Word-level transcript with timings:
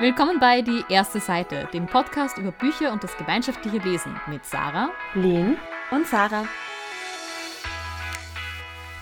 Willkommen 0.00 0.38
bei 0.38 0.62
Die 0.62 0.84
erste 0.88 1.18
Seite, 1.18 1.68
dem 1.72 1.86
Podcast 1.86 2.38
über 2.38 2.52
Bücher 2.52 2.92
und 2.92 3.02
das 3.02 3.16
gemeinschaftliche 3.16 3.78
Lesen 3.78 4.14
mit 4.28 4.44
Sarah, 4.44 4.90
Lynn 5.14 5.56
und 5.90 6.06
Sarah. 6.06 6.46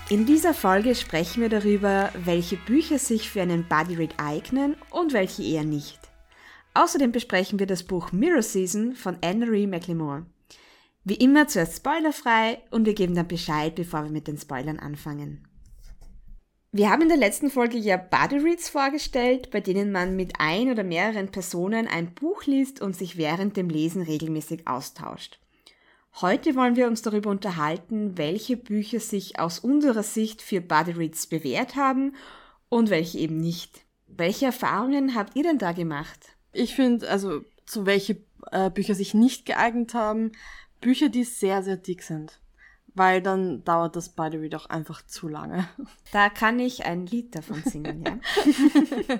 In 0.09 0.25
dieser 0.25 0.55
Folge 0.55 0.95
sprechen 0.95 1.41
wir 1.41 1.49
darüber, 1.49 2.09
welche 2.25 2.57
Bücher 2.57 2.97
sich 2.97 3.29
für 3.29 3.43
einen 3.43 3.67
Buddy 3.67 3.93
Read 3.93 4.15
eignen 4.17 4.75
und 4.89 5.13
welche 5.13 5.43
eher 5.43 5.65
nicht. 5.65 5.99
Außerdem 6.73 7.11
besprechen 7.11 7.59
wir 7.59 7.67
das 7.67 7.83
Buch 7.83 8.11
Mirror 8.11 8.41
Season 8.41 8.95
von 8.95 9.19
Anne-Marie 9.23 9.67
McLemore. 9.67 10.25
Wie 11.03 11.13
immer 11.13 11.47
zuerst 11.47 11.77
spoilerfrei 11.77 12.63
und 12.71 12.87
wir 12.87 12.95
geben 12.95 13.13
dann 13.13 13.27
Bescheid, 13.27 13.75
bevor 13.75 14.05
wir 14.05 14.11
mit 14.11 14.27
den 14.27 14.39
Spoilern 14.39 14.79
anfangen. 14.79 15.46
Wir 16.73 16.89
haben 16.89 17.03
in 17.03 17.07
der 17.07 17.17
letzten 17.17 17.49
Folge 17.49 17.77
ja 17.77 17.95
Buddy 17.95 18.39
Reads 18.39 18.67
vorgestellt, 18.67 19.51
bei 19.51 19.61
denen 19.61 19.91
man 19.91 20.17
mit 20.17 20.33
ein 20.39 20.69
oder 20.69 20.83
mehreren 20.83 21.29
Personen 21.29 21.87
ein 21.87 22.13
Buch 22.13 22.43
liest 22.45 22.81
und 22.81 22.95
sich 22.95 23.15
während 23.15 23.55
dem 23.55 23.69
Lesen 23.69 24.01
regelmäßig 24.01 24.67
austauscht. 24.67 25.39
Heute 26.19 26.55
wollen 26.55 26.75
wir 26.75 26.87
uns 26.87 27.01
darüber 27.01 27.29
unterhalten, 27.29 28.17
welche 28.17 28.57
Bücher 28.57 28.99
sich 28.99 29.39
aus 29.39 29.59
unserer 29.59 30.03
Sicht 30.03 30.41
für 30.41 30.59
Buddy 30.59 30.91
Reads 30.91 31.27
bewährt 31.27 31.77
haben 31.77 32.15
und 32.67 32.89
welche 32.89 33.19
eben 33.19 33.37
nicht. 33.37 33.85
Welche 34.07 34.47
Erfahrungen 34.47 35.15
habt 35.15 35.37
ihr 35.37 35.43
denn 35.43 35.59
da 35.59 35.71
gemacht? 35.71 36.35
Ich 36.51 36.75
finde, 36.75 37.09
also 37.09 37.41
zu 37.65 37.85
welche 37.85 38.17
äh, 38.51 38.69
Bücher 38.69 38.95
sich 38.95 39.13
nicht 39.13 39.45
geeignet 39.45 39.93
haben, 39.93 40.33
Bücher, 40.81 41.07
die 41.07 41.23
sehr, 41.23 41.63
sehr 41.63 41.77
dick 41.77 42.01
sind. 42.03 42.39
Weil 42.97 43.21
dann 43.21 43.63
dauert 43.63 43.95
das 43.95 44.09
Body 44.09 44.37
Read 44.37 44.55
auch 44.55 44.65
einfach 44.65 45.05
zu 45.05 45.27
lange. 45.27 45.67
Da 46.11 46.29
kann 46.29 46.59
ich 46.59 46.85
ein 46.85 47.05
Lied 47.05 47.35
davon 47.35 47.61
singen, 47.63 48.03
ja. 48.03 49.19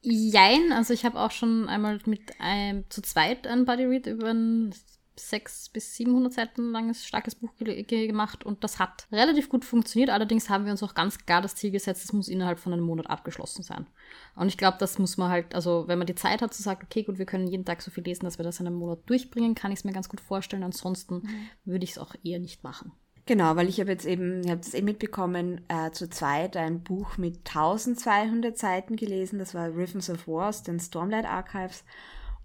Jein, 0.00 0.72
also 0.72 0.94
ich 0.94 1.04
habe 1.04 1.18
auch 1.18 1.30
schon 1.30 1.68
einmal 1.68 1.98
mit 2.06 2.40
einem 2.40 2.88
zu 2.88 3.02
zweit 3.02 3.46
ein 3.46 3.64
Body 3.64 3.84
Read 3.84 4.06
über 4.06 4.28
ein 4.30 4.74
600 5.16 5.72
bis 5.72 5.94
700 5.96 6.32
Seiten 6.32 6.72
langes, 6.72 7.06
starkes 7.06 7.34
Buch 7.34 7.50
ge 7.58 8.06
gemacht 8.06 8.44
und 8.44 8.64
das 8.64 8.78
hat 8.78 9.06
relativ 9.12 9.48
gut 9.48 9.64
funktioniert. 9.64 10.10
Allerdings 10.10 10.50
haben 10.50 10.64
wir 10.64 10.72
uns 10.72 10.82
auch 10.82 10.94
ganz 10.94 11.18
klar 11.24 11.42
das 11.42 11.54
Ziel 11.54 11.70
gesetzt, 11.70 12.04
es 12.04 12.12
muss 12.12 12.28
innerhalb 12.28 12.58
von 12.58 12.72
einem 12.72 12.84
Monat 12.84 13.08
abgeschlossen 13.08 13.62
sein. 13.62 13.86
Und 14.34 14.48
ich 14.48 14.58
glaube, 14.58 14.76
das 14.78 14.98
muss 14.98 15.16
man 15.16 15.30
halt, 15.30 15.54
also 15.54 15.84
wenn 15.86 15.98
man 15.98 16.06
die 16.06 16.14
Zeit 16.14 16.42
hat 16.42 16.52
zu 16.52 16.62
sagen, 16.62 16.82
okay, 16.84 17.02
gut, 17.02 17.18
wir 17.18 17.26
können 17.26 17.46
jeden 17.46 17.64
Tag 17.64 17.82
so 17.82 17.90
viel 17.90 18.04
lesen, 18.04 18.24
dass 18.24 18.38
wir 18.38 18.44
das 18.44 18.60
in 18.60 18.66
einem 18.66 18.76
Monat 18.76 19.00
durchbringen, 19.06 19.54
kann 19.54 19.72
ich 19.72 19.78
es 19.80 19.84
mir 19.84 19.92
ganz 19.92 20.08
gut 20.08 20.20
vorstellen. 20.20 20.62
Ansonsten 20.62 21.16
mhm. 21.16 21.48
würde 21.64 21.84
ich 21.84 21.92
es 21.92 21.98
auch 21.98 22.14
eher 22.22 22.40
nicht 22.40 22.64
machen. 22.64 22.92
Genau, 23.26 23.56
weil 23.56 23.68
ich 23.68 23.80
habe 23.80 23.90
jetzt 23.90 24.04
eben, 24.04 24.42
ich 24.42 24.50
habe 24.50 24.60
das 24.60 24.74
eben 24.74 24.84
mitbekommen, 24.84 25.62
äh, 25.68 25.90
zu 25.92 26.10
zweit 26.10 26.56
ein 26.58 26.82
Buch 26.82 27.16
mit 27.16 27.38
1200 27.38 28.58
Seiten 28.58 28.96
gelesen. 28.96 29.38
Das 29.38 29.54
war 29.54 29.74
Rhythms 29.74 30.10
of 30.10 30.28
Wars, 30.28 30.62
den 30.62 30.78
Stormlight 30.78 31.24
Archives. 31.24 31.84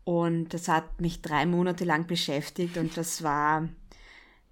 Und 0.10 0.56
das 0.56 0.68
hat 0.68 1.00
mich 1.00 1.22
drei 1.22 1.46
Monate 1.46 1.86
lang 1.86 2.08
beschäftigt 2.08 2.78
und 2.78 2.98
das 2.98 3.22
war, 3.22 3.70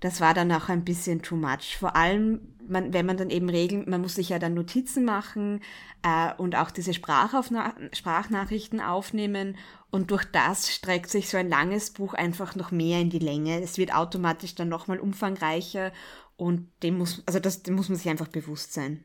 das 0.02 0.22
war 0.22 0.36
dann 0.36 0.52
auch 0.52 0.70
ein 0.70 0.86
bisschen 0.86 1.24
too 1.24 1.36
much. 1.36 1.78
Vor 1.80 1.96
allem, 1.96 2.54
man, 2.68 2.94
wenn 2.94 3.08
man 3.08 3.18
dann 3.18 3.32
eben 3.32 3.50
regeln, 3.50 3.90
man 3.90 4.02
muss 4.02 4.14
sich 4.14 4.30
ja 4.30 4.38
dann 4.38 4.54
Notizen 4.54 5.04
machen 5.04 5.62
äh, 6.04 6.32
und 6.38 6.56
auch 6.56 6.70
diese 6.70 6.94
Sprachnachrichten 6.94 8.82
aufnehmen. 8.82 9.58
Und 9.90 10.12
durch 10.12 10.26
das 10.26 10.72
streckt 10.72 11.10
sich 11.10 11.28
so 11.28 11.38
ein 11.38 11.50
langes 11.50 11.90
Buch 11.90 12.14
einfach 12.14 12.54
noch 12.54 12.70
mehr 12.70 13.02
in 13.02 13.10
die 13.10 13.18
Länge. 13.18 13.60
Es 13.60 13.80
wird 13.80 13.96
automatisch 13.96 14.54
dann 14.54 14.70
nochmal 14.70 15.00
umfangreicher 15.00 15.92
und 16.36 16.70
dem 16.84 17.00
muss, 17.00 17.24
also 17.26 17.40
das, 17.40 17.64
dem 17.64 17.74
muss 17.74 17.90
man 17.90 17.98
sich 17.98 18.10
einfach 18.10 18.28
bewusst 18.28 18.74
sein 18.74 19.04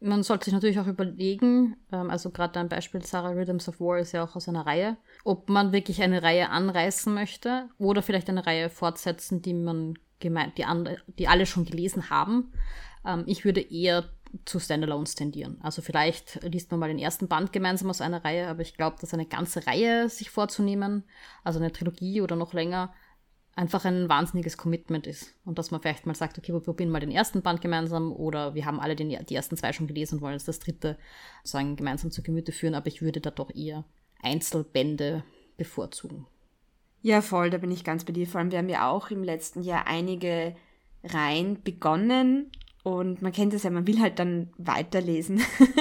man 0.00 0.22
sollte 0.22 0.46
sich 0.46 0.54
natürlich 0.54 0.78
auch 0.78 0.86
überlegen, 0.86 1.76
ähm, 1.92 2.10
also 2.10 2.30
gerade 2.30 2.60
ein 2.60 2.68
Beispiel 2.68 3.04
Sarah 3.04 3.30
Rhythms 3.30 3.68
of 3.68 3.80
War 3.80 3.98
ist 3.98 4.12
ja 4.12 4.24
auch 4.24 4.36
aus 4.36 4.48
einer 4.48 4.66
Reihe, 4.66 4.96
ob 5.24 5.48
man 5.48 5.72
wirklich 5.72 6.02
eine 6.02 6.22
Reihe 6.22 6.50
anreißen 6.50 7.12
möchte 7.12 7.68
oder 7.78 8.02
vielleicht 8.02 8.28
eine 8.28 8.46
Reihe 8.46 8.68
fortsetzen, 8.68 9.42
die 9.42 9.54
man 9.54 9.98
gemeint, 10.20 10.58
die, 10.58 10.64
die 11.18 11.28
alle 11.28 11.46
schon 11.46 11.64
gelesen 11.64 12.10
haben. 12.10 12.52
Ähm, 13.04 13.24
ich 13.26 13.44
würde 13.44 13.60
eher 13.60 14.04
zu 14.44 14.58
Standalones 14.58 15.14
tendieren. 15.14 15.58
Also 15.62 15.80
vielleicht 15.80 16.42
liest 16.42 16.70
man 16.70 16.80
mal 16.80 16.88
den 16.88 16.98
ersten 16.98 17.28
Band 17.28 17.52
gemeinsam 17.52 17.88
aus 17.88 18.00
einer 18.00 18.24
Reihe, 18.24 18.48
aber 18.48 18.62
ich 18.62 18.76
glaube, 18.76 18.96
dass 19.00 19.14
eine 19.14 19.26
ganze 19.26 19.66
Reihe 19.66 20.08
sich 20.08 20.30
vorzunehmen, 20.30 21.04
also 21.42 21.58
eine 21.58 21.72
Trilogie 21.72 22.20
oder 22.20 22.36
noch 22.36 22.52
länger, 22.52 22.92
einfach 23.56 23.86
ein 23.86 24.08
wahnsinniges 24.08 24.58
Commitment 24.58 25.06
ist. 25.06 25.34
Und 25.44 25.58
dass 25.58 25.70
man 25.70 25.80
vielleicht 25.80 26.06
mal 26.06 26.14
sagt, 26.14 26.38
okay, 26.38 26.52
wir 26.52 26.60
probieren 26.60 26.90
mal 26.90 27.00
den 27.00 27.10
ersten 27.10 27.42
Band 27.42 27.62
gemeinsam 27.62 28.12
oder 28.12 28.54
wir 28.54 28.66
haben 28.66 28.78
alle 28.78 28.94
den, 28.94 29.08
die 29.26 29.34
ersten 29.34 29.56
zwei 29.56 29.72
schon 29.72 29.86
gelesen 29.86 30.16
und 30.16 30.20
wollen 30.20 30.34
jetzt 30.34 30.46
das 30.46 30.60
dritte 30.60 30.98
sozusagen 31.42 31.74
gemeinsam 31.74 32.10
zu 32.10 32.22
Gemüte 32.22 32.52
führen, 32.52 32.74
aber 32.74 32.86
ich 32.86 33.00
würde 33.00 33.20
da 33.20 33.30
doch 33.30 33.52
eher 33.54 33.84
Einzelbände 34.22 35.24
bevorzugen. 35.56 36.26
Ja, 37.00 37.22
voll, 37.22 37.50
da 37.50 37.58
bin 37.58 37.70
ich 37.70 37.82
ganz 37.82 38.04
bei 38.04 38.12
dir. 38.12 38.26
Vor 38.26 38.40
allem, 38.40 38.50
wir 38.50 38.58
haben 38.58 38.68
ja 38.68 38.90
auch 38.90 39.10
im 39.10 39.24
letzten 39.24 39.62
Jahr 39.62 39.86
einige 39.86 40.54
Reihen 41.02 41.62
begonnen 41.62 42.50
und 42.82 43.22
man 43.22 43.32
kennt 43.32 43.54
es 43.54 43.62
ja, 43.62 43.70
man 43.70 43.86
will 43.86 44.00
halt 44.00 44.18
dann 44.18 44.50
weiterlesen 44.58 45.40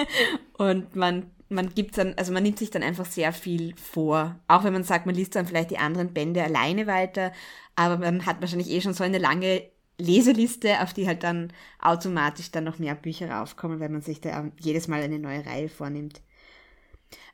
und 0.58 0.96
man 0.96 1.32
man 1.56 1.74
gibt 1.74 1.98
dann, 1.98 2.14
also 2.18 2.32
man 2.32 2.44
nimmt 2.44 2.60
sich 2.60 2.70
dann 2.70 2.84
einfach 2.84 3.06
sehr 3.06 3.34
viel 3.34 3.76
vor. 3.76 4.40
Auch 4.48 4.64
wenn 4.64 4.74
man 4.74 4.84
sagt, 4.84 5.06
man 5.06 5.16
liest 5.16 5.36
dann 5.36 5.48
vielleicht 5.48 5.72
die 5.72 5.78
anderen 5.78 6.14
Bände 6.14 6.44
alleine 6.44 6.88
weiter, 6.88 7.32
aber 7.76 7.98
man 7.98 8.26
hat 8.26 8.42
wahrscheinlich 8.42 8.70
eh 8.70 8.82
schon 8.82 8.94
so 8.94 9.04
eine 9.04 9.18
lange 9.18 9.64
Leseliste, 9.98 10.82
auf 10.82 10.94
die 10.94 11.08
halt 11.08 11.24
dann 11.24 11.54
automatisch 11.80 12.52
dann 12.52 12.66
noch 12.66 12.80
mehr 12.80 12.96
Bücher 12.96 13.32
raufkommen, 13.32 13.80
wenn 13.80 13.94
man 13.94 14.02
sich 14.02 14.22
da 14.22 14.50
jedes 14.60 14.88
Mal 14.88 15.02
eine 15.02 15.20
neue 15.20 15.46
Reihe 15.46 15.70
vornimmt. 15.70 16.22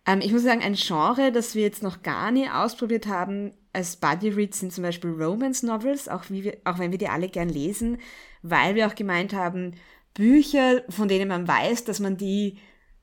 Ähm, 0.05 0.21
ich 0.21 0.31
muss 0.31 0.43
sagen, 0.43 0.61
ein 0.61 0.75
Genre, 0.75 1.31
das 1.31 1.55
wir 1.55 1.63
jetzt 1.63 1.83
noch 1.83 2.03
gar 2.03 2.31
nie 2.31 2.49
ausprobiert 2.49 3.07
haben 3.07 3.53
als 3.73 3.95
Buddy 3.95 4.29
Reads 4.29 4.59
sind 4.59 4.73
zum 4.73 4.83
Beispiel 4.83 5.11
Romance 5.11 5.65
Novels, 5.65 6.09
auch, 6.09 6.25
wir, 6.29 6.57
auch 6.65 6.79
wenn 6.79 6.91
wir 6.91 6.97
die 6.97 7.07
alle 7.07 7.29
gern 7.29 7.49
lesen, 7.49 7.99
weil 8.41 8.75
wir 8.75 8.87
auch 8.87 8.95
gemeint 8.95 9.33
haben, 9.33 9.75
Bücher, 10.13 10.83
von 10.89 11.07
denen 11.07 11.29
man 11.29 11.47
weiß, 11.47 11.85
dass 11.85 11.99
man 11.99 12.17
die 12.17 12.57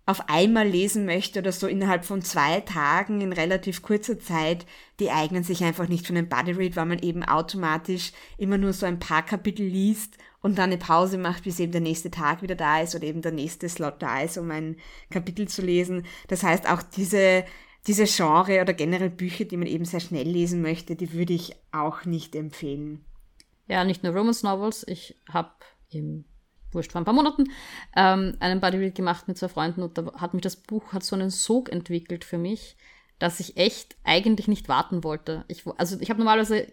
auf 0.09 0.31
einmal 0.31 0.67
lesen 0.67 1.05
möchte 1.05 1.41
oder 1.41 1.53
so 1.53 1.67
innerhalb 1.67 2.03
von 2.03 2.23
zwei 2.23 2.61
Tagen 2.63 3.21
in 3.21 3.35
relativ 3.35 3.83
kurzer 3.83 4.19
Zeit, 4.19 4.65
die 5.01 5.11
eignen 5.11 5.45
sich 5.45 5.63
einfach 5.63 5.87
nicht 5.87 6.07
für 6.07 6.15
einen 6.15 6.31
Buddy 6.31 6.53
Read, 6.53 6.77
weil 6.77 6.87
man 6.87 6.99
eben 7.01 7.23
automatisch 7.23 8.13
immer 8.39 8.57
nur 8.57 8.73
so 8.73 8.87
ein 8.87 9.01
paar 9.01 9.23
Kapitel 9.23 9.67
liest 9.67 10.17
und 10.41 10.57
dann 10.57 10.71
eine 10.71 10.79
Pause 10.79 11.19
macht, 11.19 11.45
bis 11.45 11.61
eben 11.61 11.73
der 11.73 11.83
nächste 11.83 12.11
Tag 12.11 12.41
wieder 12.41 12.55
da 12.55 12.81
ist 12.81 12.95
oder 12.95 13.05
eben 13.05 13.21
der 13.21 13.33
nächste 13.33 13.69
Slot 13.69 13.97
da 14.01 14.23
ist, 14.23 14.39
um 14.39 14.51
ein 14.51 14.77
Kapitel 15.11 15.47
zu 15.47 15.61
lesen. 15.61 16.07
Das 16.29 16.43
heißt, 16.43 16.71
auch 16.71 16.81
diese, 16.81 17.45
diese 17.87 18.07
Genre 18.07 18.63
oder 18.63 18.73
generell 18.73 19.11
Bücher, 19.11 19.45
die 19.45 19.59
man 19.59 19.67
eben 19.67 19.85
sehr 19.85 20.01
schnell 20.01 20.27
lesen 20.27 20.63
möchte, 20.63 20.97
die 20.97 21.13
würde 21.13 21.35
ich 21.35 21.55
auch 21.71 22.07
nicht 22.07 22.35
empfehlen. 22.35 23.05
Ja, 23.67 23.85
nicht 23.85 24.05
nur 24.05 24.15
Romance 24.15 24.43
Novels. 24.43 24.87
Ich 24.89 25.17
habe 25.31 25.51
im 25.91 26.25
wurscht, 26.73 26.93
vor 26.93 27.01
ein 27.01 27.05
paar 27.05 27.15
Monaten, 27.15 27.45
ähm, 27.97 28.37
einen 28.41 28.61
Bodyread 28.61 28.95
gemacht 28.95 29.29
mit 29.29 29.39
zwei 29.39 29.49
Freunden 29.49 29.83
und 29.83 29.99
da 29.99 30.13
hat 30.15 30.35
mich 30.35 30.43
das 30.43 30.57
Buch, 30.57 30.93
hat 30.93 31.03
so 31.03 31.17
einen 31.17 31.31
Sog 31.31 31.71
entwickelt 31.71 32.25
für 32.25 32.39
mich, 32.39 32.77
dass 33.19 33.41
ich 33.41 33.57
echt 33.57 33.97
eigentlich 34.05 34.49
nicht 34.49 34.69
warten 34.69 35.03
wollte. 35.03 35.45
Ich, 35.49 35.65
also 35.77 35.99
ich 36.01 36.11
habe 36.11 36.21
normalerweise, 36.21 36.67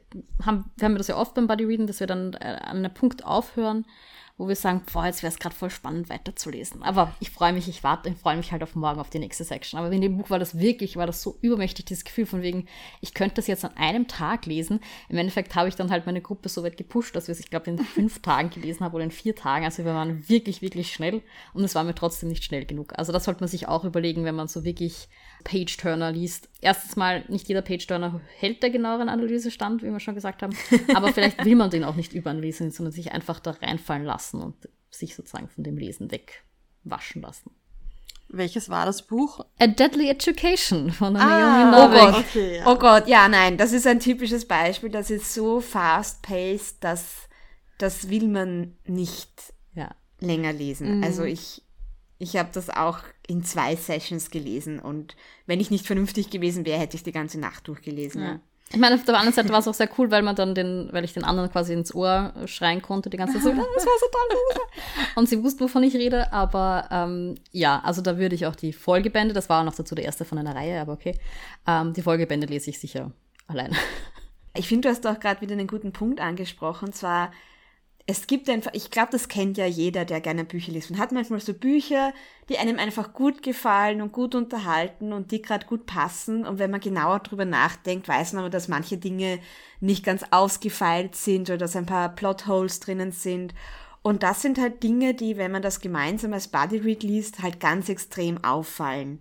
haben, 0.46 0.72
wir 0.78 0.86
haben 0.86 0.98
das 0.98 1.08
ja 1.08 1.18
oft 1.18 1.34
beim 1.34 1.48
Bodyreading, 1.48 1.88
dass 1.88 2.00
wir 2.00 2.08
dann 2.08 2.34
äh, 2.34 2.60
an 2.62 2.78
einem 2.78 2.94
Punkt 2.94 3.26
aufhören, 3.26 3.86
wo 4.38 4.50
wir 4.50 4.56
sagen, 4.58 4.82
boah, 4.92 5.06
jetzt 5.06 5.24
wäre 5.24 5.32
es 5.32 5.40
gerade 5.40 5.56
voll 5.56 5.70
spannend 5.70 6.10
weiterzulesen. 6.10 6.84
Aber 6.84 7.16
ich 7.22 7.32
freue 7.32 7.54
mich, 7.54 7.70
ich 7.70 7.84
warte, 7.86 8.10
ich 8.10 8.18
freue 8.18 8.36
mich 8.36 8.52
halt 8.52 8.64
auf 8.64 8.76
morgen 8.76 9.00
auf 9.00 9.10
die 9.10 9.20
nächste 9.20 9.46
Section. 9.46 9.80
Aber 9.80 9.90
in 9.90 10.02
dem 10.02 10.18
Buch 10.18 10.30
war 10.30 10.40
das 10.40 10.60
wirklich, 10.60 10.98
war 10.98 11.08
das 11.08 11.22
so 11.22 11.38
übermächtig, 11.42 11.86
dieses 11.86 12.04
Gefühl 12.04 12.26
von 12.26 12.42
wegen, 12.42 12.68
ich 13.00 13.14
könnte 13.14 13.36
das 13.36 13.48
jetzt 13.48 13.64
an 13.64 13.78
einem 13.78 14.10
Tag 14.10 14.46
lesen. 14.46 14.82
Im 15.08 15.18
Endeffekt 15.18 15.56
habe 15.56 15.70
ich 15.70 15.76
dann 15.76 15.90
halt 15.90 16.06
meine 16.06 16.22
Gruppe 16.22 16.50
so 16.50 16.64
weit 16.64 16.76
gepusht, 16.76 17.16
dass 17.16 17.28
wir 17.28 17.32
es, 17.32 17.40
ich 17.40 17.50
glaube, 17.50 17.70
in 17.70 17.78
fünf 17.96 18.22
Tagen 18.22 18.50
gelesen 18.50 18.84
haben 18.84 18.94
oder 18.94 19.06
in 19.06 19.12
vier 19.12 19.36
Tagen. 19.36 19.64
Also 19.64 19.86
wir 19.86 19.94
waren 19.94 20.28
wirklich, 20.28 20.62
wirklich 20.62 20.92
schnell 20.92 21.22
und 21.54 21.64
es 21.64 21.74
war 21.74 21.86
mir 21.86 21.96
trotzdem 21.96 22.28
nicht 22.28 22.44
schnell 22.44 22.66
genug. 22.66 22.92
Also 22.98 23.14
das 23.14 23.24
sollte 23.24 23.40
man 23.40 23.48
sich 23.48 23.70
auch 23.70 23.86
überlegen, 23.86 24.26
wenn 24.26 24.36
man 24.36 24.50
so 24.50 24.66
wirklich 24.66 25.08
Page-Turner 25.46 26.12
liest. 26.12 26.50
Erstens 26.60 26.96
mal, 26.96 27.24
nicht 27.30 27.48
jeder 27.48 27.62
Page-Turner 27.62 28.20
hält 28.38 28.64
der 28.64 28.72
genaueren 28.72 29.08
Analyse 29.10 29.52
stand, 29.52 29.84
wie 29.84 29.92
wir 29.92 30.00
schon 30.00 30.16
gesagt 30.16 30.42
haben. 30.42 30.56
Aber 30.94 31.14
vielleicht 31.14 31.46
will 31.46 31.56
man 31.56 31.70
den 31.70 31.84
auch 31.84 31.96
nicht 31.96 32.14
überanalysieren, 32.14 32.72
sondern 32.72 32.92
sich 32.92 33.12
einfach 33.12 33.40
da 33.40 33.52
reinfallen 33.52 34.04
lassen 34.04 34.25
und 34.34 34.56
sich 34.90 35.16
sozusagen 35.16 35.50
von 35.50 35.64
dem 35.64 35.78
Lesen 35.78 36.10
wegwaschen 36.12 37.22
lassen. 37.22 37.52
Welches 38.28 38.70
war 38.70 38.86
das 38.86 39.04
Buch? 39.04 39.46
A 39.60 39.68
Deadly 39.68 40.10
Education 40.10 40.92
von 40.92 41.14
der 41.14 41.24
ah, 41.24 41.72
Naomi 41.72 41.94
Novik. 41.96 42.02
Oh 42.02 42.12
Gott. 42.12 42.26
Okay, 42.26 42.58
ja. 42.58 42.68
oh 42.68 42.76
Gott, 42.76 43.08
ja, 43.08 43.28
nein, 43.28 43.58
das 43.58 43.72
ist 43.72 43.86
ein 43.86 44.00
typisches 44.00 44.48
Beispiel. 44.48 44.90
Das 44.90 45.10
ist 45.10 45.34
so 45.34 45.62
fast-paced, 45.62 46.84
dass 46.84 47.30
das 47.78 48.10
will 48.10 48.28
man 48.28 48.76
nicht 48.86 49.54
ja. 49.76 49.94
länger 50.20 50.54
lesen. 50.54 50.98
Mhm. 50.98 51.04
Also 51.04 51.24
ich, 51.24 51.62
ich 52.18 52.36
habe 52.38 52.50
das 52.52 52.70
auch 52.70 53.00
in 53.28 53.44
zwei 53.44 53.76
Sessions 53.76 54.32
gelesen 54.32 54.80
und 54.80 55.16
wenn 55.46 55.60
ich 55.60 55.72
nicht 55.72 55.86
vernünftig 55.86 56.30
gewesen 56.30 56.66
wäre, 56.66 56.80
hätte 56.80 56.98
ich 56.98 57.04
die 57.04 57.12
ganze 57.12 57.40
Nacht 57.40 57.68
durchgelesen. 57.68 58.22
Ja. 58.22 58.40
Ich 58.72 58.80
meine, 58.80 58.96
auf 58.96 59.06
der 59.06 59.16
anderen 59.16 59.34
Seite 59.34 59.50
war 59.50 59.60
es 59.60 59.68
auch 59.68 59.74
sehr 59.74 59.90
cool, 59.98 60.10
weil 60.10 60.24
man 60.24 60.36
dann 60.36 60.56
den, 60.56 60.90
weil 60.92 61.04
ich 61.04 61.14
den 61.14 61.24
anderen 61.24 61.52
quasi 61.52 61.74
ins 61.74 61.94
Ohr 61.94 62.34
schreien 62.46 62.82
konnte, 62.82 63.10
die 63.10 63.18
ganze 63.18 63.36
Zeit 63.36 63.44
so, 63.44 63.50
das 63.50 63.86
war 63.86 63.94
so 64.00 64.06
toll. 64.12 64.66
Und 65.16 65.30
sie 65.30 65.44
wussten, 65.44 65.64
wovon 65.64 65.84
ich 65.84 65.94
rede, 65.94 66.34
aber 66.34 66.88
ähm, 66.92 67.36
ja, 67.52 67.80
also 67.86 68.02
da 68.02 68.18
würde 68.18 68.36
ich 68.36 68.48
auch 68.48 68.56
die 68.56 68.74
Folgebände, 68.74 69.34
das 69.34 69.50
war 69.50 69.62
auch 69.62 69.66
noch 69.66 69.76
dazu 69.76 69.94
der 69.94 70.06
erste 70.06 70.26
von 70.26 70.40
einer 70.40 70.56
Reihe, 70.56 70.82
aber 70.82 70.94
okay, 70.94 71.18
ähm, 71.68 71.94
die 71.94 72.02
Folgebände 72.02 72.48
lese 72.48 72.72
ich 72.72 72.80
sicher 72.80 73.12
alleine. 73.48 73.76
Ich 74.58 74.68
finde, 74.68 74.88
du 74.88 74.94
hast 74.94 75.04
doch 75.04 75.20
gerade 75.20 75.42
wieder 75.42 75.54
einen 75.54 75.68
guten 75.68 75.92
Punkt 75.92 76.22
angesprochen, 76.22 76.94
zwar 76.94 77.32
es 78.08 78.28
gibt 78.28 78.50
einfach, 78.50 78.72
ich 78.74 78.92
glaube, 78.92 79.10
das 79.12 79.30
kennt 79.30 79.58
ja 79.58 79.66
jeder, 79.66 80.06
der 80.06 80.22
gerne 80.22 80.46
Bücher 80.46 80.72
liest. 80.72 80.92
Man 80.92 81.00
hat 81.00 81.12
manchmal 81.12 81.40
so 81.40 81.56
Bücher, 81.56 82.14
die 82.50 82.60
einem 82.60 82.78
einfach 82.78 83.14
gut 83.14 83.42
gefallen 83.42 84.00
und 84.00 84.12
gut 84.12 84.36
unterhalten 84.36 85.12
und 85.12 85.32
die 85.32 85.42
gerade 85.42 85.66
gut 85.66 85.88
passen. 85.88 86.46
Und 86.46 86.60
wenn 86.60 86.70
man 86.70 86.82
genauer 86.82 87.20
drüber 87.20 87.46
nachdenkt, 87.46 88.08
weiß 88.08 88.34
man 88.34 88.42
aber, 88.42 88.52
dass 88.52 88.68
manche 88.68 88.98
Dinge 88.98 89.40
nicht 89.80 90.06
ganz 90.06 90.24
ausgefeilt 90.30 91.16
sind 91.16 91.50
oder 91.50 91.58
dass 91.58 91.76
ein 91.76 91.88
paar 91.88 92.10
Plotholes 92.10 92.80
drinnen 92.80 93.12
sind. 93.12 93.56
Und 94.04 94.22
das 94.22 94.44
sind 94.44 94.60
halt 94.60 94.84
Dinge, 94.84 95.16
die, 95.16 95.38
wenn 95.38 95.52
man 95.52 95.64
das 95.64 95.80
gemeinsam 95.80 96.32
als 96.34 96.48
Buddy 96.48 96.78
Read 96.78 97.02
liest, 97.02 97.42
halt 97.42 97.60
ganz 97.60 97.90
extrem 97.90 98.44
auffallen. 98.44 99.20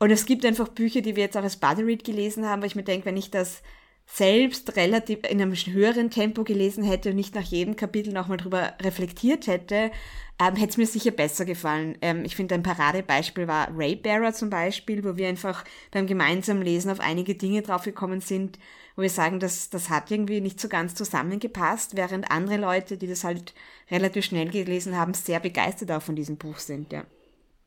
Und 0.00 0.10
es 0.10 0.26
gibt 0.26 0.44
einfach 0.44 0.66
Bücher, 0.66 1.02
die 1.02 1.14
wir 1.14 1.22
jetzt 1.22 1.36
auch 1.36 1.44
als 1.44 1.56
Buddy 1.56 1.82
Read 1.82 2.02
gelesen 2.02 2.46
haben, 2.46 2.62
weil 2.62 2.66
ich 2.66 2.74
mir 2.74 2.82
denke, 2.82 3.06
wenn 3.06 3.16
ich 3.16 3.30
das 3.30 3.62
selbst 4.06 4.76
relativ 4.76 5.20
in 5.28 5.40
einem 5.40 5.54
höheren 5.54 6.10
Tempo 6.10 6.44
gelesen 6.44 6.84
hätte 6.84 7.10
und 7.10 7.16
nicht 7.16 7.34
nach 7.34 7.42
jedem 7.42 7.76
Kapitel 7.76 8.12
nochmal 8.12 8.36
drüber 8.36 8.74
reflektiert 8.82 9.46
hätte, 9.46 9.90
ähm, 10.38 10.56
hätte 10.56 10.70
es 10.70 10.76
mir 10.76 10.86
sicher 10.86 11.10
besser 11.10 11.44
gefallen. 11.44 11.96
Ähm, 12.02 12.24
ich 12.24 12.36
finde 12.36 12.54
ein 12.54 12.62
Paradebeispiel 12.62 13.48
war 13.48 13.68
Raybearer 13.74 14.32
zum 14.32 14.50
Beispiel, 14.50 15.04
wo 15.04 15.16
wir 15.16 15.28
einfach 15.28 15.64
beim 15.90 16.06
gemeinsamen 16.06 16.62
Lesen 16.62 16.90
auf 16.90 17.00
einige 17.00 17.34
Dinge 17.34 17.62
draufgekommen 17.62 18.20
sind, 18.20 18.58
wo 18.96 19.02
wir 19.02 19.10
sagen, 19.10 19.40
das, 19.40 19.70
das 19.70 19.90
hat 19.90 20.10
irgendwie 20.10 20.40
nicht 20.40 20.60
so 20.60 20.68
ganz 20.68 20.94
zusammengepasst, 20.94 21.96
während 21.96 22.30
andere 22.30 22.56
Leute, 22.56 22.96
die 22.98 23.06
das 23.06 23.24
halt 23.24 23.54
relativ 23.90 24.24
schnell 24.24 24.50
gelesen 24.50 24.96
haben, 24.96 25.14
sehr 25.14 25.40
begeistert 25.40 25.90
auch 25.92 26.02
von 26.02 26.16
diesem 26.16 26.36
Buch 26.36 26.58
sind, 26.58 26.92
ja. 26.92 27.04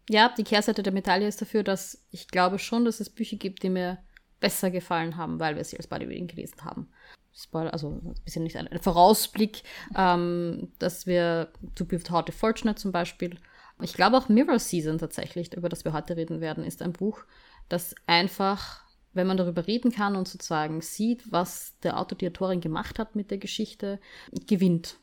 Ja, 0.09 0.33
die 0.37 0.45
Kehrseite 0.45 0.83
der 0.83 0.93
Medaille 0.93 1.27
ist 1.27 1.41
dafür, 1.41 1.63
dass 1.63 2.01
ich 2.11 2.29
glaube 2.29 2.59
schon, 2.59 2.85
dass 2.85 3.01
es 3.01 3.09
Bücher 3.09 3.35
gibt, 3.35 3.63
die 3.63 3.69
mir 3.69 3.97
besser 4.39 4.71
gefallen 4.71 5.17
haben, 5.17 5.39
weil 5.39 5.55
wir 5.55 5.63
sie 5.63 5.77
als 5.77 5.87
Bodyreading 5.87 6.27
gelesen 6.27 6.63
haben. 6.63 6.89
Spoiler, 7.33 7.71
also 7.71 7.89
ein 7.89 8.15
bisschen 8.25 8.43
nicht 8.43 8.57
ein, 8.57 8.67
Vorausblick, 8.81 9.63
ähm, 9.95 10.71
dass 10.79 11.05
wir 11.05 11.49
To 11.75 11.85
Be 11.85 11.99
Without 11.99 12.29
a 12.29 12.31
Fortunate 12.31 12.79
zum 12.79 12.91
Beispiel. 12.91 13.37
Ich 13.81 13.93
glaube 13.93 14.17
auch 14.17 14.27
Mirror 14.27 14.59
Season 14.59 14.97
tatsächlich, 14.97 15.53
über 15.53 15.69
das 15.69 15.85
wir 15.85 15.93
heute 15.93 16.17
reden 16.17 16.41
werden, 16.41 16.63
ist 16.63 16.81
ein 16.81 16.93
Buch, 16.93 17.25
das 17.69 17.93
einfach, 18.07 18.81
wenn 19.13 19.27
man 19.27 19.37
darüber 19.37 19.67
reden 19.67 19.91
kann 19.91 20.15
und 20.15 20.27
sozusagen 20.27 20.81
sieht, 20.81 21.31
was 21.31 21.77
der 21.83 21.99
Autor, 21.99 22.17
die 22.17 22.27
Autorin 22.27 22.61
gemacht 22.61 22.97
hat 22.97 23.15
mit 23.15 23.29
der 23.29 23.37
Geschichte, 23.37 23.99
gewinnt. 24.47 24.97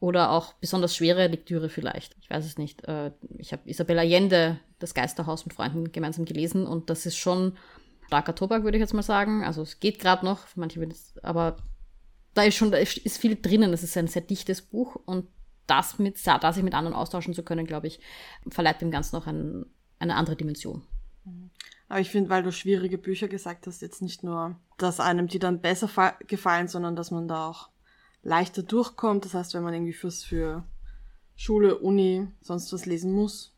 Oder 0.00 0.30
auch 0.30 0.54
besonders 0.54 0.94
schwere 0.94 1.26
Lektüre 1.26 1.68
vielleicht. 1.68 2.16
Ich 2.20 2.30
weiß 2.30 2.46
es 2.46 2.56
nicht. 2.56 2.86
Äh, 2.86 3.10
ich 3.36 3.52
habe 3.52 3.68
Isabella 3.68 4.02
Allende, 4.02 4.60
Das 4.78 4.94
Geisterhaus 4.94 5.44
mit 5.44 5.54
Freunden 5.54 5.90
gemeinsam 5.90 6.24
gelesen 6.24 6.66
und 6.66 6.88
das 6.88 7.04
ist 7.04 7.16
schon 7.16 7.58
starker 8.08 8.34
Tobak, 8.34 8.64
würde 8.64 8.78
ich 8.78 8.80
jetzt 8.80 8.94
mal 8.94 9.02
sagen. 9.02 9.44
Also 9.44 9.62
es 9.62 9.80
geht 9.80 10.00
gerade 10.00 10.24
noch, 10.24 10.40
manche 10.56 10.80
würden 10.80 10.90
es, 10.90 11.14
aber 11.22 11.58
da 12.34 12.42
ist 12.42 12.56
schon, 12.56 12.70
da 12.70 12.78
ist, 12.78 13.18
viel 13.18 13.36
drinnen. 13.40 13.72
Es 13.72 13.82
ist 13.82 13.96
ein 13.96 14.08
sehr 14.08 14.22
dichtes 14.22 14.62
Buch 14.62 14.96
und 15.04 15.28
das 15.66 15.98
mit, 15.98 16.26
da 16.26 16.52
sich 16.52 16.62
mit 16.62 16.74
anderen 16.74 16.96
austauschen 16.96 17.34
zu 17.34 17.42
können, 17.42 17.66
glaube 17.66 17.86
ich, 17.86 18.00
verleiht 18.48 18.80
dem 18.80 18.90
Ganzen 18.90 19.14
noch 19.14 19.26
ein, 19.26 19.66
eine 19.98 20.16
andere 20.16 20.36
Dimension. 20.36 20.82
Aber 21.88 22.00
ich 22.00 22.10
finde, 22.10 22.30
weil 22.30 22.42
du 22.42 22.50
schwierige 22.50 22.96
Bücher 22.96 23.28
gesagt 23.28 23.66
hast, 23.66 23.82
jetzt 23.82 24.00
nicht 24.00 24.22
nur, 24.22 24.56
dass 24.78 25.00
einem 25.00 25.28
die 25.28 25.38
dann 25.38 25.60
besser 25.60 26.16
gefallen, 26.26 26.68
sondern 26.68 26.96
dass 26.96 27.10
man 27.10 27.28
da 27.28 27.48
auch 27.48 27.68
leichter 28.22 28.62
durchkommt. 28.62 29.26
Das 29.26 29.34
heißt, 29.34 29.52
wenn 29.52 29.62
man 29.62 29.74
irgendwie 29.74 29.92
fürs 29.92 30.24
für 30.24 30.64
Schule, 31.36 31.78
Uni, 31.78 32.28
sonst 32.40 32.72
was 32.72 32.86
lesen 32.86 33.12
muss, 33.12 33.57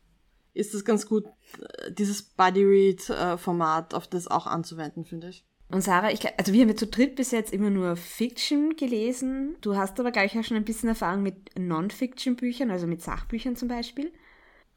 ist 0.53 0.73
es 0.73 0.85
ganz 0.85 1.05
gut, 1.05 1.25
äh, 1.25 1.91
dieses 1.91 2.21
Buddy-Read-Format 2.23 3.93
auf 3.93 4.07
das 4.07 4.27
auch 4.27 4.47
anzuwenden, 4.47 5.05
finde 5.05 5.29
ich. 5.29 5.45
Und 5.69 5.81
Sarah, 5.81 6.11
ich, 6.11 6.19
also 6.37 6.51
wir 6.51 6.61
haben 6.61 6.69
ja 6.69 6.75
zu 6.75 6.87
dritt 6.87 7.15
bis 7.15 7.31
jetzt 7.31 7.53
immer 7.53 7.69
nur 7.69 7.95
Fiction 7.95 8.75
gelesen. 8.75 9.55
Du 9.61 9.77
hast 9.77 9.99
aber 9.99 10.11
gleich 10.11 10.37
auch 10.37 10.43
schon 10.43 10.57
ein 10.57 10.65
bisschen 10.65 10.89
Erfahrung 10.89 11.23
mit 11.23 11.57
Non-Fiction-Büchern, 11.57 12.71
also 12.71 12.87
mit 12.87 13.01
Sachbüchern 13.01 13.55
zum 13.55 13.69
Beispiel. 13.69 14.11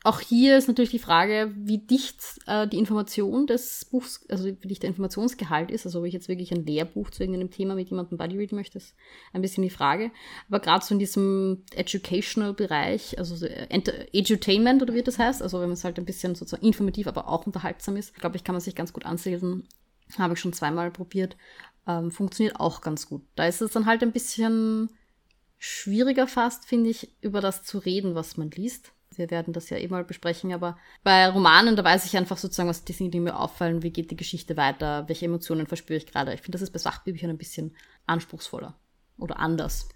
Auch 0.07 0.21
hier 0.21 0.59
ist 0.59 0.69
natürlich 0.69 0.91
die 0.91 0.99
Frage, 0.99 1.51
wie 1.57 1.79
dicht 1.79 2.21
äh, 2.47 2.69
die 2.69 2.77
Information 2.77 3.47
des 3.47 3.87
Buchs, 3.87 4.27
also 4.29 4.45
wie 4.45 4.69
dicht 4.69 4.83
der 4.83 4.91
Informationsgehalt 4.91 5.71
ist. 5.71 5.87
Also 5.87 6.01
ob 6.01 6.05
ich 6.05 6.13
jetzt 6.13 6.29
wirklich 6.29 6.53
ein 6.53 6.67
Lehrbuch 6.67 7.09
zu 7.09 7.23
irgendeinem 7.23 7.51
Thema 7.51 7.75
mit 7.75 7.89
jemandem 7.89 8.19
bodyreaden 8.19 8.55
möchte, 8.55 8.77
ist 8.77 8.95
ein 9.33 9.41
bisschen 9.41 9.63
die 9.63 9.71
Frage. 9.71 10.11
Aber 10.47 10.61
gerade 10.61 10.85
so 10.85 10.95
in 10.95 10.99
diesem 10.99 11.63
Educational-Bereich, 11.75 13.19
also 13.19 13.35
so 13.35 13.47
Edutainment 13.47 14.83
oder 14.83 14.93
wie 14.93 15.03
das 15.03 15.19
heißt, 15.19 15.41
also 15.41 15.63
wenn 15.63 15.71
es 15.71 15.85
halt 15.85 15.99
ein 15.99 16.05
bisschen 16.05 16.35
sozusagen 16.35 16.67
informativ, 16.67 17.07
aber 17.07 17.27
auch 17.27 17.47
unterhaltsam 17.47 17.97
ist, 17.97 18.15
glaube 18.15 18.37
ich, 18.37 18.45
kann 18.45 18.55
man 18.55 18.61
sich 18.61 18.75
ganz 18.75 18.93
gut 18.93 19.07
ansehen. 19.07 19.67
Habe 20.19 20.35
ich 20.35 20.41
schon 20.41 20.53
zweimal 20.53 20.91
probiert. 20.91 21.39
Ähm, 21.87 22.11
funktioniert 22.11 22.61
auch 22.61 22.83
ganz 22.83 23.09
gut. 23.09 23.23
Da 23.37 23.47
ist 23.47 23.63
es 23.63 23.73
dann 23.73 23.87
halt 23.87 24.03
ein 24.03 24.13
bisschen 24.13 24.91
schwieriger 25.57 26.27
fast, 26.27 26.67
finde 26.67 26.91
ich, 26.91 27.17
über 27.23 27.41
das 27.41 27.63
zu 27.63 27.79
reden, 27.79 28.15
was 28.15 28.37
man 28.37 28.51
liest 28.51 28.93
wir 29.19 29.31
werden 29.31 29.53
das 29.53 29.71
ja 29.71 29.77
eh 29.77 29.89
mal 29.89 30.05
besprechen, 30.05 30.53
aber 30.53 30.77
bei 31.03 31.29
Romanen, 31.29 31.77
da 31.77 31.85
weiß 31.85 32.05
ich 32.07 32.17
einfach 32.17 32.39
sozusagen, 32.39 32.69
was 32.69 32.85
die 32.85 32.93
Dinge, 32.93 33.11
die 33.11 33.21
mir 33.21 33.39
auffallen, 33.39 33.83
wie 33.83 33.91
geht 33.91 34.11
die 34.11 34.17
Geschichte 34.17 34.57
weiter, 34.57 35.09
welche 35.09 35.27
Emotionen 35.27 35.67
verspüre 35.67 35.99
ich 35.99 36.07
gerade. 36.07 36.35
Ich 36.35 36.41
finde, 36.41 36.53
das 36.53 36.63
ist 36.63 36.73
bei 36.73 36.79
Sachbüchern 36.79 37.31
ein 37.31 37.39
bisschen 37.39 37.77
anspruchsvoller 38.07 38.75
oder 39.19 39.39
anders. 39.39 39.89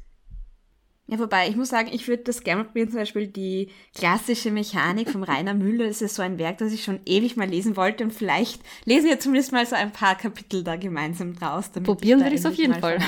Ja, 1.10 1.18
wobei, 1.18 1.48
ich 1.48 1.56
muss 1.56 1.70
sagen, 1.70 1.88
ich 1.90 2.06
würde 2.06 2.24
das 2.24 2.42
gerne 2.42 2.64
probieren, 2.64 2.90
zum 2.90 2.98
Beispiel 2.98 3.28
die 3.28 3.70
klassische 3.94 4.50
Mechanik 4.50 5.08
vom 5.08 5.22
Rainer 5.22 5.54
Müller. 5.54 5.86
Das 5.86 6.02
ist 6.02 6.16
so 6.16 6.20
ein 6.22 6.38
Werk, 6.38 6.58
das 6.58 6.70
ich 6.70 6.84
schon 6.84 7.00
ewig 7.06 7.34
mal 7.34 7.48
lesen 7.48 7.76
wollte 7.76 8.04
und 8.04 8.12
vielleicht 8.12 8.60
lesen 8.84 9.08
wir 9.08 9.18
zumindest 9.18 9.52
mal 9.52 9.64
so 9.64 9.74
ein 9.74 9.90
paar 9.90 10.16
Kapitel 10.16 10.62
da 10.62 10.76
gemeinsam 10.76 11.34
draus. 11.34 11.70
Probieren 11.70 12.20
würde 12.20 12.34
ich 12.34 12.40
es 12.40 12.46
auf 12.46 12.54
jeden 12.56 12.74
Fall. 12.74 12.98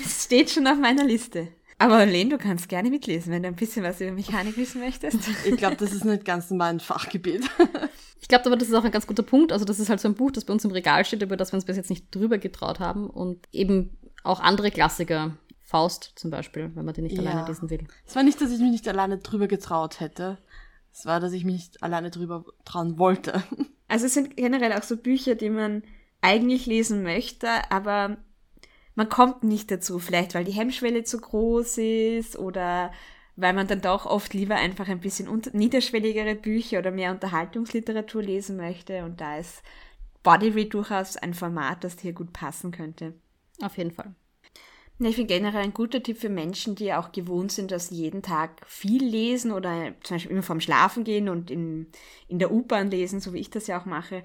Es 0.00 0.24
steht 0.24 0.50
schon 0.50 0.66
auf 0.66 0.78
meiner 0.78 1.04
Liste. 1.04 1.46
Aber 1.80 2.04
Len, 2.04 2.28
du 2.28 2.36
kannst 2.36 2.68
gerne 2.68 2.90
mitlesen, 2.90 3.32
wenn 3.32 3.42
du 3.42 3.48
ein 3.48 3.56
bisschen 3.56 3.82
was 3.82 4.00
über 4.02 4.12
Mechanik 4.12 4.56
wissen 4.56 4.80
möchtest. 4.80 5.18
Ich 5.46 5.56
glaube, 5.56 5.76
das 5.76 5.92
ist 5.92 6.04
nicht 6.04 6.24
ganz 6.26 6.50
mein 6.50 6.78
Fachgebiet. 6.78 7.48
Ich 8.20 8.28
glaube 8.28 8.44
aber, 8.46 8.56
das 8.56 8.68
ist 8.68 8.74
auch 8.74 8.84
ein 8.84 8.90
ganz 8.90 9.06
guter 9.06 9.22
Punkt. 9.22 9.50
Also 9.50 9.64
das 9.64 9.80
ist 9.80 9.88
halt 9.88 9.98
so 9.98 10.06
ein 10.06 10.14
Buch, 10.14 10.30
das 10.30 10.44
bei 10.44 10.52
uns 10.52 10.64
im 10.64 10.72
Regal 10.72 11.06
steht, 11.06 11.22
über 11.22 11.38
das 11.38 11.52
wir 11.52 11.56
uns 11.56 11.64
bis 11.64 11.78
jetzt 11.78 11.88
nicht 11.88 12.14
drüber 12.14 12.36
getraut 12.36 12.80
haben. 12.80 13.08
Und 13.08 13.48
eben 13.50 13.96
auch 14.22 14.40
andere 14.40 14.70
Klassiker. 14.70 15.36
Faust 15.62 16.12
zum 16.16 16.30
Beispiel, 16.30 16.70
wenn 16.74 16.84
man 16.84 16.94
den 16.94 17.04
nicht 17.04 17.16
ja. 17.16 17.22
alleine 17.22 17.46
lesen 17.46 17.70
will. 17.70 17.86
Es 18.04 18.16
war 18.16 18.24
nicht, 18.24 18.40
dass 18.40 18.50
ich 18.50 18.58
mich 18.58 18.72
nicht 18.72 18.88
alleine 18.88 19.18
drüber 19.18 19.46
getraut 19.46 20.00
hätte. 20.00 20.36
Es 20.92 21.06
war, 21.06 21.20
dass 21.20 21.32
ich 21.32 21.44
mich 21.44 21.54
nicht 21.54 21.82
alleine 21.82 22.10
drüber 22.10 22.44
trauen 22.64 22.98
wollte. 22.98 23.42
Also 23.92 24.06
es 24.06 24.14
sind 24.14 24.36
generell 24.36 24.72
auch 24.72 24.84
so 24.84 24.96
Bücher, 24.96 25.34
die 25.34 25.50
man 25.50 25.82
eigentlich 26.20 26.66
lesen 26.66 27.02
möchte, 27.02 27.48
aber 27.70 28.18
man 29.00 29.08
kommt 29.08 29.44
nicht 29.44 29.70
dazu, 29.70 29.98
vielleicht 29.98 30.34
weil 30.34 30.44
die 30.44 30.52
Hemmschwelle 30.52 31.04
zu 31.04 31.18
groß 31.18 31.78
ist 31.78 32.38
oder 32.38 32.92
weil 33.34 33.54
man 33.54 33.66
dann 33.66 33.80
doch 33.80 34.04
oft 34.04 34.34
lieber 34.34 34.56
einfach 34.56 34.88
ein 34.88 35.00
bisschen 35.00 35.40
niederschwelligere 35.54 36.34
Bücher 36.34 36.80
oder 36.80 36.90
mehr 36.90 37.10
Unterhaltungsliteratur 37.10 38.22
lesen 38.22 38.58
möchte 38.58 39.06
und 39.06 39.22
da 39.22 39.38
ist 39.38 39.62
Bodyread 40.22 40.74
durchaus 40.74 41.16
ein 41.16 41.32
Format, 41.32 41.82
das 41.82 41.98
hier 41.98 42.12
gut 42.12 42.34
passen 42.34 42.72
könnte. 42.72 43.14
Auf 43.62 43.78
jeden 43.78 43.92
Fall. 43.92 44.14
Ich 44.98 45.16
finde 45.16 45.32
generell 45.32 45.62
ein 45.62 45.72
guter 45.72 46.02
Tipp 46.02 46.18
für 46.18 46.28
Menschen, 46.28 46.74
die 46.74 46.92
auch 46.92 47.10
gewohnt 47.10 47.52
sind, 47.52 47.70
dass 47.70 47.88
sie 47.88 47.94
jeden 47.94 48.20
Tag 48.20 48.60
viel 48.66 49.02
lesen 49.02 49.50
oder 49.50 49.94
zum 50.02 50.16
Beispiel 50.16 50.32
immer 50.32 50.42
vorm 50.42 50.60
Schlafen 50.60 51.04
gehen 51.04 51.30
und 51.30 51.50
in, 51.50 51.86
in 52.28 52.38
der 52.38 52.52
U-Bahn 52.52 52.90
lesen, 52.90 53.20
so 53.20 53.32
wie 53.32 53.38
ich 53.38 53.48
das 53.48 53.66
ja 53.66 53.80
auch 53.80 53.86
mache 53.86 54.22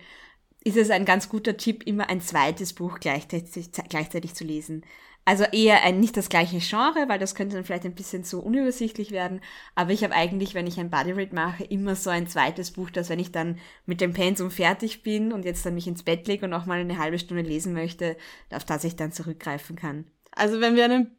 ist 0.66 0.78
es 0.78 0.90
ein 0.90 1.06
ganz 1.06 1.30
guter 1.30 1.56
Tipp, 1.56 1.84
immer 1.86 2.10
ein 2.10 2.22
zweites 2.22 2.74
Buch 2.74 3.00
gleichzeitig, 3.00 3.72
gleichzeitig 3.88 4.34
zu 4.34 4.44
lesen. 4.44 4.84
Also 5.24 5.44
eher 5.44 5.84
ein, 5.84 6.00
nicht 6.00 6.18
das 6.18 6.28
gleiche 6.28 6.58
Genre, 6.58 7.08
weil 7.08 7.20
das 7.20 7.36
könnte 7.36 7.56
dann 7.56 7.66
vielleicht 7.66 7.86
ein 7.86 7.96
bisschen 7.96 8.24
zu 8.24 8.44
unübersichtlich 8.44 9.12
werden. 9.12 9.42
Aber 9.76 9.92
ich 9.92 10.04
habe 10.04 10.14
eigentlich, 10.14 10.56
wenn 10.56 10.68
ich 10.68 10.80
ein 10.80 10.90
Body 10.90 11.12
Read 11.12 11.34
mache, 11.34 11.64
immer 11.64 11.96
so 11.96 12.10
ein 12.10 12.28
zweites 12.28 12.72
Buch, 12.72 12.90
dass 12.90 13.10
wenn 13.10 13.20
ich 13.20 13.32
dann 13.32 13.60
mit 13.86 14.02
dem 14.02 14.14
Pensum 14.14 14.50
fertig 14.50 15.04
bin 15.04 15.34
und 15.34 15.46
jetzt 15.46 15.66
dann 15.66 15.76
mich 15.76 15.88
ins 15.88 16.04
Bett 16.04 16.28
lege 16.28 16.46
und 16.46 16.52
noch 16.52 16.66
mal 16.66 16.80
eine 16.80 16.98
halbe 16.98 17.20
Stunde 17.20 17.44
lesen 17.44 17.74
möchte, 17.74 18.18
auf 18.52 18.66
das 18.66 18.84
ich 18.84 18.96
dann 18.96 19.12
zurückgreifen 19.12 19.76
kann. 19.76 20.06
Also 20.32 20.62
wenn 20.62 20.76
wir 20.76 20.86
einen, 20.86 21.16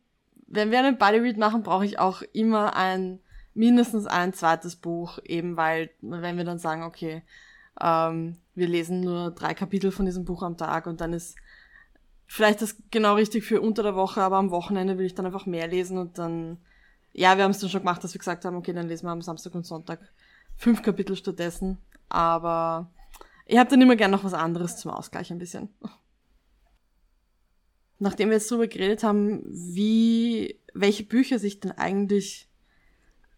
wenn 0.48 0.72
wir 0.72 0.80
einen 0.80 0.98
Body 0.98 1.18
Read 1.18 1.38
machen, 1.38 1.62
brauche 1.62 1.84
ich 1.84 2.00
auch 2.00 2.22
immer 2.32 2.76
ein, 2.76 3.20
mindestens 3.54 4.06
ein 4.06 4.32
zweites 4.32 4.74
Buch, 4.76 5.18
eben 5.24 5.56
weil, 5.56 5.90
wenn 6.00 6.36
wir 6.36 6.44
dann 6.44 6.58
sagen, 6.58 6.82
okay, 6.82 7.22
ähm, 7.80 8.36
wir 8.54 8.68
lesen 8.68 9.00
nur 9.00 9.30
drei 9.30 9.54
Kapitel 9.54 9.90
von 9.90 10.06
diesem 10.06 10.24
Buch 10.24 10.42
am 10.42 10.56
Tag 10.56 10.86
und 10.86 11.00
dann 11.00 11.12
ist 11.12 11.36
vielleicht 12.26 12.62
das 12.62 12.76
genau 12.90 13.14
richtig 13.14 13.44
für 13.44 13.60
unter 13.60 13.82
der 13.82 13.94
Woche, 13.94 14.22
aber 14.22 14.36
am 14.36 14.50
Wochenende 14.50 14.98
will 14.98 15.06
ich 15.06 15.14
dann 15.14 15.26
einfach 15.26 15.46
mehr 15.46 15.68
lesen 15.68 15.98
und 15.98 16.18
dann, 16.18 16.58
ja, 17.12 17.36
wir 17.36 17.44
haben 17.44 17.50
es 17.52 17.58
dann 17.58 17.70
schon 17.70 17.80
gemacht, 17.80 18.02
dass 18.02 18.14
wir 18.14 18.18
gesagt 18.18 18.44
haben, 18.44 18.56
okay, 18.56 18.72
dann 18.72 18.88
lesen 18.88 19.06
wir 19.06 19.12
am 19.12 19.22
Samstag 19.22 19.54
und 19.54 19.66
Sonntag 19.66 20.00
fünf 20.56 20.82
Kapitel 20.82 21.16
stattdessen, 21.16 21.78
aber 22.08 22.90
ich 23.44 23.58
habe 23.58 23.70
dann 23.70 23.80
immer 23.80 23.96
gern 23.96 24.10
noch 24.10 24.24
was 24.24 24.34
anderes 24.34 24.76
zum 24.76 24.90
Ausgleich 24.90 25.30
ein 25.30 25.38
bisschen. 25.38 25.68
nachdem 27.98 28.28
wir 28.28 28.36
jetzt 28.36 28.50
darüber 28.50 28.66
geredet 28.66 29.02
haben, 29.04 29.42
wie, 29.46 30.60
welche 30.74 31.04
Bücher 31.04 31.38
sich 31.38 31.60
denn 31.60 31.72
eigentlich 31.72 32.48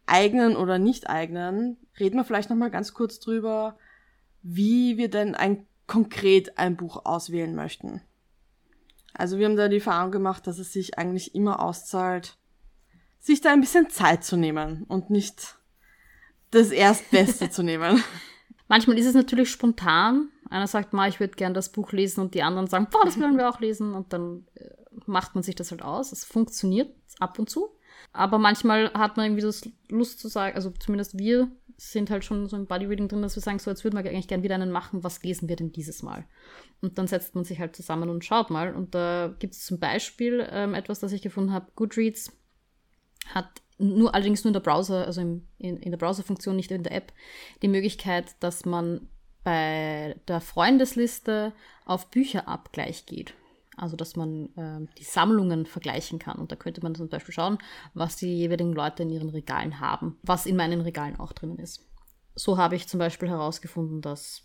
eignen 0.07 0.57
oder 0.57 0.79
nicht 0.79 1.09
eignen, 1.09 1.77
reden 1.99 2.17
wir 2.17 2.25
vielleicht 2.25 2.51
nochmal 2.51 2.71
ganz 2.71 2.95
kurz 2.95 3.21
drüber, 3.21 3.77
wie 4.51 4.97
wir 4.97 5.11
denn 5.11 5.35
ein 5.35 5.67
konkret 5.87 6.59
ein 6.59 6.77
Buch 6.77 7.05
auswählen 7.05 7.55
möchten. 7.55 8.01
Also 9.13 9.39
wir 9.39 9.47
haben 9.47 9.57
da 9.57 9.69
die 9.69 9.77
Erfahrung 9.77 10.11
gemacht, 10.11 10.47
dass 10.47 10.59
es 10.59 10.73
sich 10.73 10.99
eigentlich 10.99 11.35
immer 11.35 11.61
auszahlt, 11.61 12.39
sich 13.19 13.41
da 13.41 13.53
ein 13.53 13.61
bisschen 13.61 13.91
Zeit 13.91 14.25
zu 14.25 14.37
nehmen 14.37 14.85
und 14.85 15.11
nicht 15.11 15.59
das 16.51 16.71
Erstbeste 16.71 17.51
zu 17.51 17.63
nehmen. 17.63 18.03
Manchmal 18.69 18.99
ist 18.99 19.07
es 19.07 19.15
natürlich 19.15 19.51
spontan. 19.51 20.31
Einer 20.49 20.67
sagt 20.67 20.93
mal, 20.95 21.09
ich 21.09 21.21
würde 21.21 21.35
gern 21.35 21.53
das 21.53 21.71
Buch 21.71 21.93
lesen 21.93 22.21
und 22.21 22.35
die 22.35 22.43
anderen 22.43 22.69
sagen, 22.69 22.89
boah, 22.91 23.05
das 23.05 23.21
wollen 23.21 23.37
wir 23.37 23.51
auch 23.51 23.61
lesen 23.61 23.95
und 23.95 24.13
dann 24.13 24.47
äh, 24.55 24.71
macht 25.07 25.35
man 25.35 25.43
sich 25.43 25.57
das 25.57 25.71
halt 25.71 25.83
aus. 25.83 26.13
Es 26.13 26.25
funktioniert 26.25 26.95
ab 27.19 27.39
und 27.39 27.51
zu. 27.51 27.69
Aber 28.13 28.39
manchmal 28.39 28.93
hat 28.95 29.17
man 29.17 29.27
irgendwie 29.27 29.43
das 29.43 29.69
Lust 29.89 30.21
zu 30.21 30.29
sagen, 30.29 30.55
also 30.55 30.71
zumindest 30.71 31.19
wir 31.19 31.51
sind 31.81 32.11
halt 32.11 32.25
schon 32.25 32.49
so 32.49 32.57
im 32.57 32.67
Bodyreading 32.67 33.07
drin, 33.07 33.23
dass 33.23 33.37
wir 33.37 33.43
sagen, 33.43 33.61
so 33.61 33.71
jetzt 33.71 33.85
würden 33.85 33.97
wir 33.97 34.11
eigentlich 34.11 34.27
gern 34.27 34.43
wieder 34.43 34.57
einen 34.57 34.73
machen, 34.73 35.05
was 35.05 35.23
lesen 35.23 35.49
wir 35.49 35.55
denn 35.55 35.71
dieses 35.71 36.03
Mal? 36.03 36.25
Und 36.81 36.99
dann 36.99 37.07
setzt 37.07 37.37
man 37.37 37.45
sich 37.45 37.61
halt 37.61 37.77
zusammen 37.77 38.11
und 38.11 38.25
schaut 38.25 38.51
mal. 38.51 38.75
Und 38.75 38.97
da 38.97 39.33
gibt 39.39 39.55
es 39.55 39.65
zum 39.65 39.79
Beispiel 39.79 40.47
ähm, 40.51 40.75
etwas, 40.75 40.99
das 40.99 41.13
ich 41.13 41.23
gefunden 41.23 41.53
habe, 41.53 41.71
Goodreads 41.77 42.33
hat 43.33 43.63
nur 43.79 44.13
allerdings 44.13 44.43
nur 44.43 44.49
in 44.49 44.55
der 44.55 44.61
Browser, 44.61 45.07
also 45.07 45.21
im, 45.21 45.47
in, 45.59 45.77
in 45.77 45.93
der 45.93 45.99
Browserfunktion, 45.99 46.57
nicht 46.57 46.73
in 46.73 46.83
der 46.83 46.93
App, 46.93 47.13
die 47.63 47.69
Möglichkeit, 47.69 48.35
dass 48.41 48.65
man 48.65 49.09
bei 49.45 50.17
der 50.27 50.41
Freundesliste 50.41 51.53
auf 51.85 52.11
Bücherabgleich 52.11 53.07
geht. 53.07 53.35
Also, 53.79 53.97
dass 53.97 54.17
man 54.17 54.47
äh, 54.57 54.87
die 54.99 55.05
Sammlungen 55.05 55.67
vergleichen 55.67 56.19
kann. 56.19 56.39
Und 56.39 56.53
da 56.53 56.57
könnte 56.57 56.83
man 56.83 56.95
zum 56.95 57.09
Beispiel 57.09 57.35
schauen, 57.35 57.59
was 57.95 58.17
die 58.17 58.37
jeweiligen 58.37 58.73
Leute 58.73 59.03
in 59.03 59.11
ihren 59.11 59.29
Regalen 59.29 59.81
haben, 59.81 60.19
was 60.23 60.47
in 60.47 60.57
meinen 60.57 60.81
Regalen 60.81 61.19
auch 61.19 61.33
drinnen 61.33 61.59
ist. 61.59 61.87
So 62.35 62.59
habe 62.59 62.77
ich 62.77 62.89
zum 62.89 62.99
Beispiel 62.99 63.29
herausgefunden, 63.29 64.01
dass 64.01 64.43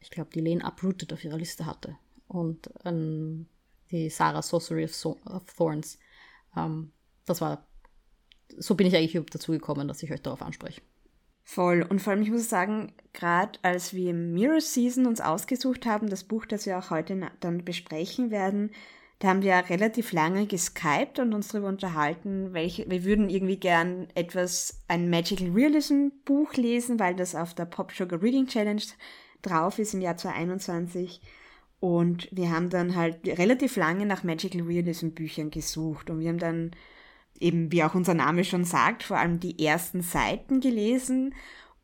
ich 0.00 0.10
glaube, 0.10 0.30
die 0.32 0.40
Lane 0.40 0.64
Uprooted 0.64 1.12
auf 1.12 1.24
ihrer 1.24 1.36
Liste 1.36 1.66
hatte. 1.66 1.96
Und 2.28 2.70
ähm, 2.84 3.46
die 3.90 4.10
Sarah 4.10 4.42
Sorcery 4.42 4.84
of, 4.84 4.94
so 4.94 5.18
of 5.26 5.44
Thorns. 5.54 5.98
Ähm, 6.56 6.92
das 7.24 7.40
war, 7.40 7.66
so 8.56 8.74
bin 8.74 8.86
ich 8.86 8.96
eigentlich 8.96 9.24
dazu 9.30 9.52
gekommen, 9.52 9.88
dass 9.88 10.02
ich 10.02 10.12
euch 10.12 10.22
darauf 10.22 10.42
anspreche. 10.42 10.80
Voll. 11.48 11.86
Und 11.88 12.02
vor 12.02 12.12
allem, 12.12 12.22
ich 12.22 12.30
muss 12.32 12.48
sagen, 12.48 12.92
gerade 13.12 13.56
als 13.62 13.94
wir 13.94 14.12
Mirror 14.12 14.60
Season 14.60 15.06
uns 15.06 15.20
ausgesucht 15.20 15.86
haben, 15.86 16.10
das 16.10 16.24
Buch, 16.24 16.44
das 16.44 16.66
wir 16.66 16.76
auch 16.76 16.90
heute 16.90 17.30
dann 17.38 17.64
besprechen 17.64 18.32
werden, 18.32 18.72
da 19.20 19.28
haben 19.28 19.42
wir 19.42 19.54
relativ 19.70 20.12
lange 20.12 20.46
geskypt 20.46 21.20
und 21.20 21.32
uns 21.32 21.48
darüber 21.48 21.68
unterhalten, 21.68 22.52
welche, 22.52 22.90
wir 22.90 23.04
würden 23.04 23.30
irgendwie 23.30 23.58
gern 23.58 24.08
etwas, 24.16 24.80
ein 24.88 25.08
Magical 25.08 25.50
Realism 25.50 26.08
Buch 26.24 26.52
lesen, 26.54 26.98
weil 26.98 27.14
das 27.14 27.36
auf 27.36 27.54
der 27.54 27.64
Pop 27.64 27.92
Sugar 27.92 28.20
Reading 28.20 28.48
Challenge 28.48 28.82
drauf 29.42 29.78
ist 29.78 29.94
im 29.94 30.00
Jahr 30.00 30.16
2021. 30.16 31.20
Und 31.78 32.28
wir 32.32 32.50
haben 32.50 32.70
dann 32.70 32.96
halt 32.96 33.24
relativ 33.24 33.76
lange 33.76 34.04
nach 34.04 34.24
Magical 34.24 34.62
Realism 34.62 35.10
Büchern 35.10 35.50
gesucht 35.50 36.10
und 36.10 36.18
wir 36.18 36.28
haben 36.28 36.38
dann 36.38 36.72
eben, 37.40 37.72
wie 37.72 37.82
auch 37.84 37.94
unser 37.94 38.14
Name 38.14 38.44
schon 38.44 38.64
sagt, 38.64 39.02
vor 39.02 39.18
allem 39.18 39.40
die 39.40 39.64
ersten 39.64 40.02
Seiten 40.02 40.60
gelesen. 40.60 41.34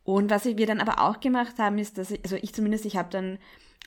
Und 0.03 0.29
was 0.29 0.45
wir 0.45 0.67
dann 0.67 0.81
aber 0.81 1.01
auch 1.01 1.19
gemacht 1.19 1.59
haben, 1.59 1.77
ist, 1.77 1.97
dass 1.97 2.11
ich, 2.11 2.23
also 2.23 2.35
ich 2.35 2.53
zumindest, 2.53 2.85
ich 2.85 2.97
habe 2.97 3.09
dann 3.09 3.39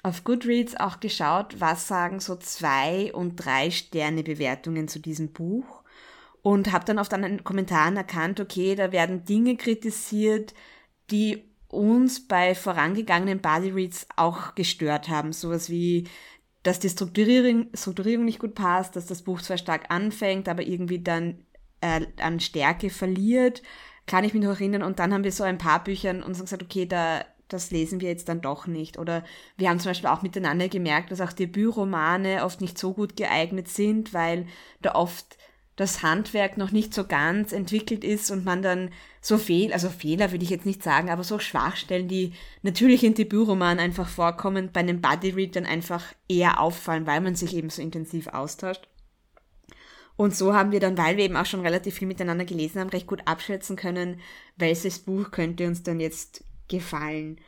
auf 0.03 0.25
Goodreads 0.25 0.77
auch 0.77 1.01
geschaut, 1.01 1.61
was 1.61 1.89
sagen 1.89 2.21
so 2.21 2.37
zwei 2.37 3.13
und 3.13 3.37
drei 3.37 3.71
Sterne 3.71 4.23
Bewertungen 4.23 4.89
zu 4.89 5.01
diesem 5.01 5.33
Buch 5.33 5.83
und 6.43 6.71
habe 6.71 6.85
dann 6.85 7.01
oft 7.01 7.13
an 7.13 7.23
den 7.23 7.43
Kommentaren 7.43 7.97
erkannt, 7.97 8.39
okay, 8.39 8.77
da 8.77 8.93
werden 8.93 9.25
Dinge 9.25 9.57
kritisiert, 9.57 10.55
die 11.11 11.43
uns 11.69 12.27
bei 12.27 12.55
vorangegangenen 12.55 13.41
Bodyreads 13.41 14.07
auch 14.17 14.55
gestört 14.55 15.09
haben. 15.09 15.33
Sowas 15.33 15.71
wie, 15.71 16.05
dass 16.63 16.79
die 16.79 16.89
Strukturierung, 16.89 17.67
Strukturierung 17.75 18.25
nicht 18.25 18.39
gut 18.39 18.55
passt, 18.55 18.95
dass 18.95 19.07
das 19.07 19.23
Buch 19.23 19.43
zwar 19.43 19.59
stark 19.59 19.91
anfängt, 19.91 20.49
aber 20.49 20.63
irgendwie 20.63 21.01
dann 21.01 21.45
äh, 21.81 22.07
an 22.21 22.41
Stärke 22.41 22.91
verliert, 22.91 23.63
kann 24.07 24.25
ich 24.25 24.35
mich 24.35 24.43
noch 24.43 24.51
erinnern. 24.61 24.83
Und 24.83 24.99
dann 24.99 25.13
haben 25.13 25.25
wir 25.25 25.33
so 25.33 25.45
ein 25.45 25.59
paar 25.59 25.83
Büchern 25.83 26.23
uns 26.23 26.41
gesagt, 26.41 26.63
okay, 26.63 26.87
da, 26.87 27.25
das 27.49 27.71
lesen 27.71 28.01
wir 28.01 28.09
jetzt 28.09 28.29
dann 28.29 28.41
doch 28.41 28.67
nicht. 28.67 28.99
Oder 28.99 29.25
wir 29.57 29.69
haben 29.69 29.81
zum 29.81 29.91
Beispiel 29.91 30.11
auch 30.11 30.23
miteinander 30.23 30.69
gemerkt, 30.69 31.11
dass 31.11 31.21
auch 31.21 31.33
Debütromane 31.33 32.45
oft 32.45 32.61
nicht 32.61 32.79
so 32.79 32.93
gut 32.93 33.17
geeignet 33.17 33.69
sind, 33.69 34.15
weil 34.15 34.47
da 34.83 34.95
oft 34.95 35.37
das 35.77 36.03
Handwerk 36.03 36.57
noch 36.57 36.73
nicht 36.73 36.95
so 36.95 37.05
ganz 37.05 37.53
entwickelt 37.53 38.03
ist 38.03 38.31
und 38.31 38.47
man 38.47 38.63
dann 38.63 38.91
so 39.21 39.37
Fehl, 39.37 39.73
also 39.75 39.91
Fehler 39.91 40.33
würde 40.33 40.43
ich 40.43 40.51
jetzt 40.51 40.65
nicht 40.65 40.83
sagen, 40.83 41.11
aber 41.11 41.23
so 41.23 41.39
Schwachstellen, 41.39 42.09
die 42.09 42.33
natürlich 42.63 43.05
in 43.05 43.15
Debütromanen 43.15 43.79
einfach 43.79 44.09
vorkommen, 44.09 44.71
bei 44.73 44.81
einem 44.81 45.03
Buddy 45.03 45.31
Read 45.31 45.55
dann 45.55 45.67
einfach 45.67 46.03
eher 46.29 46.61
auffallen, 46.61 47.07
weil 47.07 47.21
man 47.21 47.35
sich 47.35 47.55
eben 47.55 47.69
so 47.69 47.83
intensiv 47.83 48.29
austauscht. 48.29 48.89
Und 50.17 50.35
so 50.35 50.55
haben 50.55 50.73
wir 50.73 50.81
dann, 50.81 50.97
weil 50.97 51.17
wir 51.17 51.25
eben 51.25 51.37
auch 51.37 51.47
schon 51.47 51.61
relativ 51.61 51.97
viel 51.97 52.09
miteinander 52.09 52.45
gelesen 52.45 52.81
haben, 52.81 52.89
recht 52.89 53.07
gut 53.07 53.23
abschätzen 53.27 53.77
können, 53.77 54.21
welches 54.57 54.99
Buch 54.99 55.31
könnte 55.31 55.67
uns 55.67 55.83
dann 55.83 56.01
jetzt 56.01 56.45
gefallen. 56.69 57.39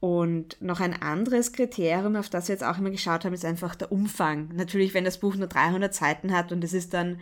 Und 0.00 0.60
noch 0.60 0.80
ein 0.80 1.00
anderes 1.00 1.52
Kriterium, 1.52 2.16
auf 2.16 2.28
das 2.28 2.48
wir 2.48 2.54
jetzt 2.54 2.64
auch 2.64 2.78
immer 2.78 2.90
geschaut 2.90 3.24
haben, 3.24 3.32
ist 3.32 3.44
einfach 3.44 3.74
der 3.74 3.92
Umfang. 3.92 4.50
Natürlich, 4.54 4.92
wenn 4.92 5.04
das 5.04 5.18
Buch 5.18 5.36
nur 5.36 5.46
300 5.46 5.94
Seiten 5.94 6.32
hat 6.32 6.52
und 6.52 6.62
es 6.64 6.72
ist 6.72 6.92
dann 6.92 7.20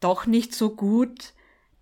doch 0.00 0.26
nicht 0.26 0.54
so 0.54 0.74
gut, 0.74 1.34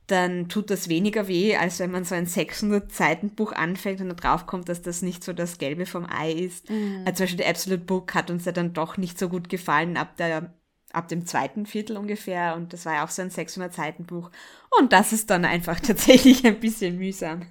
dann 0.08 0.48
tut 0.48 0.70
das 0.70 0.88
weniger 0.88 1.28
weh, 1.28 1.56
als 1.56 1.78
wenn 1.78 1.90
man 1.90 2.04
so 2.04 2.14
ein 2.14 2.26
600-Seiten-Buch 2.26 3.52
anfängt 3.52 4.00
und 4.00 4.08
dann 4.08 4.16
draufkommt, 4.16 4.68
dass 4.68 4.82
das 4.82 5.02
nicht 5.02 5.22
so 5.22 5.32
das 5.32 5.58
Gelbe 5.58 5.86
vom 5.86 6.06
Ei 6.06 6.32
ist. 6.32 6.68
Mhm. 6.68 7.02
Also 7.04 7.18
zum 7.18 7.24
Beispiel 7.24 7.44
The 7.44 7.50
Absolute 7.50 7.84
Book 7.84 8.14
hat 8.14 8.30
uns 8.30 8.44
ja 8.44 8.52
dann 8.52 8.72
doch 8.72 8.96
nicht 8.96 9.18
so 9.18 9.28
gut 9.28 9.48
gefallen 9.48 9.96
ab 9.96 10.16
der 10.16 10.52
ab 10.92 11.08
dem 11.08 11.26
zweiten 11.26 11.66
Viertel 11.66 11.96
ungefähr 11.96 12.54
und 12.56 12.72
das 12.72 12.86
war 12.86 12.94
ja 12.94 13.04
auch 13.04 13.10
so 13.10 13.22
ein 13.22 13.30
600-Seiten-Buch 13.30 14.30
und 14.78 14.92
das 14.92 15.12
ist 15.12 15.30
dann 15.30 15.44
einfach 15.44 15.80
tatsächlich 15.80 16.44
ein 16.46 16.60
bisschen 16.60 16.98
mühsam. 16.98 17.46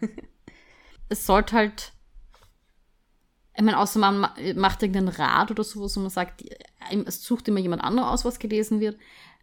Es 1.09 1.25
sollte 1.25 1.55
halt, 1.55 1.93
ich 3.55 3.63
meine, 3.63 3.79
außer 3.79 3.99
man 3.99 4.27
macht 4.55 4.81
irgendeinen 4.81 5.09
Rat 5.09 5.51
oder 5.51 5.63
sowas 5.63 5.97
und 5.97 6.03
man 6.03 6.09
sagt, 6.09 6.43
es 7.05 7.23
sucht 7.23 7.47
immer 7.47 7.59
jemand 7.59 7.83
anderes 7.83 8.09
aus, 8.09 8.25
was 8.25 8.39
gelesen 8.39 8.79
wird, 8.79 8.97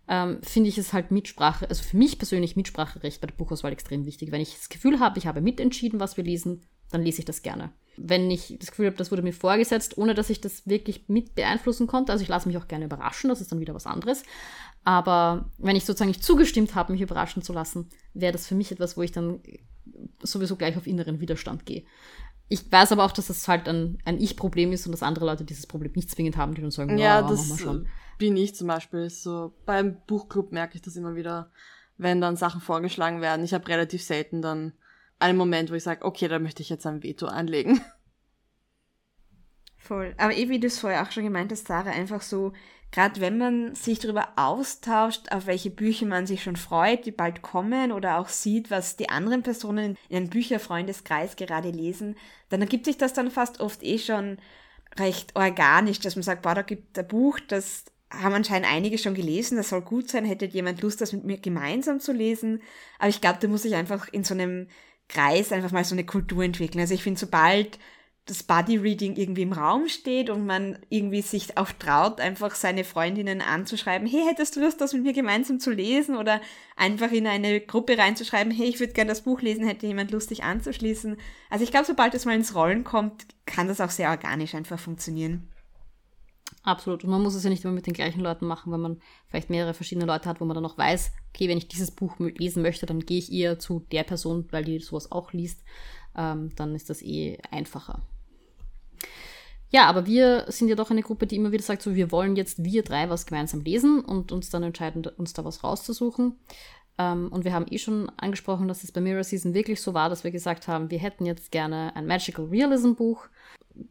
ähm, 0.09 0.41
finde 0.43 0.71
ich 0.71 0.79
es 0.79 0.93
halt 0.93 1.11
Mitsprache, 1.11 1.69
also 1.69 1.83
für 1.83 1.97
mich 1.97 2.19
persönlich 2.19 2.57
Mitspracherecht 2.57 3.21
bei 3.21 3.27
der 3.27 3.35
Buchauswahl 3.35 3.73
extrem 3.73 4.07
wichtig. 4.07 4.33
Wenn 4.33 4.41
ich 4.41 4.55
das 4.55 4.71
Gefühl 4.71 5.01
habe, 5.01 5.19
ich 5.19 5.27
habe 5.27 5.43
mitentschieden, 5.43 6.01
was 6.01 6.17
wir 6.17 6.25
lesen, 6.25 6.67
dann 6.91 7.03
lese 7.03 7.21
ich 7.21 7.27
das 7.27 7.43
gerne. 7.43 7.73
Wenn 8.01 8.31
ich 8.31 8.57
das 8.59 8.71
Gefühl 8.71 8.87
habe, 8.87 8.97
das 8.97 9.11
wurde 9.11 9.23
mir 9.23 9.33
vorgesetzt, 9.33 9.99
ohne 9.99 10.15
dass 10.15 10.31
ich 10.31 10.41
das 10.41 10.67
wirklich 10.67 11.09
mit 11.09 11.35
beeinflussen 11.35 11.87
konnte, 11.87 12.13
also 12.13 12.23
ich 12.23 12.29
lasse 12.29 12.49
mich 12.49 12.57
auch 12.57 12.69
gerne 12.69 12.85
überraschen, 12.85 13.29
das 13.29 13.41
ist 13.41 13.53
dann 13.53 13.61
wieder 13.61 13.75
was 13.75 13.87
anderes. 13.87 14.23
Aber 14.85 15.51
wenn 15.59 15.77
ich 15.77 15.85
sozusagen 15.85 16.11
nicht 16.11 16.25
zugestimmt 16.25 16.75
habe, 16.75 16.93
mich 16.93 17.03
überraschen 17.03 17.43
zu 17.43 17.53
lassen, 17.53 17.89
wäre 18.15 18.33
das 18.33 18.47
für 18.47 18.55
mich 18.55 18.73
etwas, 18.73 18.97
wo 18.97 19.03
ich 19.03 19.13
dann 19.13 19.41
sowieso 20.23 20.57
gleich 20.57 20.77
auf 20.77 20.87
inneren 20.87 21.21
Widerstand 21.21 21.67
gehe. 21.67 21.85
Ich 22.49 22.71
weiß 22.71 22.93
aber 22.93 23.05
auch, 23.05 23.13
dass 23.13 23.27
das 23.27 23.47
halt 23.47 23.69
ein, 23.69 23.99
ein 24.05 24.19
Ich-Problem 24.19 24.73
ist 24.73 24.87
und 24.87 24.93
dass 24.93 25.03
andere 25.03 25.27
Leute 25.27 25.45
dieses 25.45 25.67
Problem 25.67 25.93
nicht 25.95 26.11
zwingend 26.11 26.37
haben, 26.37 26.55
die 26.55 26.63
dann 26.63 26.71
sagen, 26.71 26.97
ja, 26.97 27.21
ja 27.21 27.29
das 27.29 27.59
bin 28.17 28.37
ich 28.37 28.55
zum 28.55 28.69
Beispiel. 28.69 29.11
So 29.11 29.53
beim 29.67 29.99
Buchclub 30.07 30.53
merke 30.53 30.77
ich 30.77 30.83
das 30.83 30.97
immer 30.97 31.15
wieder, 31.15 31.51
wenn 31.99 32.21
dann 32.21 32.37
Sachen 32.37 32.61
vorgeschlagen 32.61 33.21
werden. 33.21 33.45
Ich 33.45 33.53
habe 33.53 33.69
relativ 33.69 34.03
selten 34.03 34.41
dann 34.41 34.73
einen 35.19 35.39
Moment, 35.39 35.71
wo 35.71 35.75
ich 35.75 35.83
sage, 35.83 36.05
okay, 36.05 36.29
da 36.29 36.39
möchte 36.39 36.63
ich 36.63 36.69
jetzt 36.69 36.87
ein 36.87 37.03
Veto 37.03 37.27
anlegen. 37.27 37.81
Voll. 39.77 40.15
Aber 40.19 40.37
eh, 40.37 40.49
wie 40.49 40.61
du 40.61 40.67
es 40.67 40.79
vorher 40.79 41.03
auch 41.03 41.11
schon 41.11 41.25
gemeint 41.25 41.51
hast, 41.51 41.67
Sarah, 41.67 41.91
einfach 41.91 42.21
so, 42.21 42.53
gerade 42.91 43.21
wenn 43.21 43.39
man 43.39 43.75
sich 43.75 43.99
darüber 43.99 44.29
austauscht, 44.37 45.31
auf 45.31 45.47
welche 45.47 45.71
Bücher 45.71 46.07
man 46.07 46.27
sich 46.27 46.43
schon 46.43 46.57
freut, 46.57 47.07
die 47.07 47.11
bald 47.11 47.43
kommen, 47.43 47.93
oder 47.93 48.19
auch 48.19 48.29
sieht, 48.29 48.71
was 48.71 48.97
die 48.97 49.09
anderen 49.09 49.43
Personen 49.43 49.97
in 50.09 50.17
einem 50.17 50.31
Bücherfreundeskreis 50.31 51.37
gerade 51.37 51.71
lesen, 51.71 52.17
dann 52.49 52.61
ergibt 52.61 52.85
sich 52.85 52.99
das 52.99 53.13
dann 53.13 53.31
fast 53.31 53.61
oft 53.61 53.83
eh 53.83 53.99
schon 53.99 54.39
recht 54.99 55.37
organisch, 55.37 56.01
dass 56.01 56.17
man 56.17 56.23
sagt, 56.23 56.43
boah, 56.43 56.55
da 56.55 56.63
gibt 56.63 56.99
ein 56.99 57.09
Buch, 57.09 57.39
das 57.41 57.85
haben 58.11 58.35
anscheinend 58.35 58.71
einige 58.71 58.99
schon 58.99 59.15
gelesen, 59.15 59.57
das 59.57 59.69
soll 59.69 59.83
gut 59.83 60.09
sein, 60.09 60.25
hätte 60.25 60.47
jemand 60.47 60.81
Lust, 60.81 61.01
das 61.01 61.13
mit 61.13 61.25
mir 61.25 61.39
gemeinsam 61.39 62.01
zu 62.01 62.13
lesen. 62.13 62.63
Aber 62.99 63.11
ich 63.11 63.21
glaube, 63.21 63.39
da 63.41 63.49
muss 63.49 63.67
ich 63.67 63.75
einfach 63.75 64.09
in 64.09 64.25
so 64.25 64.35
einem 64.35 64.69
Kreis 65.09 65.53
einfach 65.53 65.73
mal 65.73 65.85
so 65.85 65.95
eine 65.95 66.05
Kultur 66.05 66.45
entwickeln. 66.45 66.81
Also 66.81 66.95
ich 66.95 67.03
finde, 67.03 67.19
sobald 67.19 67.79
das 68.29 68.43
Body 68.43 68.77
Reading 68.77 69.17
irgendwie 69.17 69.43
im 69.43 69.55
Raum 69.55 69.89
steht 69.89 70.29
und 70.29 70.45
man 70.45 70.79
irgendwie 70.91 71.23
sich 71.23 71.57
auch 71.57 71.73
traut, 71.73 72.21
einfach 72.21 72.55
seine 72.55 72.85
Freundinnen 72.85 73.41
anzuschreiben, 73.41 74.07
hey, 74.07 74.23
hättest 74.29 74.55
du 74.55 74.61
Lust, 74.61 74.81
das 74.81 74.93
mit 74.93 75.03
mir 75.03 75.15
gemeinsam 75.15 75.61
zu 75.61 75.71
lesen? 75.71 76.15
Oder 76.17 76.43
einfach 76.77 77.11
in 77.11 77.27
eine 77.27 77.61
Gruppe 77.61 77.97
reinzuschreiben, 77.97 78.53
hey, 78.53 78.67
ich 78.67 78.81
würde 78.81 78.93
gerne 78.93 79.09
das 79.09 79.23
Buch 79.23 79.41
lesen, 79.41 79.67
hätte 79.67 79.87
jemand 79.87 80.11
Lust, 80.11 80.31
dich 80.31 80.45
anzuschließen. 80.45 81.17
Also 81.49 81.65
ich 81.65 81.71
glaube, 81.71 81.87
sobald 81.87 82.15
es 82.15 82.27
mal 82.27 82.37
ins 82.37 82.55
Rollen 82.55 82.85
kommt, 82.85 83.27
kann 83.47 83.67
das 83.67 83.81
auch 83.81 83.91
sehr 83.91 84.11
organisch 84.11 84.55
einfach 84.55 84.79
funktionieren. 84.79 85.49
Absolut. 86.69 87.03
Und 87.03 87.09
man 87.09 87.23
muss 87.23 87.35
es 87.35 87.45
ja 87.45 87.49
nicht 87.49 87.65
immer 87.65 87.73
mit 87.73 87.87
den 87.87 87.95
gleichen 87.95 88.21
Leuten 88.21 88.47
machen, 88.47 88.71
wenn 88.71 88.81
man 88.83 89.01
vielleicht 89.29 89.49
mehrere 89.49 89.73
verschiedene 89.73 90.05
Leute 90.05 90.29
hat, 90.29 90.39
wo 90.39 90.45
man 90.45 90.55
dann 90.55 90.67
auch 90.67 90.77
weiß, 90.77 91.13
okay, 91.31 91.49
wenn 91.49 91.57
ich 91.57 91.67
dieses 91.67 91.91
Buch 91.91 92.17
lesen 92.19 92.63
möchte, 92.63 92.85
dann 92.85 93.01
gehe 93.01 93.17
ich 93.17 93.33
eher 93.33 93.59
zu 93.59 93.87
der 93.91 94.03
Person, 94.03 94.47
weil 94.51 94.65
die 94.65 94.79
sowas 94.79 95.11
auch 95.11 95.33
liest. 95.33 95.65
Ähm, 96.15 96.53
dann 96.57 96.75
ist 96.75 96.91
das 96.91 97.01
eh 97.01 97.39
einfacher. 97.51 98.03
Ja, 99.71 99.87
aber 99.87 100.05
wir 100.05 100.45
sind 100.49 100.69
ja 100.69 100.75
doch 100.75 100.91
eine 100.91 101.01
Gruppe, 101.01 101.27
die 101.27 101.37
immer 101.37 101.53
wieder 101.53 101.63
sagt, 101.63 101.81
so 101.81 101.95
wir 101.95 102.13
wollen 102.13 102.37
jetzt 102.37 102.63
wir 102.63 102.83
drei 102.83 103.09
was 103.09 103.25
gemeinsam 103.25 103.63
lesen 103.63 104.01
und 104.03 104.31
uns 104.31 104.51
dann 104.51 104.63
entscheiden, 104.63 105.07
uns 105.17 105.33
da 105.33 105.47
was 105.47 105.65
rauszusuchen. 105.65 106.37
Ähm, 106.99 107.29
und 107.33 107.47
wir 107.47 107.55
haben 107.55 107.67
eh 107.71 107.79
schon 107.79 108.11
angesprochen, 108.19 108.69
dass 108.69 108.85
es 108.85 108.93
bei 108.93 109.01
Mirror 109.01 109.25
Season 109.25 109.55
wirklich 109.55 109.81
so 109.81 109.95
war, 109.95 110.11
dass 110.11 110.23
wir 110.23 110.33
gesagt 110.33 110.69
haben, 110.69 110.91
wir 110.91 110.99
hätten 110.99 111.25
jetzt 111.25 111.51
gerne 111.51 111.97
ein 111.97 112.07
Magical 112.07 112.45
Realism 112.45 112.93
Buch 112.93 113.27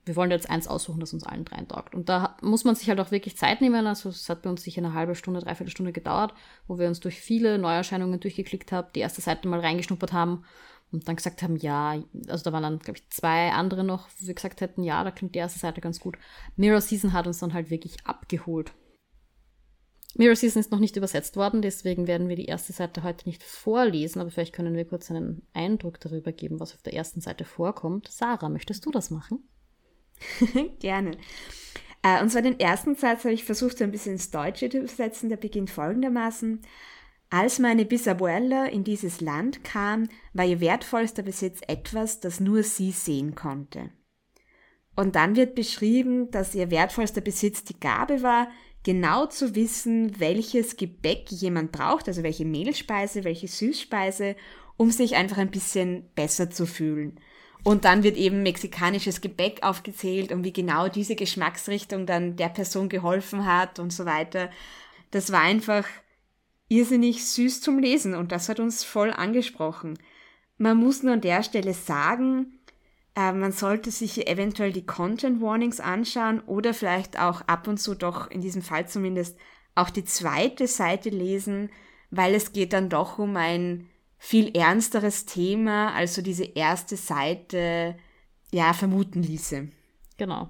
wir 0.05 0.15
wollen 0.15 0.31
jetzt 0.31 0.49
eins 0.49 0.67
aussuchen, 0.67 0.99
das 0.99 1.13
uns 1.13 1.23
allen 1.23 1.45
dreien 1.45 1.67
taugt. 1.67 1.95
Und 1.95 2.09
da 2.09 2.37
muss 2.41 2.63
man 2.63 2.75
sich 2.75 2.89
halt 2.89 2.99
auch 2.99 3.11
wirklich 3.11 3.37
Zeit 3.37 3.61
nehmen. 3.61 3.87
Also 3.87 4.09
es 4.09 4.29
hat 4.29 4.41
bei 4.41 4.49
uns 4.49 4.63
sicher 4.63 4.79
eine 4.79 4.93
halbe 4.93 5.15
Stunde, 5.15 5.39
dreiviertel 5.39 5.71
Stunde 5.71 5.93
gedauert, 5.93 6.33
wo 6.67 6.77
wir 6.77 6.87
uns 6.87 6.99
durch 6.99 7.19
viele 7.19 7.57
Neuerscheinungen 7.57 8.19
durchgeklickt 8.19 8.71
haben, 8.71 8.87
die 8.95 8.99
erste 8.99 9.21
Seite 9.21 9.47
mal 9.47 9.59
reingeschnuppert 9.59 10.13
haben 10.13 10.43
und 10.91 11.07
dann 11.07 11.15
gesagt 11.15 11.41
haben, 11.41 11.57
ja, 11.57 12.01
also 12.27 12.43
da 12.43 12.53
waren 12.53 12.63
dann, 12.63 12.79
glaube 12.79 12.99
ich, 12.99 13.09
zwei 13.09 13.51
andere 13.51 13.83
noch, 13.83 14.07
wo 14.19 14.27
wir 14.27 14.33
gesagt 14.33 14.61
hätten, 14.61 14.83
ja, 14.83 15.03
da 15.03 15.11
klingt 15.11 15.35
die 15.35 15.39
erste 15.39 15.59
Seite 15.59 15.81
ganz 15.81 15.99
gut. 15.99 16.17
Mirror 16.55 16.81
Season 16.81 17.13
hat 17.13 17.27
uns 17.27 17.39
dann 17.39 17.53
halt 17.53 17.69
wirklich 17.69 17.97
abgeholt. 18.05 18.71
Mirror 20.15 20.35
Season 20.35 20.59
ist 20.59 20.71
noch 20.71 20.79
nicht 20.79 20.95
übersetzt 20.95 21.35
worden, 21.35 21.61
deswegen 21.61 22.07
werden 22.07 22.29
wir 22.29 22.35
die 22.35 22.45
erste 22.45 22.73
Seite 22.73 23.03
heute 23.03 23.27
nicht 23.27 23.43
vorlesen, 23.43 24.19
aber 24.19 24.31
vielleicht 24.31 24.53
können 24.53 24.75
wir 24.75 24.85
kurz 24.85 25.11
einen 25.11 25.45
Eindruck 25.53 25.99
darüber 25.99 26.31
geben, 26.31 26.59
was 26.59 26.73
auf 26.73 26.81
der 26.81 26.93
ersten 26.93 27.21
Seite 27.21 27.45
vorkommt. 27.45 28.07
Sarah, 28.07 28.49
möchtest 28.49 28.85
du 28.85 28.91
das 28.91 29.11
machen? 29.11 29.47
Gerne. 30.79 31.17
Äh, 32.03 32.21
und 32.21 32.29
zwar 32.29 32.41
den 32.41 32.59
ersten 32.59 32.95
Satz 32.95 33.23
habe 33.23 33.33
ich 33.33 33.43
versucht, 33.43 33.77
so 33.77 33.83
ein 33.83 33.91
bisschen 33.91 34.13
ins 34.13 34.31
Deutsche 34.31 34.69
zu 34.69 34.79
übersetzen. 34.79 35.29
Der 35.29 35.37
beginnt 35.37 35.69
folgendermaßen. 35.69 36.61
Als 37.29 37.59
meine 37.59 37.85
Bisabuela 37.85 38.67
in 38.67 38.83
dieses 38.83 39.19
Land 39.19 39.63
kam, 39.63 40.07
war 40.33 40.45
ihr 40.45 40.61
wertvollster 40.61 41.23
Besitz 41.23 41.59
etwas, 41.67 42.21
das 42.21 42.39
nur 42.39 42.63
sie 42.63 42.91
sehen 42.91 43.35
konnte. 43.35 43.89
Und 44.95 45.15
dann 45.15 45.35
wird 45.35 45.53
beschrieben, 45.53 46.31
dass 46.31 46.55
ihr 46.55 46.71
wertvollster 46.71 47.21
Besitz 47.21 47.63
die 47.63 47.79
Gabe 47.79 48.23
war, 48.23 48.49
genau 48.83 49.25
zu 49.25 49.55
wissen, 49.55 50.17
welches 50.19 50.77
Gebäck 50.77 51.29
jemand 51.29 51.73
braucht, 51.73 52.07
also 52.07 52.23
welche 52.23 52.45
Mehlspeise, 52.45 53.25
welche 53.25 53.49
Süßspeise, 53.49 54.37
um 54.77 54.89
sich 54.91 55.15
einfach 55.15 55.37
ein 55.37 55.51
bisschen 55.51 56.09
besser 56.15 56.49
zu 56.49 56.65
fühlen. 56.65 57.19
Und 57.63 57.85
dann 57.85 58.03
wird 58.03 58.17
eben 58.17 58.43
mexikanisches 58.43 59.21
Gebäck 59.21 59.63
aufgezählt 59.63 60.31
und 60.31 60.43
wie 60.43 60.53
genau 60.53 60.87
diese 60.87 61.15
Geschmacksrichtung 61.15 62.05
dann 62.05 62.35
der 62.35 62.49
Person 62.49 62.87
geholfen 62.87 63.45
hat 63.45 63.79
und 63.79 63.91
so 63.91 64.05
weiter. 64.05 64.49
Das 65.11 65.31
war 65.31 65.41
einfach 65.41 65.85
irrsinnig 66.69 67.25
süß 67.25 67.61
zum 67.61 67.79
Lesen 67.79 68.13
und 68.13 68.31
das 68.31 68.49
hat 68.49 68.59
uns 68.59 68.83
voll 68.83 69.11
angesprochen. 69.11 69.97
Man 70.57 70.77
muss 70.77 71.03
nur 71.03 71.13
an 71.13 71.21
der 71.21 71.43
Stelle 71.43 71.73
sagen, 71.73 72.59
äh, 73.15 73.31
man 73.31 73.51
sollte 73.51 73.91
sich 73.91 74.27
eventuell 74.27 74.71
die 74.71 74.85
Content 74.85 75.41
Warnings 75.41 75.79
anschauen 75.79 76.39
oder 76.41 76.73
vielleicht 76.73 77.19
auch 77.19 77.41
ab 77.41 77.67
und 77.67 77.77
zu 77.77 77.95
doch 77.95 78.29
in 78.29 78.41
diesem 78.41 78.61
Fall 78.61 78.87
zumindest 78.87 79.37
auch 79.75 79.89
die 79.89 80.03
zweite 80.03 80.67
Seite 80.67 81.09
lesen, 81.09 81.69
weil 82.09 82.33
es 82.33 82.53
geht 82.53 82.73
dann 82.73 82.89
doch 82.89 83.19
um 83.19 83.35
ein 83.37 83.89
viel 84.17 84.55
ernsteres 84.55 85.25
Thema, 85.25 85.93
also 85.93 86.21
diese 86.21 86.45
erste 86.45 86.97
Seite 86.97 87.95
ja 88.51 88.73
vermuten 88.73 89.21
ließe. 89.21 89.69
Genau. 90.17 90.49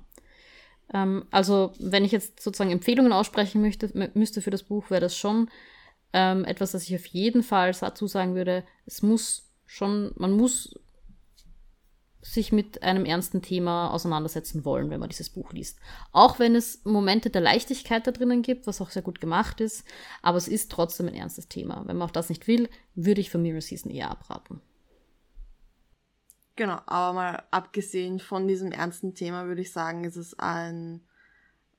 Ähm, 0.94 1.26
also 1.32 1.74
wenn 1.80 2.06
ich 2.06 2.12
jetzt 2.12 2.40
sozusagen 2.40 2.72
Empfehlungen 2.72 3.12
aussprechen 3.12 3.62
möchte, 3.62 3.92
müsste 4.14 4.42
für 4.42 4.52
das 4.52 4.64
Buch, 4.64 4.90
wäre 4.90 5.02
das 5.02 5.18
schon 5.18 5.50
ähm, 6.14 6.46
etwas, 6.46 6.72
das 6.72 6.84
ich 6.84 6.96
auf 6.96 7.06
jeden 7.08 7.44
Fall 7.44 7.74
dazu 7.80 8.08
sagen 8.08 8.36
würde. 8.36 8.64
Es 8.86 9.02
muss 9.02 9.50
schon, 9.66 10.12
man 10.16 10.32
muss 10.32 10.74
sich 12.22 12.52
mit 12.52 12.84
einem 12.84 13.06
ernsten 13.06 13.42
Thema 13.42 13.92
auseinandersetzen 13.92 14.66
wollen, 14.66 14.90
wenn 14.90 15.00
man 15.00 15.08
dieses 15.10 15.30
Buch 15.30 15.54
liest. 15.54 15.80
Auch 16.12 16.40
wenn 16.40 16.56
es 16.56 16.84
Momente 16.84 17.30
der 17.30 17.40
Leichtigkeit 17.42 18.08
da 18.08 18.12
drinnen 18.12 18.42
gibt, 18.42 18.68
was 18.68 18.82
auch 18.82 18.90
sehr 18.90 19.04
gut 19.04 19.22
gemacht 19.22 19.62
ist, 19.62 19.86
aber 20.22 20.38
es 20.38 20.48
ist 20.48 20.72
trotzdem 20.72 21.08
ein 21.08 21.16
ernstes 21.16 21.48
Thema. 21.48 21.84
Wenn 21.86 21.98
man 21.98 22.08
auch 22.08 22.12
das 22.12 22.30
nicht 22.30 22.48
will, 22.48 22.70
würde 22.96 23.22
ich 23.22 23.30
von 23.30 23.42
Mirror 23.42 23.62
Season 23.62 23.92
eher 23.92 24.12
abraten. 24.12 24.62
Genau, 26.56 26.80
aber 26.88 27.14
mal 27.14 27.44
abgesehen 27.52 28.20
von 28.20 28.48
diesem 28.48 28.72
ernsten 28.72 29.14
Thema 29.14 29.46
würde 29.46 29.62
ich 29.62 29.72
sagen, 29.72 30.04
ist 30.04 30.16
es 30.16 30.40
ein 30.40 31.02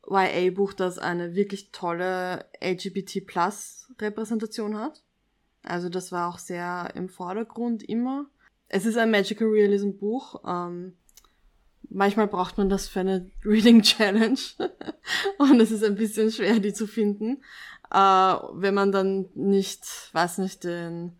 YA-Buch, 0.08 0.72
das 0.72 0.98
eine 0.98 1.34
wirklich 1.34 1.72
tolle 1.72 2.46
LGBT-Plus-Repräsentation 2.62 4.78
hat. 4.78 5.02
Also 5.64 5.88
das 5.88 6.12
war 6.12 6.28
auch 6.28 6.38
sehr 6.38 6.92
im 6.94 7.08
Vordergrund 7.08 7.82
immer 7.82 8.26
es 8.68 8.86
ist 8.86 8.96
ein 8.96 9.10
Magical 9.10 9.48
Realism 9.48 9.92
Buch. 9.92 10.42
Ähm, 10.46 10.94
manchmal 11.88 12.26
braucht 12.28 12.58
man 12.58 12.68
das 12.68 12.88
für 12.88 13.00
eine 13.00 13.30
Reading 13.44 13.82
Challenge. 13.82 14.38
und 15.38 15.60
es 15.60 15.70
ist 15.70 15.84
ein 15.84 15.94
bisschen 15.94 16.30
schwer, 16.30 16.58
die 16.58 16.72
zu 16.72 16.86
finden. 16.86 17.42
Äh, 17.90 17.96
wenn 17.96 18.74
man 18.74 18.92
dann 18.92 19.28
nicht, 19.34 20.10
weiß 20.12 20.38
nicht, 20.38 20.64
den 20.64 21.18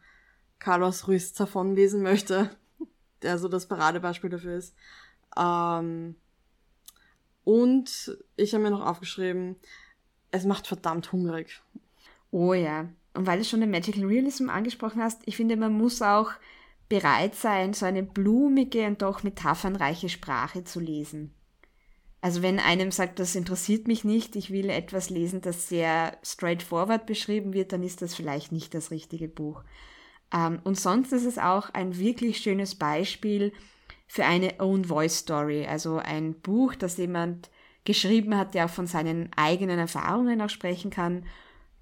Carlos 0.59 1.09
Ruiz 1.09 1.33
davon 1.33 1.75
lesen 1.75 2.03
möchte, 2.03 2.51
der 3.23 3.39
so 3.39 3.49
das 3.49 3.67
Paradebeispiel 3.67 4.31
dafür 4.31 4.57
ist. 4.57 4.75
Ähm, 5.37 6.17
und 7.45 8.19
ich 8.37 8.53
habe 8.53 8.65
mir 8.65 8.71
noch 8.71 8.85
aufgeschrieben, 8.85 9.57
es 10.31 10.45
macht 10.45 10.67
verdammt 10.67 11.13
hungrig. 11.13 11.63
Oh 12.31 12.53
ja. 12.53 12.91
Und 13.15 13.27
weil 13.27 13.39
du 13.39 13.45
schon 13.45 13.61
den 13.61 13.71
Magical 13.71 14.05
Realism 14.05 14.51
angesprochen 14.51 15.03
hast, 15.03 15.23
ich 15.25 15.37
finde, 15.37 15.57
man 15.57 15.73
muss 15.73 16.03
auch 16.03 16.33
bereit 16.89 17.35
sein, 17.35 17.75
so 17.75 17.87
eine 17.87 18.03
blumige 18.03 18.87
und 18.87 19.03
doch 19.03 19.23
metaphernreiche 19.23 20.09
Sprache 20.09 20.65
zu 20.65 20.81
lesen. 20.81 21.35
Also 22.21 22.43
wenn 22.43 22.59
einem 22.59 22.91
sagt, 22.91 23.21
das 23.21 23.37
interessiert 23.37 23.87
mich 23.87 24.05
nicht, 24.05 24.35
ich 24.35 24.51
will 24.51 24.71
etwas 24.71 25.09
lesen, 25.09 25.41
das 25.41 25.69
sehr 25.69 26.19
straightforward 26.25 27.07
beschrieben 27.07 27.53
wird, 27.53 27.73
dann 27.73 27.83
ist 27.83 28.03
das 28.03 28.15
vielleicht 28.15 28.51
nicht 28.51 28.75
das 28.75 28.91
richtige 28.91 29.29
Buch. 29.29 29.63
Ähm, 30.33 30.59
und 30.65 30.79
sonst 30.79 31.13
ist 31.13 31.25
es 31.25 31.39
auch 31.39 31.71
ein 31.71 31.97
wirklich 31.99 32.39
schönes 32.39 32.75
Beispiel 32.75 33.53
für 34.09 34.25
eine 34.25 34.59
Own 34.59 34.87
Voice 34.87 35.19
Story, 35.19 35.67
also 35.67 35.99
ein 35.99 36.35
Buch, 36.35 36.75
das 36.75 36.97
jemand 36.97 37.51
geschrieben 37.85 38.37
hat, 38.37 38.55
der 38.55 38.65
auch 38.65 38.71
von 38.71 38.87
seinen 38.87 39.31
eigenen 39.37 39.79
Erfahrungen 39.79 40.43
auch 40.43 40.51
sprechen 40.51 40.91
kann. 40.91 41.25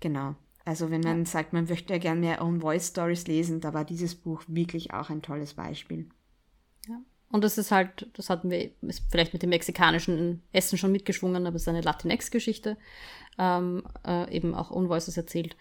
Genau. 0.00 0.34
Also 0.66 0.90
wenn 0.90 1.00
man 1.00 1.20
ja. 1.20 1.24
sagt, 1.26 1.52
man 1.52 1.66
möchte 1.66 1.92
ja 1.92 1.98
gerne 2.00 2.20
mehr 2.20 2.42
Own 2.42 2.60
Voice 2.60 2.88
Stories 2.88 3.28
lesen, 3.28 3.60
da 3.60 3.72
war 3.72 3.84
dieses 3.84 4.16
Buch 4.16 4.42
wirklich 4.48 4.92
auch 4.92 5.10
ein 5.10 5.22
tolles 5.22 5.54
Beispiel. 5.54 6.08
Ja. 6.88 7.00
Und 7.30 7.44
das 7.44 7.56
ist 7.56 7.70
halt, 7.70 8.08
das 8.14 8.30
hatten 8.30 8.50
wir, 8.50 8.72
vielleicht 9.08 9.32
mit 9.32 9.44
dem 9.44 9.50
mexikanischen 9.50 10.42
Essen 10.50 10.76
schon 10.76 10.90
mitgeschwungen, 10.90 11.46
aber 11.46 11.54
es 11.54 11.62
ist 11.62 11.68
eine 11.68 11.82
Latinx-Geschichte, 11.82 12.76
ähm, 13.38 13.84
äh, 14.04 14.28
eben 14.34 14.56
auch 14.56 14.72
Own 14.72 14.88
Voices 14.88 15.16
erzählt. 15.16 15.56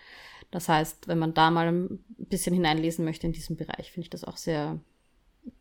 Das 0.49 0.69
heißt, 0.69 1.07
wenn 1.07 1.19
man 1.19 1.35
da 1.35 1.51
mal 1.51 1.67
ein 1.67 2.03
bisschen 2.17 2.55
hineinlesen 2.55 3.05
möchte 3.05 3.27
in 3.27 3.33
diesem 3.33 3.57
Bereich, 3.57 3.91
finde 3.91 4.05
ich 4.05 4.09
das 4.09 4.23
auch 4.23 4.37
sehr 4.37 4.79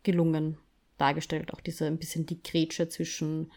gelungen 0.01 0.57
dargestellt. 0.97 1.53
Auch 1.53 1.61
diese 1.61 1.85
ein 1.85 1.99
bisschen 1.99 2.25
die 2.25 2.41
Grätsche 2.41 2.89
zwischen 2.89 3.51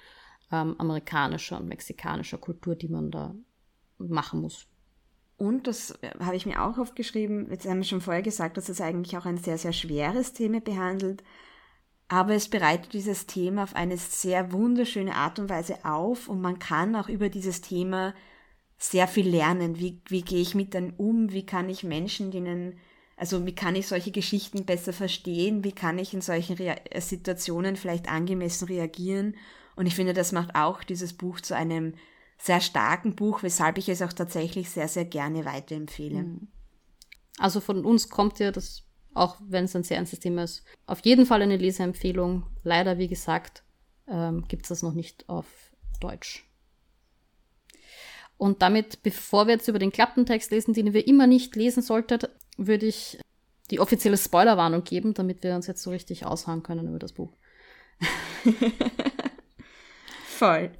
ähm, 0.52 0.74
amerikanischer 0.78 1.58
und 1.58 1.68
mexikanischer 1.68 2.36
Kultur, 2.36 2.76
die 2.76 2.88
man 2.88 3.10
da 3.10 3.34
machen 3.96 4.42
muss. 4.42 4.66
Und 5.38 5.68
das 5.68 5.92
äh, 6.02 6.10
habe 6.20 6.36
ich 6.36 6.44
mir 6.44 6.62
auch 6.62 6.76
aufgeschrieben, 6.78 7.48
jetzt 7.50 7.66
haben 7.66 7.78
wir 7.78 7.84
schon 7.84 8.00
vorher 8.00 8.22
gesagt, 8.22 8.56
dass 8.56 8.68
es 8.68 8.80
eigentlich 8.80 9.16
auch 9.16 9.24
ein 9.24 9.38
sehr, 9.38 9.56
sehr 9.56 9.72
schweres 9.72 10.32
Thema 10.32 10.60
behandelt. 10.60 11.22
Aber 12.08 12.34
es 12.34 12.48
bereitet 12.48 12.92
dieses 12.92 13.26
Thema 13.26 13.62
auf 13.62 13.76
eine 13.76 13.96
sehr 13.96 14.52
wunderschöne 14.52 15.14
Art 15.14 15.38
und 15.38 15.48
Weise 15.48 15.84
auf 15.84 16.28
und 16.28 16.40
man 16.40 16.58
kann 16.58 16.96
auch 16.96 17.08
über 17.08 17.28
dieses 17.28 17.60
Thema 17.60 18.14
sehr 18.78 19.06
viel 19.06 19.28
lernen. 19.28 19.78
Wie, 19.78 20.00
wie 20.08 20.22
gehe 20.22 20.40
ich 20.40 20.54
mit 20.54 20.74
dann 20.74 20.94
um? 20.96 21.32
Wie 21.32 21.44
kann 21.44 21.68
ich 21.68 21.84
Menschen, 21.84 22.30
denen, 22.30 22.78
also 23.16 23.44
wie 23.44 23.54
kann 23.54 23.76
ich 23.76 23.86
solche 23.86 24.10
Geschichten 24.10 24.64
besser 24.64 24.92
verstehen? 24.92 25.64
Wie 25.64 25.72
kann 25.72 25.98
ich 25.98 26.14
in 26.14 26.22
solchen 26.22 26.56
Rea 26.56 26.76
Situationen 26.98 27.76
vielleicht 27.76 28.08
angemessen 28.08 28.66
reagieren? 28.68 29.36
Und 29.76 29.86
ich 29.86 29.94
finde, 29.94 30.14
das 30.14 30.32
macht 30.32 30.54
auch 30.54 30.82
dieses 30.82 31.12
Buch 31.12 31.40
zu 31.40 31.54
einem 31.54 31.94
sehr 32.38 32.60
starken 32.60 33.16
Buch, 33.16 33.42
weshalb 33.42 33.78
ich 33.78 33.88
es 33.88 34.00
auch 34.00 34.12
tatsächlich 34.12 34.70
sehr, 34.70 34.88
sehr 34.88 35.04
gerne 35.04 35.44
weiterempfehle. 35.44 36.22
Mhm. 36.22 36.48
Also 37.38 37.60
von 37.60 37.84
uns 37.84 38.08
kommt 38.08 38.38
ja 38.38 38.52
das, 38.52 38.84
auch 39.14 39.36
wenn 39.40 39.64
es 39.64 39.76
ein 39.76 39.82
sehr 39.82 39.96
ernstes 39.96 40.20
Thema 40.20 40.44
ist, 40.44 40.64
auf 40.86 41.00
jeden 41.04 41.26
Fall 41.26 41.42
eine 41.42 41.56
Leseempfehlung. 41.56 42.46
Leider, 42.62 42.98
wie 42.98 43.08
gesagt, 43.08 43.64
ähm, 44.06 44.44
gibt 44.48 44.62
es 44.64 44.68
das 44.68 44.82
noch 44.82 44.94
nicht 44.94 45.28
auf 45.28 45.46
Deutsch. 46.00 46.44
Und 48.36 48.62
damit, 48.62 49.02
bevor 49.02 49.48
wir 49.48 49.54
jetzt 49.54 49.68
über 49.68 49.80
den 49.80 49.90
Klappentext 49.90 50.52
lesen, 50.52 50.72
den 50.72 50.92
wir 50.92 51.06
immer 51.08 51.26
nicht 51.26 51.56
lesen 51.56 51.82
sollten, 51.82 52.20
würde 52.56 52.86
ich 52.86 53.18
die 53.70 53.80
offizielle 53.80 54.16
Spoilerwarnung 54.16 54.84
geben, 54.84 55.12
damit 55.12 55.42
wir 55.42 55.54
uns 55.56 55.66
jetzt 55.66 55.82
so 55.82 55.90
richtig 55.90 56.24
aushauen 56.24 56.62
können 56.62 56.88
über 56.88 57.00
das 57.00 57.12
Buch. 57.12 57.32
Voll. 60.24 60.70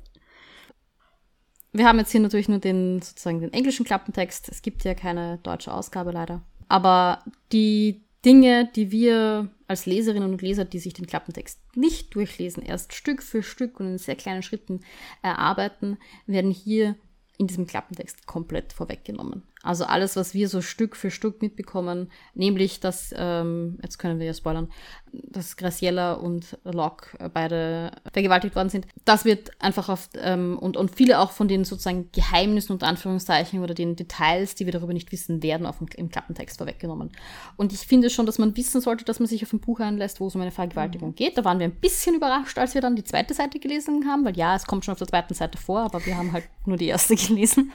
Wir 1.73 1.87
haben 1.87 1.99
jetzt 1.99 2.13
hier 2.13 2.21
natürlich 2.21 2.49
nur 2.49 2.59
den 2.59 3.03
sozusagen 3.03 3.41
den 3.41 3.53
englischen 3.53 3.85
Klappentext. 3.85 4.49
Es 4.49 4.63
gibt 4.63 4.85
ja 4.85 4.95
keine 4.95 5.39
deutsche 5.39 5.73
Ausgabe 5.73 6.13
leider. 6.13 6.43
Aber 6.69 7.23
die 7.53 8.03
Dinge, 8.25 8.69
die 8.75 8.91
wir 8.91 9.49
als 9.69 9.87
Leserinnen 9.87 10.33
und 10.33 10.43
Leser, 10.43 10.65
die 10.65 10.79
sich 10.79 10.95
den 10.95 11.07
Klappentext 11.07 11.61
nicht 11.77 12.15
durchlesen, 12.15 12.63
erst 12.63 12.95
Stück 12.95 13.23
für 13.23 13.43
Stück 13.43 13.79
und 13.81 13.87
in 13.87 13.99
sehr 13.99 14.17
kleinen 14.17 14.43
Schritten 14.43 14.81
erarbeiten, 15.23 15.99
werden 16.27 16.51
hier 16.51 16.97
in 17.37 17.47
diesem 17.47 17.67
Klappentext 17.67 18.27
komplett 18.27 18.73
vorweggenommen. 18.73 19.45
Also 19.69 19.85
alles, 19.85 20.17
was 20.17 20.33
wir 20.33 20.49
so 20.49 20.63
Stück 20.63 20.97
für 20.97 21.11
Stück 21.11 21.43
mitbekommen, 21.43 22.11
nämlich, 22.33 22.81
dass, 22.81 23.15
ähm, 23.15 23.79
jetzt 23.83 23.99
können 23.99 24.19
wir 24.19 24.25
ja 24.25 24.33
spoilern, 24.33 24.71
dass 25.13 25.59
Graciella 25.59 26.15
und 26.15 26.57
Locke 26.65 27.19
äh, 27.19 27.29
beide 27.29 27.91
vergewaltigt 28.11 28.57
worden 28.57 28.71
sind, 28.71 28.87
das 29.05 29.27
wird 29.27 29.51
einfach 29.61 29.91
auf, 29.91 30.09
ähm, 30.15 30.59
und, 30.59 30.79
und 30.79 30.97
viele 30.97 31.19
auch 31.19 31.33
von 31.33 31.49
den 31.49 31.67
sozusagen 31.67 32.11
Geheimnissen 32.13 32.73
und 32.73 32.83
Anführungszeichen 32.83 33.63
oder 33.63 33.75
den 33.75 33.95
Details, 33.95 34.55
die 34.55 34.65
wir 34.65 34.73
darüber 34.73 34.95
nicht 34.95 35.13
wissen, 35.13 35.43
werden 35.43 35.67
auf 35.67 35.77
dem, 35.77 35.89
im 35.97 36.09
Klappentext 36.09 36.57
vorweggenommen. 36.57 37.11
Und 37.59 37.75
ich 37.75 37.81
finde 37.81 38.09
schon, 38.09 38.25
dass 38.25 38.39
man 38.39 38.57
wissen 38.57 38.81
sollte, 38.81 39.05
dass 39.05 39.21
man 39.21 39.29
sich 39.29 39.43
auf 39.43 39.53
ein 39.53 39.61
Buch 39.61 39.81
einlässt, 39.81 40.19
wo 40.19 40.29
es 40.29 40.35
um 40.35 40.41
eine 40.41 40.51
Vergewaltigung 40.51 41.11
mhm. 41.11 41.17
geht. 41.17 41.37
Da 41.37 41.45
waren 41.45 41.59
wir 41.59 41.67
ein 41.67 41.79
bisschen 41.79 42.15
überrascht, 42.15 42.57
als 42.57 42.73
wir 42.73 42.81
dann 42.81 42.97
die 42.97 43.05
zweite 43.05 43.35
Seite 43.35 43.59
gelesen 43.59 44.07
haben, 44.07 44.25
weil 44.25 44.35
ja, 44.39 44.57
es 44.57 44.65
kommt 44.65 44.87
schon 44.87 44.93
auf 44.93 44.99
der 44.99 45.09
zweiten 45.09 45.35
Seite 45.35 45.59
vor, 45.59 45.81
aber 45.81 46.07
wir 46.07 46.17
haben 46.17 46.33
halt 46.33 46.45
nur 46.65 46.79
die 46.79 46.87
erste 46.87 47.17
gelesen 47.17 47.71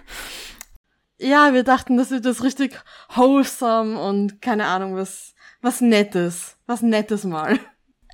ja, 1.24 1.54
wir 1.54 1.64
dachten, 1.64 1.98
das 1.98 2.12
wird 2.12 2.26
das 2.26 2.44
richtig 2.44 2.84
wholesome 3.10 4.00
und 4.00 4.42
keine 4.42 4.66
Ahnung, 4.66 4.96
was, 4.96 5.34
was 5.62 5.82
Nettes. 5.82 6.58
Was 6.66 6.82
Nettes 6.82 7.24
mal. 7.24 7.60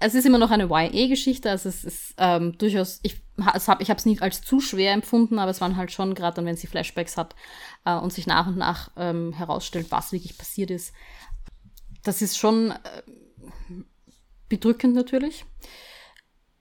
Es 0.01 0.15
ist 0.15 0.25
immer 0.25 0.37
noch 0.37 0.51
eine 0.51 0.69
YA-Geschichte, 0.69 1.49
also 1.49 1.67
es 1.67 1.83
ist 1.83 2.13
ähm, 2.17 2.57
durchaus, 2.57 2.99
ich 3.03 3.21
habe 3.37 3.83
ich 3.83 3.89
es 3.89 4.05
nicht 4.05 4.21
als 4.21 4.41
zu 4.41 4.61
schwer 4.61 4.93
empfunden, 4.93 5.39
aber 5.39 5.51
es 5.51 5.59
waren 5.59 5.75
halt 5.75 5.91
schon, 5.91 6.15
gerade 6.15 6.35
dann, 6.35 6.45
wenn 6.45 6.55
sie 6.55 6.67
Flashbacks 6.67 7.17
hat 7.17 7.35
äh, 7.85 7.95
und 7.95 8.13
sich 8.13 8.25
nach 8.25 8.47
und 8.47 8.57
nach 8.57 8.91
ähm, 8.95 9.33
herausstellt, 9.33 9.87
was 9.89 10.13
wirklich 10.13 10.37
passiert 10.37 10.71
ist. 10.71 10.93
Das 12.03 12.21
ist 12.21 12.37
schon 12.37 12.71
äh, 12.71 12.77
bedrückend 14.47 14.95
natürlich. 14.95 15.45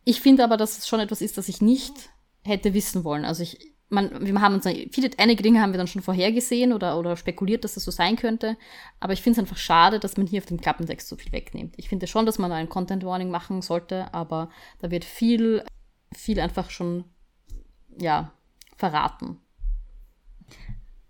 Ich 0.05 0.21
finde 0.21 0.43
aber, 0.43 0.57
dass 0.57 0.79
es 0.79 0.89
schon 0.89 1.01
etwas 1.01 1.21
ist, 1.21 1.39
das 1.39 1.49
ich 1.49 1.61
nicht 1.61 2.11
hätte 2.43 2.75
wissen 2.75 3.05
wollen. 3.05 3.25
Also 3.25 3.43
ich, 3.43 3.75
man, 3.91 4.27
wir 4.27 4.41
haben 4.41 4.55
uns 4.55 4.67
viele, 4.93 5.11
einige 5.17 5.43
Dinge 5.43 5.61
haben 5.61 5.73
wir 5.73 5.79
dann 5.79 5.87
schon 5.87 6.03
vorhergesehen 6.03 6.73
oder, 6.73 6.99
oder 6.99 7.17
spekuliert, 7.17 7.65
dass 7.65 7.75
das 7.75 7.85
so 7.85 7.91
sein 7.91 8.17
könnte. 8.17 8.57
Aber 9.01 9.13
ich 9.13 9.23
finde 9.23 9.41
es 9.41 9.45
einfach 9.45 9.57
schade, 9.57 9.99
dass 9.99 10.17
man 10.17 10.27
hier 10.27 10.41
auf 10.41 10.47
dem 10.47 10.61
Klappentext 10.61 11.09
so 11.09 11.17
viel 11.17 11.33
wegnimmt. 11.33 11.75
Ich 11.77 11.89
finde 11.89 12.07
schon, 12.07 12.27
dass 12.27 12.39
man 12.39 12.53
ein 12.53 12.69
Content 12.69 13.05
Warning 13.05 13.31
machen 13.31 13.63
sollte, 13.63 14.13
aber 14.13 14.51
da 14.81 14.91
wird 14.91 15.05
viel, 15.05 15.65
viel 16.15 16.39
einfach 16.41 16.71
schon, 16.71 17.05
ja, 17.99 18.33
verraten. 18.77 19.39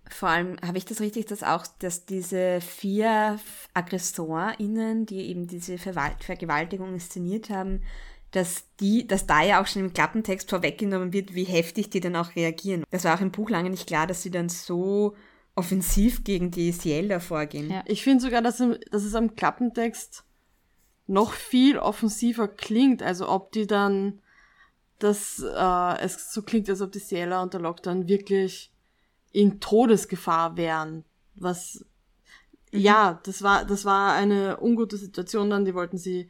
Vor 0.08 0.28
allem 0.30 0.56
habe 0.64 0.78
ich 0.78 0.86
das 0.86 1.00
richtig, 1.00 1.26
dass 1.26 1.42
auch, 1.42 1.66
dass 1.80 2.06
diese 2.06 2.60
vier 2.60 3.38
AggressorInnen, 3.74 5.04
die 5.04 5.28
eben 5.28 5.46
diese 5.46 5.76
Vergewaltigung 5.76 6.94
inszeniert 6.94 7.50
haben, 7.50 7.82
dass 8.30 8.64
die, 8.80 9.06
dass 9.06 9.26
da 9.26 9.42
ja 9.42 9.62
auch 9.62 9.66
schon 9.66 9.82
im 9.82 9.92
Klappentext 9.92 10.50
vorweggenommen 10.50 11.12
wird, 11.12 11.34
wie 11.34 11.44
heftig 11.44 11.90
die 11.90 12.00
dann 12.00 12.16
auch 12.16 12.36
reagieren. 12.36 12.84
Das 12.90 13.04
war 13.04 13.16
auch 13.16 13.20
im 13.20 13.30
Buch 13.30 13.48
lange 13.48 13.70
nicht 13.70 13.86
klar, 13.86 14.06
dass 14.06 14.22
sie 14.22 14.30
dann 14.30 14.48
so 14.48 15.16
offensiv 15.54 16.24
gegen 16.24 16.50
die 16.50 16.72
Ciela 16.72 17.20
vorgehen. 17.20 17.70
Ja. 17.70 17.82
Ich 17.86 18.04
finde 18.04 18.22
sogar, 18.22 18.42
dass, 18.42 18.58
dass 18.58 19.04
es 19.04 19.14
am 19.14 19.34
Klappentext 19.34 20.24
noch 21.06 21.32
viel 21.32 21.78
offensiver 21.78 22.46
klingt. 22.46 23.02
Also 23.02 23.28
ob 23.28 23.50
die 23.52 23.66
dann, 23.66 24.20
dass 24.98 25.42
äh, 25.42 26.00
es 26.00 26.32
so 26.32 26.42
klingt, 26.42 26.68
als 26.68 26.82
ob 26.82 26.92
die 26.92 27.00
Ciela 27.00 27.42
und 27.42 27.54
der 27.54 27.60
Lockdown 27.60 28.08
wirklich 28.08 28.72
in 29.32 29.58
Todesgefahr 29.58 30.56
wären. 30.56 31.04
Was 31.34 31.84
mhm. 32.72 32.80
ja, 32.80 33.20
das 33.24 33.42
war, 33.42 33.64
das 33.64 33.84
war 33.84 34.12
eine 34.12 34.60
ungute 34.60 34.98
Situation 34.98 35.50
dann, 35.50 35.64
die 35.64 35.74
wollten 35.74 35.98
sie 35.98 36.28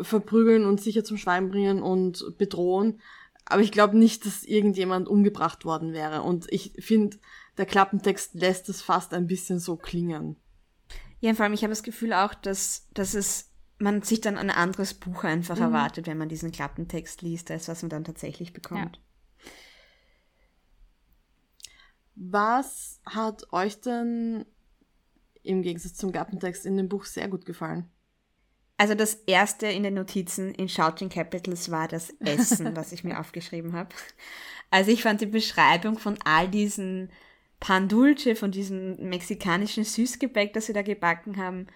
verprügeln 0.00 0.64
und 0.64 0.80
sicher 0.80 1.04
zum 1.04 1.16
Schwein 1.16 1.48
bringen 1.48 1.82
und 1.82 2.36
bedrohen. 2.38 3.00
Aber 3.44 3.62
ich 3.62 3.72
glaube 3.72 3.96
nicht, 3.96 4.24
dass 4.26 4.42
irgendjemand 4.42 5.08
umgebracht 5.08 5.64
worden 5.64 5.92
wäre. 5.92 6.22
Und 6.22 6.46
ich 6.50 6.72
finde, 6.78 7.18
der 7.58 7.66
Klappentext 7.66 8.34
lässt 8.34 8.68
es 8.68 8.82
fast 8.82 9.12
ein 9.12 9.26
bisschen 9.26 9.58
so 9.58 9.76
klingen. 9.76 10.36
Ja, 11.20 11.34
vor 11.34 11.44
allem, 11.44 11.54
ich 11.54 11.62
habe 11.62 11.72
das 11.72 11.82
Gefühl 11.82 12.12
auch, 12.12 12.34
dass, 12.34 12.88
dass 12.94 13.14
es 13.14 13.50
man 13.78 14.02
sich 14.02 14.20
dann 14.20 14.38
ein 14.38 14.50
anderes 14.50 14.94
Buch 14.94 15.24
einfach 15.24 15.56
mhm. 15.56 15.62
erwartet, 15.62 16.06
wenn 16.06 16.18
man 16.18 16.28
diesen 16.28 16.52
Klappentext 16.52 17.22
liest, 17.22 17.50
als 17.50 17.68
was 17.68 17.82
man 17.82 17.90
dann 17.90 18.04
tatsächlich 18.04 18.52
bekommt. 18.52 18.96
Ja. 18.96 19.50
Was 22.16 23.00
hat 23.04 23.52
euch 23.52 23.80
denn 23.80 24.46
im 25.42 25.62
Gegensatz 25.62 25.94
zum 25.94 26.12
Klappentext 26.12 26.64
in 26.64 26.76
dem 26.76 26.88
Buch 26.88 27.04
sehr 27.04 27.28
gut 27.28 27.44
gefallen? 27.44 27.90
Also 28.76 28.94
das 28.94 29.14
erste 29.26 29.66
in 29.66 29.84
den 29.84 29.94
Notizen 29.94 30.52
in 30.52 30.68
Shouting 30.68 31.08
Capitals 31.08 31.70
war 31.70 31.86
das 31.86 32.10
Essen, 32.20 32.74
was 32.76 32.92
ich 32.92 33.04
mir 33.04 33.20
aufgeschrieben 33.20 33.72
habe. 33.72 33.90
Also 34.70 34.90
ich 34.90 35.02
fand 35.02 35.20
die 35.20 35.26
Beschreibung 35.26 35.98
von 35.98 36.18
all 36.24 36.48
diesen 36.48 37.10
Pan 37.60 37.88
Dulce, 37.88 38.34
von 38.34 38.50
diesem 38.50 39.08
mexikanischen 39.08 39.84
Süßgebäck, 39.84 40.52
das 40.52 40.66
sie 40.66 40.72
da 40.72 40.82
gebacken 40.82 41.36
haben, 41.36 41.68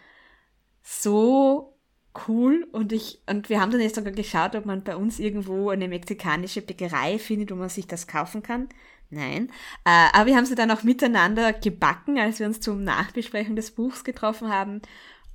so 0.83 1.79
cool 2.27 2.67
und 2.73 2.93
ich 2.93 3.23
und 3.29 3.49
wir 3.49 3.61
haben 3.61 3.71
dann 3.71 3.81
jetzt 3.81 3.95
sogar 3.95 4.13
geschaut, 4.13 4.57
ob 4.57 4.67
man 4.67 4.83
bei 4.83 4.97
uns 4.97 5.21
irgendwo 5.21 5.71
eine 5.71 5.87
mexikanische 5.87 6.63
Bäckerei 6.63 7.19
findet, 7.19 7.53
wo 7.53 7.55
man 7.55 7.69
sich 7.69 7.87
das 7.87 8.09
kaufen 8.09 8.43
kann. 8.43 8.69
Nein, 9.11 9.51
äh, 9.85 10.09
aber 10.13 10.27
wir 10.27 10.37
haben 10.37 10.45
sie 10.45 10.55
dann 10.55 10.71
auch 10.71 10.83
miteinander 10.83 11.53
gebacken, 11.53 12.19
als 12.19 12.41
wir 12.41 12.47
uns 12.47 12.61
zum 12.61 12.85
Nachbesprechen 12.85 13.57
des 13.57 13.71
Buchs 13.71 14.05
getroffen 14.05 14.51
haben 14.51 14.83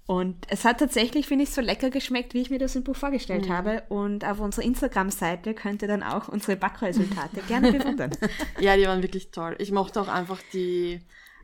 und 0.05 0.45
es 0.49 0.65
hat 0.65 0.79
tatsächlich, 0.79 1.27
finde 1.27 1.45
ich, 1.45 1.51
so 1.51 1.61
lecker 1.61 1.89
geschmeckt, 1.89 2.33
wie 2.33 2.41
ich 2.41 2.49
mir 2.49 2.59
das 2.59 2.75
im 2.75 2.83
Buch 2.83 2.95
vorgestellt 2.95 3.47
mhm. 3.47 3.53
habe. 3.53 3.83
Und 3.87 4.25
auf 4.25 4.39
unserer 4.39 4.65
Instagram-Seite 4.65 5.53
könnt 5.53 5.81
ihr 5.81 5.87
dann 5.87 6.03
auch 6.03 6.27
unsere 6.27 6.57
Backresultate 6.57 7.41
gerne 7.47 7.71
bewundern. 7.71 8.11
Ja, 8.59 8.75
die 8.75 8.85
waren 8.85 9.01
wirklich 9.01 9.31
toll. 9.31 9.55
Ich 9.59 9.71
mochte 9.71 10.01
auch 10.01 10.09
einfach 10.09 10.41
die 10.51 11.01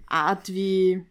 Art, 0.08 0.50
wie, 0.50 1.06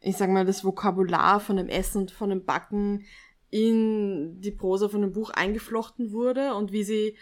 ich 0.00 0.16
sag 0.16 0.30
mal, 0.30 0.44
das 0.44 0.64
Vokabular 0.64 1.38
von 1.38 1.56
dem 1.56 1.68
Essen 1.68 2.02
und 2.02 2.10
von 2.10 2.30
dem 2.30 2.44
Backen 2.44 3.04
in 3.50 4.40
die 4.40 4.50
Prosa 4.50 4.88
von 4.88 5.02
dem 5.02 5.12
Buch 5.12 5.30
eingeflochten 5.30 6.10
wurde 6.10 6.54
und 6.54 6.72
wie 6.72 6.82
sie 6.82 7.16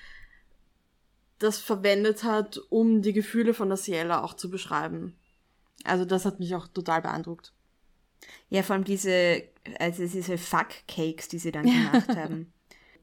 das 1.38 1.58
verwendet 1.58 2.24
hat, 2.24 2.58
um 2.70 3.02
die 3.02 3.12
Gefühle 3.12 3.52
von 3.52 3.68
der 3.68 3.76
Ciela 3.76 4.24
auch 4.24 4.34
zu 4.34 4.50
beschreiben. 4.50 5.18
Also 5.84 6.06
das 6.06 6.24
hat 6.24 6.40
mich 6.40 6.54
auch 6.54 6.66
total 6.66 7.02
beeindruckt. 7.02 7.53
Ja, 8.48 8.62
vor 8.62 8.74
allem 8.74 8.84
diese, 8.84 9.42
also 9.78 10.06
diese 10.06 10.38
Fuck-Cakes, 10.38 11.28
die 11.28 11.38
sie 11.38 11.52
dann 11.52 11.64
gemacht 11.64 12.16
haben. 12.16 12.52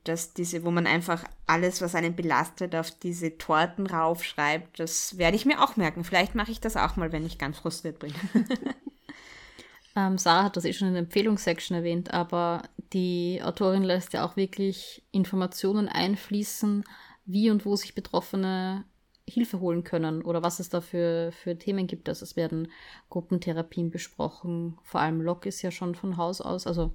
Dass 0.03 0.33
diese, 0.33 0.63
wo 0.63 0.71
man 0.71 0.87
einfach 0.87 1.23
alles, 1.45 1.81
was 1.81 1.93
einen 1.93 2.15
belastet, 2.15 2.73
auf 2.73 2.89
diese 2.89 3.37
Torten 3.37 3.85
raufschreibt, 3.85 4.79
das 4.79 5.17
werde 5.17 5.35
ich 5.35 5.45
mir 5.45 5.61
auch 5.61 5.75
merken. 5.75 6.03
Vielleicht 6.03 6.33
mache 6.33 6.51
ich 6.51 6.59
das 6.59 6.75
auch 6.75 6.95
mal, 6.95 7.11
wenn 7.11 7.25
ich 7.25 7.37
ganz 7.37 7.59
frustriert 7.59 7.99
bin. 7.99 8.13
ähm, 9.95 10.17
Sarah 10.17 10.45
hat 10.45 10.57
das 10.57 10.65
eh 10.65 10.73
schon 10.73 10.87
in 10.87 10.95
der 10.95 11.03
Empfehlungssection 11.03 11.77
erwähnt, 11.77 12.11
aber 12.11 12.63
die 12.93 13.41
Autorin 13.43 13.83
lässt 13.83 14.13
ja 14.13 14.25
auch 14.25 14.35
wirklich 14.35 15.03
Informationen 15.11 15.87
einfließen, 15.87 16.83
wie 17.25 17.51
und 17.51 17.65
wo 17.65 17.75
sich 17.75 17.93
Betroffene 17.93 18.85
Hilfe 19.31 19.59
holen 19.59 19.83
können 19.83 20.21
oder 20.21 20.43
was 20.43 20.59
es 20.59 20.69
da 20.69 20.81
für, 20.81 21.31
für 21.31 21.57
Themen 21.57 21.87
gibt. 21.87 22.09
Also 22.09 22.23
es 22.23 22.35
werden 22.35 22.67
Gruppentherapien 23.09 23.89
besprochen. 23.89 24.77
Vor 24.83 25.01
allem 25.01 25.21
Locke 25.21 25.49
ist 25.49 25.61
ja 25.61 25.71
schon 25.71 25.95
von 25.95 26.17
Haus 26.17 26.41
aus, 26.41 26.67
also 26.67 26.93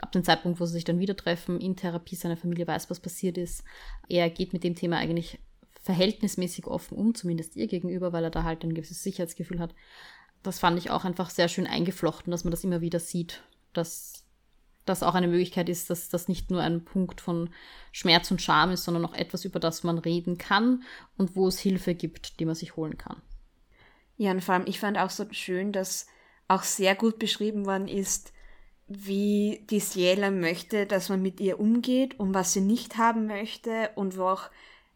ab 0.00 0.12
dem 0.12 0.24
Zeitpunkt, 0.24 0.60
wo 0.60 0.66
sie 0.66 0.72
sich 0.72 0.84
dann 0.84 0.98
wieder 0.98 1.16
treffen, 1.16 1.60
in 1.60 1.76
Therapie, 1.76 2.16
seine 2.16 2.36
Familie 2.36 2.66
weiß, 2.66 2.90
was 2.90 3.00
passiert 3.00 3.38
ist. 3.38 3.64
Er 4.08 4.28
geht 4.30 4.52
mit 4.52 4.64
dem 4.64 4.74
Thema 4.74 4.96
eigentlich 4.96 5.38
verhältnismäßig 5.82 6.66
offen 6.66 6.96
um, 6.96 7.14
zumindest 7.14 7.56
ihr 7.56 7.66
gegenüber, 7.66 8.12
weil 8.12 8.24
er 8.24 8.30
da 8.30 8.42
halt 8.42 8.64
ein 8.64 8.74
gewisses 8.74 9.02
Sicherheitsgefühl 9.02 9.60
hat. 9.60 9.74
Das 10.42 10.58
fand 10.58 10.78
ich 10.78 10.90
auch 10.90 11.04
einfach 11.04 11.30
sehr 11.30 11.48
schön 11.48 11.66
eingeflochten, 11.66 12.30
dass 12.30 12.44
man 12.44 12.50
das 12.50 12.64
immer 12.64 12.80
wieder 12.80 13.00
sieht, 13.00 13.42
dass 13.72 14.23
das 14.84 15.02
auch 15.02 15.14
eine 15.14 15.28
Möglichkeit 15.28 15.68
ist, 15.68 15.90
dass 15.90 16.08
das 16.08 16.28
nicht 16.28 16.50
nur 16.50 16.60
ein 16.60 16.84
Punkt 16.84 17.20
von 17.20 17.50
Schmerz 17.92 18.30
und 18.30 18.42
Scham 18.42 18.70
ist, 18.70 18.84
sondern 18.84 19.06
auch 19.06 19.14
etwas, 19.14 19.44
über 19.44 19.60
das 19.60 19.82
man 19.82 19.98
reden 19.98 20.38
kann 20.38 20.82
und 21.16 21.36
wo 21.36 21.48
es 21.48 21.58
Hilfe 21.58 21.94
gibt, 21.94 22.40
die 22.40 22.44
man 22.44 22.54
sich 22.54 22.76
holen 22.76 22.98
kann. 22.98 23.22
Ja, 24.16 24.30
und 24.30 24.42
vor 24.42 24.54
allem, 24.54 24.66
ich 24.66 24.80
fand 24.80 24.98
auch 24.98 25.10
so 25.10 25.26
schön, 25.30 25.72
dass 25.72 26.06
auch 26.48 26.62
sehr 26.62 26.94
gut 26.94 27.18
beschrieben 27.18 27.66
worden 27.66 27.88
ist, 27.88 28.32
wie 28.86 29.64
die 29.70 29.80
Ciela 29.80 30.30
möchte, 30.30 30.86
dass 30.86 31.08
man 31.08 31.22
mit 31.22 31.40
ihr 31.40 31.58
umgeht 31.58 32.18
und 32.20 32.34
was 32.34 32.52
sie 32.52 32.60
nicht 32.60 32.98
haben 32.98 33.26
möchte 33.26 33.90
und 33.94 34.18
wo 34.18 34.24
auch, 34.24 34.50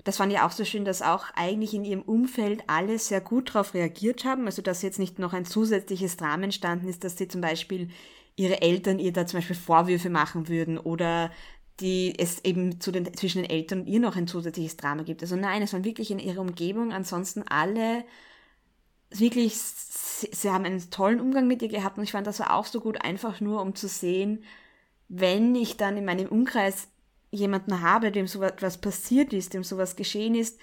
das 0.04 0.18
fand 0.18 0.32
ich 0.32 0.40
auch 0.40 0.50
so 0.50 0.64
schön, 0.64 0.84
dass 0.84 1.02
auch 1.02 1.26
eigentlich 1.34 1.72
in 1.72 1.84
ihrem 1.84 2.02
Umfeld 2.02 2.64
alle 2.66 2.98
sehr 2.98 3.22
gut 3.22 3.50
darauf 3.54 3.74
reagiert 3.74 4.24
haben, 4.24 4.44
also 4.46 4.60
dass 4.60 4.82
jetzt 4.82 4.98
nicht 4.98 5.18
noch 5.18 5.32
ein 5.32 5.46
zusätzliches 5.46 6.18
Drama 6.18 6.44
entstanden 6.44 6.88
ist, 6.88 7.02
dass 7.02 7.16
sie 7.16 7.28
zum 7.28 7.40
Beispiel 7.40 7.88
ihre 8.38 8.62
Eltern 8.62 8.98
ihr 8.98 9.12
da 9.12 9.26
zum 9.26 9.38
Beispiel 9.38 9.56
Vorwürfe 9.56 10.10
machen 10.10 10.48
würden 10.48 10.78
oder 10.78 11.30
die 11.80 12.14
es 12.18 12.44
eben 12.44 12.80
zu 12.80 12.90
den, 12.90 13.12
zwischen 13.14 13.42
den 13.42 13.50
Eltern 13.50 13.80
und 13.80 13.86
ihr 13.86 14.00
noch 14.00 14.16
ein 14.16 14.26
zusätzliches 14.26 14.76
Drama 14.76 15.02
gibt. 15.02 15.22
Also 15.22 15.36
nein, 15.36 15.62
es 15.62 15.72
waren 15.72 15.84
wirklich 15.84 16.10
in 16.10 16.18
ihrer 16.18 16.40
Umgebung, 16.40 16.92
ansonsten 16.92 17.42
alle 17.42 18.04
wirklich, 19.10 19.56
sie, 19.56 20.28
sie 20.32 20.50
haben 20.50 20.64
einen 20.64 20.90
tollen 20.90 21.20
Umgang 21.20 21.46
mit 21.46 21.62
ihr 21.62 21.68
gehabt 21.68 21.98
und 21.98 22.04
ich 22.04 22.12
fand 22.12 22.26
das 22.26 22.40
auch 22.40 22.66
so 22.66 22.80
gut, 22.80 23.02
einfach 23.02 23.40
nur 23.40 23.60
um 23.62 23.74
zu 23.74 23.88
sehen, 23.88 24.44
wenn 25.08 25.54
ich 25.54 25.76
dann 25.76 25.96
in 25.96 26.04
meinem 26.04 26.28
Umkreis 26.28 26.88
jemanden 27.30 27.80
habe, 27.80 28.10
dem 28.10 28.26
sowas 28.26 28.78
passiert 28.78 29.32
ist, 29.32 29.54
dem 29.54 29.64
sowas 29.64 29.96
geschehen 29.96 30.34
ist, 30.34 30.58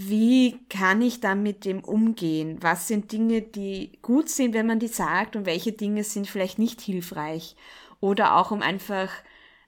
wie 0.00 0.60
kann 0.68 1.02
ich 1.02 1.18
dann 1.18 1.42
mit 1.42 1.64
dem 1.64 1.82
umgehen? 1.82 2.58
Was 2.60 2.86
sind 2.86 3.10
Dinge, 3.10 3.42
die 3.42 3.98
gut 4.00 4.28
sind, 4.28 4.54
wenn 4.54 4.68
man 4.68 4.78
die 4.78 4.86
sagt 4.86 5.34
und 5.34 5.44
welche 5.44 5.72
Dinge 5.72 6.04
sind 6.04 6.28
vielleicht 6.28 6.60
nicht 6.60 6.80
hilfreich? 6.80 7.56
Oder 7.98 8.36
auch 8.36 8.52
um 8.52 8.62
einfach 8.62 9.10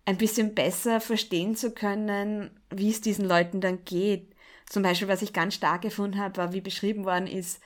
ein 0.04 0.18
bisschen 0.18 0.54
besser 0.54 1.00
verstehen 1.00 1.56
zu 1.56 1.72
können, 1.72 2.52
wie 2.72 2.90
es 2.90 3.00
diesen 3.00 3.24
Leuten 3.24 3.60
dann 3.60 3.84
geht. 3.84 4.32
Zum 4.66 4.84
Beispiel, 4.84 5.08
was 5.08 5.22
ich 5.22 5.32
ganz 5.32 5.54
stark 5.54 5.82
gefunden 5.82 6.20
habe, 6.20 6.36
war, 6.36 6.52
wie 6.52 6.60
beschrieben 6.60 7.04
worden 7.04 7.26
ist, 7.26 7.60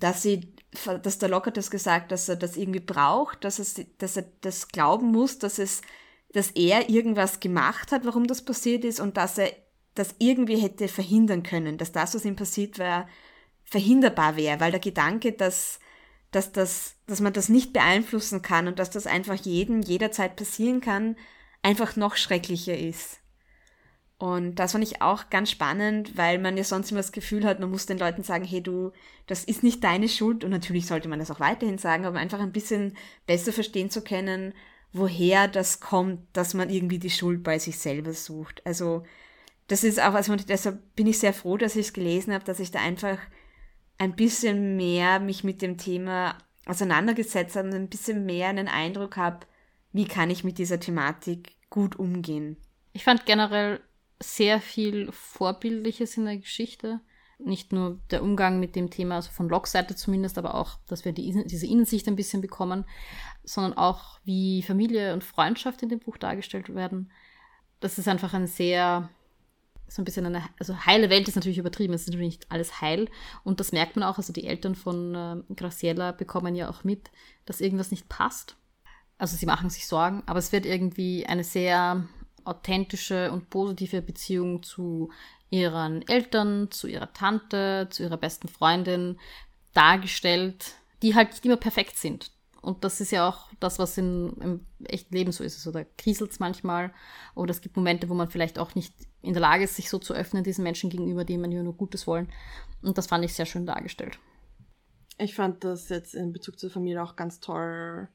dass 0.00 0.22
sie, 0.22 0.54
dass 1.02 1.18
der 1.18 1.28
Lockhart 1.28 1.58
das 1.58 1.70
gesagt, 1.70 2.12
dass 2.12 2.30
er 2.30 2.36
das 2.36 2.56
irgendwie 2.56 2.80
braucht, 2.80 3.44
dass, 3.44 3.58
es, 3.58 3.78
dass 3.98 4.16
er 4.16 4.24
das 4.40 4.68
glauben 4.68 5.08
muss, 5.12 5.38
dass 5.38 5.58
es, 5.58 5.82
dass 6.32 6.50
er 6.52 6.88
irgendwas 6.88 7.40
gemacht 7.40 7.92
hat, 7.92 8.06
warum 8.06 8.26
das 8.26 8.42
passiert 8.42 8.86
ist 8.86 9.00
und 9.00 9.18
dass 9.18 9.36
er 9.36 9.52
das 9.98 10.14
irgendwie 10.18 10.58
hätte 10.58 10.88
verhindern 10.88 11.42
können, 11.42 11.78
dass 11.78 11.92
das, 11.92 12.14
was 12.14 12.24
ihm 12.24 12.36
passiert 12.36 12.78
war, 12.78 13.08
verhinderbar 13.64 14.36
wäre, 14.36 14.60
weil 14.60 14.70
der 14.70 14.80
Gedanke, 14.80 15.32
dass, 15.32 15.80
dass, 16.30 16.52
das, 16.52 16.94
dass 17.06 17.20
man 17.20 17.32
das 17.32 17.48
nicht 17.48 17.72
beeinflussen 17.72 18.42
kann 18.42 18.68
und 18.68 18.78
dass 18.78 18.90
das 18.90 19.06
einfach 19.06 19.34
jedem 19.34 19.82
jederzeit 19.82 20.36
passieren 20.36 20.80
kann, 20.80 21.16
einfach 21.62 21.96
noch 21.96 22.16
schrecklicher 22.16 22.78
ist. 22.78 23.18
Und 24.18 24.54
das 24.54 24.72
fand 24.72 24.82
ich 24.82 25.02
auch 25.02 25.28
ganz 25.28 25.50
spannend, 25.50 26.16
weil 26.16 26.38
man 26.38 26.56
ja 26.56 26.64
sonst 26.64 26.90
immer 26.90 27.00
das 27.00 27.12
Gefühl 27.12 27.44
hat, 27.44 27.60
man 27.60 27.70
muss 27.70 27.84
den 27.84 27.98
Leuten 27.98 28.22
sagen, 28.22 28.44
hey 28.44 28.62
du, 28.62 28.92
das 29.26 29.44
ist 29.44 29.62
nicht 29.62 29.84
deine 29.84 30.08
Schuld. 30.08 30.42
Und 30.42 30.50
natürlich 30.50 30.86
sollte 30.86 31.08
man 31.08 31.18
das 31.18 31.30
auch 31.30 31.40
weiterhin 31.40 31.76
sagen, 31.76 32.06
aber 32.06 32.18
einfach 32.18 32.40
ein 32.40 32.52
bisschen 32.52 32.96
besser 33.26 33.52
verstehen 33.52 33.90
zu 33.90 34.02
können, 34.02 34.54
woher 34.92 35.48
das 35.48 35.80
kommt, 35.80 36.20
dass 36.32 36.54
man 36.54 36.70
irgendwie 36.70 36.98
die 36.98 37.10
Schuld 37.10 37.42
bei 37.42 37.58
sich 37.58 37.78
selber 37.78 38.14
sucht. 38.14 38.62
Also 38.64 39.04
das 39.68 39.84
ist 39.84 40.00
auch, 40.00 40.14
also 40.14 40.34
deshalb 40.36 40.94
bin 40.94 41.06
ich 41.06 41.18
sehr 41.18 41.32
froh, 41.32 41.56
dass 41.56 41.76
ich 41.76 41.86
es 41.86 41.92
gelesen 41.92 42.32
habe, 42.32 42.44
dass 42.44 42.60
ich 42.60 42.70
da 42.70 42.80
einfach 42.80 43.18
ein 43.98 44.14
bisschen 44.14 44.76
mehr 44.76 45.20
mich 45.20 45.42
mit 45.42 45.62
dem 45.62 45.78
Thema 45.78 46.36
auseinandergesetzt 46.66 47.56
habe 47.56 47.68
und 47.68 47.74
ein 47.74 47.88
bisschen 47.88 48.26
mehr 48.26 48.48
einen 48.48 48.68
Eindruck 48.68 49.16
habe, 49.16 49.46
wie 49.92 50.06
kann 50.06 50.30
ich 50.30 50.44
mit 50.44 50.58
dieser 50.58 50.78
Thematik 50.78 51.56
gut 51.70 51.96
umgehen. 51.96 52.56
Ich 52.92 53.04
fand 53.04 53.26
generell 53.26 53.80
sehr 54.20 54.60
viel 54.60 55.10
Vorbildliches 55.12 56.16
in 56.16 56.26
der 56.26 56.38
Geschichte. 56.38 57.00
Nicht 57.38 57.72
nur 57.72 58.00
der 58.10 58.22
Umgang 58.22 58.60
mit 58.60 58.76
dem 58.76 58.88
Thema, 58.90 59.16
also 59.16 59.30
von 59.30 59.48
Locke-Seite 59.48 59.94
zumindest, 59.94 60.38
aber 60.38 60.54
auch, 60.54 60.78
dass 60.88 61.04
wir 61.04 61.12
die, 61.12 61.44
diese 61.46 61.66
Innensicht 61.66 62.08
ein 62.08 62.16
bisschen 62.16 62.40
bekommen, 62.40 62.86
sondern 63.44 63.74
auch, 63.74 64.18
wie 64.24 64.62
Familie 64.62 65.12
und 65.12 65.22
Freundschaft 65.22 65.82
in 65.82 65.90
dem 65.90 65.98
Buch 65.98 66.16
dargestellt 66.16 66.74
werden. 66.74 67.12
Das 67.80 67.98
ist 67.98 68.08
einfach 68.08 68.32
ein 68.32 68.46
sehr 68.46 69.10
so 69.88 70.02
ein 70.02 70.04
bisschen 70.04 70.26
eine, 70.26 70.42
also 70.58 70.86
heile 70.86 71.10
Welt 71.10 71.28
ist 71.28 71.36
natürlich 71.36 71.58
übertrieben, 71.58 71.94
es 71.94 72.02
ist 72.02 72.08
natürlich 72.08 72.38
nicht 72.38 72.52
alles 72.52 72.80
heil. 72.80 73.08
Und 73.44 73.60
das 73.60 73.72
merkt 73.72 73.96
man 73.96 74.02
auch, 74.02 74.18
also 74.18 74.32
die 74.32 74.46
Eltern 74.46 74.74
von 74.74 75.14
äh, 75.14 75.54
Graciela 75.54 76.12
bekommen 76.12 76.54
ja 76.54 76.68
auch 76.68 76.84
mit, 76.84 77.10
dass 77.44 77.60
irgendwas 77.60 77.90
nicht 77.90 78.08
passt. 78.08 78.56
Also 79.18 79.36
sie 79.36 79.46
machen 79.46 79.70
sich 79.70 79.86
Sorgen, 79.86 80.22
aber 80.26 80.38
es 80.38 80.52
wird 80.52 80.66
irgendwie 80.66 81.24
eine 81.26 81.44
sehr 81.44 82.06
authentische 82.44 83.32
und 83.32 83.50
positive 83.50 84.02
Beziehung 84.02 84.62
zu 84.62 85.10
ihren 85.50 86.06
Eltern, 86.08 86.70
zu 86.70 86.86
ihrer 86.86 87.12
Tante, 87.12 87.88
zu 87.90 88.02
ihrer 88.02 88.16
besten 88.16 88.48
Freundin 88.48 89.18
dargestellt, 89.72 90.74
die 91.02 91.14
halt 91.14 91.30
nicht 91.30 91.44
immer 91.44 91.56
perfekt 91.56 91.96
sind. 91.96 92.30
Und 92.62 92.84
das 92.84 93.00
ist 93.00 93.12
ja 93.12 93.28
auch 93.28 93.48
das, 93.60 93.78
was 93.78 93.96
in, 93.98 94.32
im 94.40 94.66
echten 94.84 95.14
Leben 95.14 95.32
so 95.32 95.44
ist. 95.44 95.56
Also 95.56 95.70
da 95.70 95.84
kriselt 95.96 96.32
es 96.32 96.40
manchmal 96.40 96.92
oder 97.34 97.50
es 97.50 97.60
gibt 97.60 97.76
Momente, 97.76 98.08
wo 98.08 98.14
man 98.14 98.30
vielleicht 98.30 98.58
auch 98.58 98.74
nicht 98.74 98.94
in 99.22 99.34
der 99.34 99.42
Lage 99.42 99.64
ist, 99.64 99.76
sich 99.76 99.88
so 99.88 99.98
zu 99.98 100.14
öffnen 100.14 100.44
diesen 100.44 100.64
Menschen 100.64 100.90
gegenüber, 100.90 101.24
die 101.24 101.38
man 101.38 101.52
ja 101.52 101.62
nur 101.62 101.74
Gutes 101.74 102.06
wollen. 102.06 102.28
Und 102.82 102.98
das 102.98 103.06
fand 103.06 103.24
ich 103.24 103.34
sehr 103.34 103.46
schön 103.46 103.66
dargestellt. 103.66 104.18
Ich 105.18 105.34
fand 105.34 105.64
das 105.64 105.88
jetzt 105.88 106.14
in 106.14 106.32
Bezug 106.32 106.58
zur 106.58 106.70
Familie 106.70 107.02
auch 107.02 107.16
ganz 107.16 107.40
toll 107.40 108.08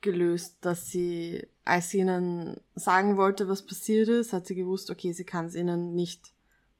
gelöst, 0.00 0.58
dass 0.60 0.86
sie, 0.86 1.46
als 1.64 1.90
sie 1.90 1.98
ihnen 1.98 2.60
sagen 2.74 3.16
wollte, 3.16 3.48
was 3.48 3.66
passiert 3.66 4.08
ist, 4.08 4.32
hat 4.32 4.46
sie 4.46 4.54
gewusst, 4.54 4.90
okay, 4.90 5.12
sie 5.12 5.24
kann 5.24 5.46
es 5.46 5.54
ihnen 5.54 5.94
nicht 5.94 6.32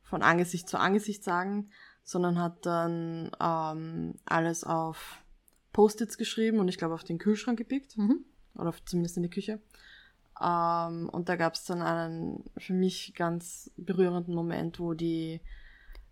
von 0.03 0.23
Angesicht 0.23 0.69
zu 0.69 0.79
Angesicht 0.79 1.25
sagen, 1.25 1.71
sondern 2.05 2.41
hat 2.41 2.65
dann 2.65 3.31
ähm, 3.41 4.15
alles 4.25 4.65
auf 4.65 5.23
Post-its 5.73 6.19
geschrieben 6.19 6.59
und 6.59 6.69
ich 6.69 6.79
glaube 6.79 6.95
auf 6.95 7.05
den 7.05 7.19
Kühlschrank 7.19 7.59
gepickt. 7.59 7.97
Mhm. 7.97 8.25
Oder 8.57 8.75
zumindest 8.85 9.17
in 9.17 9.23
die 9.23 9.31
Küche. 9.31 9.61
Ähm, 10.41 11.09
und 11.09 11.29
da 11.29 11.37
gab 11.37 11.55
es 11.55 11.65
dann 11.65 11.83
einen 11.83 12.45
für 12.57 12.73
mich 12.73 13.15
ganz 13.15 13.71
berührenden 13.77 14.35
Moment, 14.35 14.81
wo 14.81 14.95
die 14.95 15.41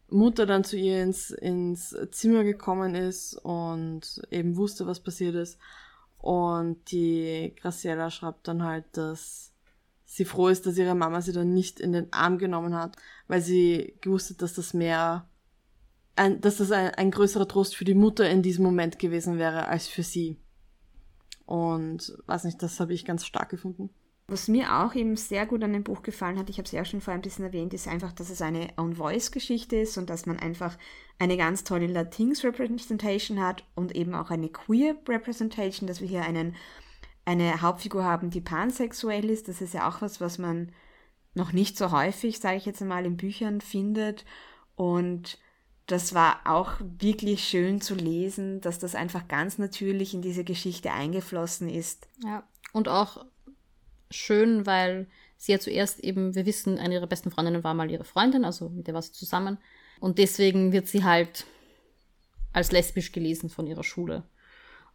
Mutter 0.09 0.47
dann 0.47 0.64
zu 0.64 0.77
ihr 0.77 1.03
ins, 1.03 1.31
ins 1.31 1.97
Zimmer 2.11 2.45
gekommen 2.45 2.95
ist 2.95 3.35
und 3.35 4.23
eben 4.31 4.57
wusste, 4.57 4.87
was 4.87 5.01
passiert 5.01 5.35
ist. 5.35 5.59
Und 6.19 6.90
die 6.92 7.55
Graciela 7.61 8.11
schreibt 8.11 8.49
dann 8.49 8.62
halt, 8.62 8.85
dass 8.92 9.53
sie 10.05 10.25
froh 10.25 10.49
ist, 10.49 10.66
dass 10.66 10.79
ihre 10.79 10.95
Mama 10.95 11.21
sie 11.21 11.33
dann 11.33 11.53
nicht 11.53 11.81
in 11.81 11.92
den 11.92 12.12
Arm 12.12 12.38
genommen 12.38 12.75
hat, 12.75 12.97
weil 13.27 13.40
sie 13.40 13.97
gewusst 14.01 14.31
hat, 14.31 14.42
dass 14.42 14.55
das 14.55 14.75
mehr 14.75 15.29
ein, 16.16 16.40
dass 16.40 16.57
das 16.57 16.72
ein, 16.72 16.90
ein 16.94 17.11
größerer 17.11 17.46
Trost 17.46 17.76
für 17.76 17.85
die 17.85 17.94
Mutter 17.94 18.29
in 18.29 18.42
diesem 18.42 18.64
Moment 18.64 18.98
gewesen 18.98 19.38
wäre 19.38 19.68
als 19.68 19.87
für 19.87 20.02
sie. 20.02 20.38
Und 21.44 22.16
weiß 22.26 22.44
nicht, 22.44 22.62
das 22.62 22.81
habe 22.81 22.92
ich 22.92 23.05
ganz 23.05 23.24
stark 23.24 23.50
gefunden. 23.50 23.90
Was 24.29 24.48
mir 24.48 24.81
auch 24.81 24.94
eben 24.96 25.14
sehr 25.14 25.46
gut 25.46 25.62
an 25.62 25.72
dem 25.72 25.85
Buch 25.85 26.02
gefallen 26.02 26.37
hat, 26.37 26.50
ich 26.50 26.59
habe 26.59 26.66
es 26.66 26.72
ja 26.72 26.85
schon 26.85 27.00
vorher 27.00 27.20
ein 27.20 27.22
bisschen 27.22 27.44
erwähnt, 27.44 27.72
ist 27.72 27.87
einfach, 27.87 28.11
dass 28.11 28.29
es 28.29 28.42
eine 28.42 28.70
On-Voice-Geschichte 28.76 29.76
ist 29.76 29.96
und 29.98 30.11
dass 30.11 30.26
man 30.26 30.40
einfach 30.40 30.76
eine 31.20 31.37
ganz 31.37 31.62
tolle 31.62 31.87
Latinx-Representation 31.87 33.40
hat 33.40 33.62
und 33.76 33.94
eben 33.94 34.16
auch 34.16 34.31
eine 34.31 34.48
Queer-Representation, 34.48 35.87
dass 35.87 36.00
wir 36.00 36.09
hier 36.09 36.24
einen, 36.24 36.57
eine 37.24 37.62
Hauptfigur 37.62 38.02
haben, 38.02 38.31
die 38.31 38.40
pansexuell 38.40 39.31
ist. 39.31 39.46
Das 39.46 39.61
ist 39.61 39.74
ja 39.74 39.88
auch 39.88 40.02
was, 40.02 40.20
was 40.20 40.38
man 40.38 40.72
noch 41.35 41.52
nicht 41.52 41.79
so 41.79 41.92
häufig, 41.92 42.40
sage 42.40 42.57
ich 42.57 42.66
jetzt 42.66 42.83
einmal, 42.83 43.07
in 43.07 43.16
Büchern 43.16 43.61
findet. 43.61 44.24
Und 44.74 45.38
das 45.87 46.14
war 46.14 46.40
auch 46.44 46.72
wirklich 46.81 47.44
schön 47.44 47.81
zu 47.81 47.94
lesen, 47.94 48.61
dass 48.61 48.79
das 48.79 48.94
einfach 48.94 49.29
ganz 49.29 49.59
natürlich 49.59 50.14
in 50.14 50.22
diese 50.22 50.42
Geschichte 50.42 50.92
eingeflossen 50.92 51.68
ist. 51.68 52.09
Ja, 52.25 52.42
und 52.72 52.88
auch 52.88 53.25
schön, 54.11 54.66
weil 54.66 55.07
sie 55.37 55.53
ja 55.53 55.59
zuerst 55.61 56.01
eben, 56.01 56.35
wir 56.35 56.46
wissen, 56.46 56.79
eine 56.79 56.94
ihrer 56.94 57.07
besten 57.07 57.31
Freundinnen 57.31 57.62
war 57.62 57.75
mal 57.75 57.90
ihre 57.90 58.05
Freundin, 58.05 58.44
also 58.44 58.68
mit 58.68 58.87
der 58.87 58.94
war 58.94 59.03
sie 59.03 59.12
zusammen. 59.12 59.59
Und 60.01 60.18
deswegen 60.18 60.72
wird 60.72 60.88
sie 60.88 61.05
halt 61.05 61.46
als 62.53 62.72
lesbisch 62.72 63.12
gelesen 63.12 63.49
von 63.49 63.66
ihrer 63.66 63.85
Schule. 63.85 64.25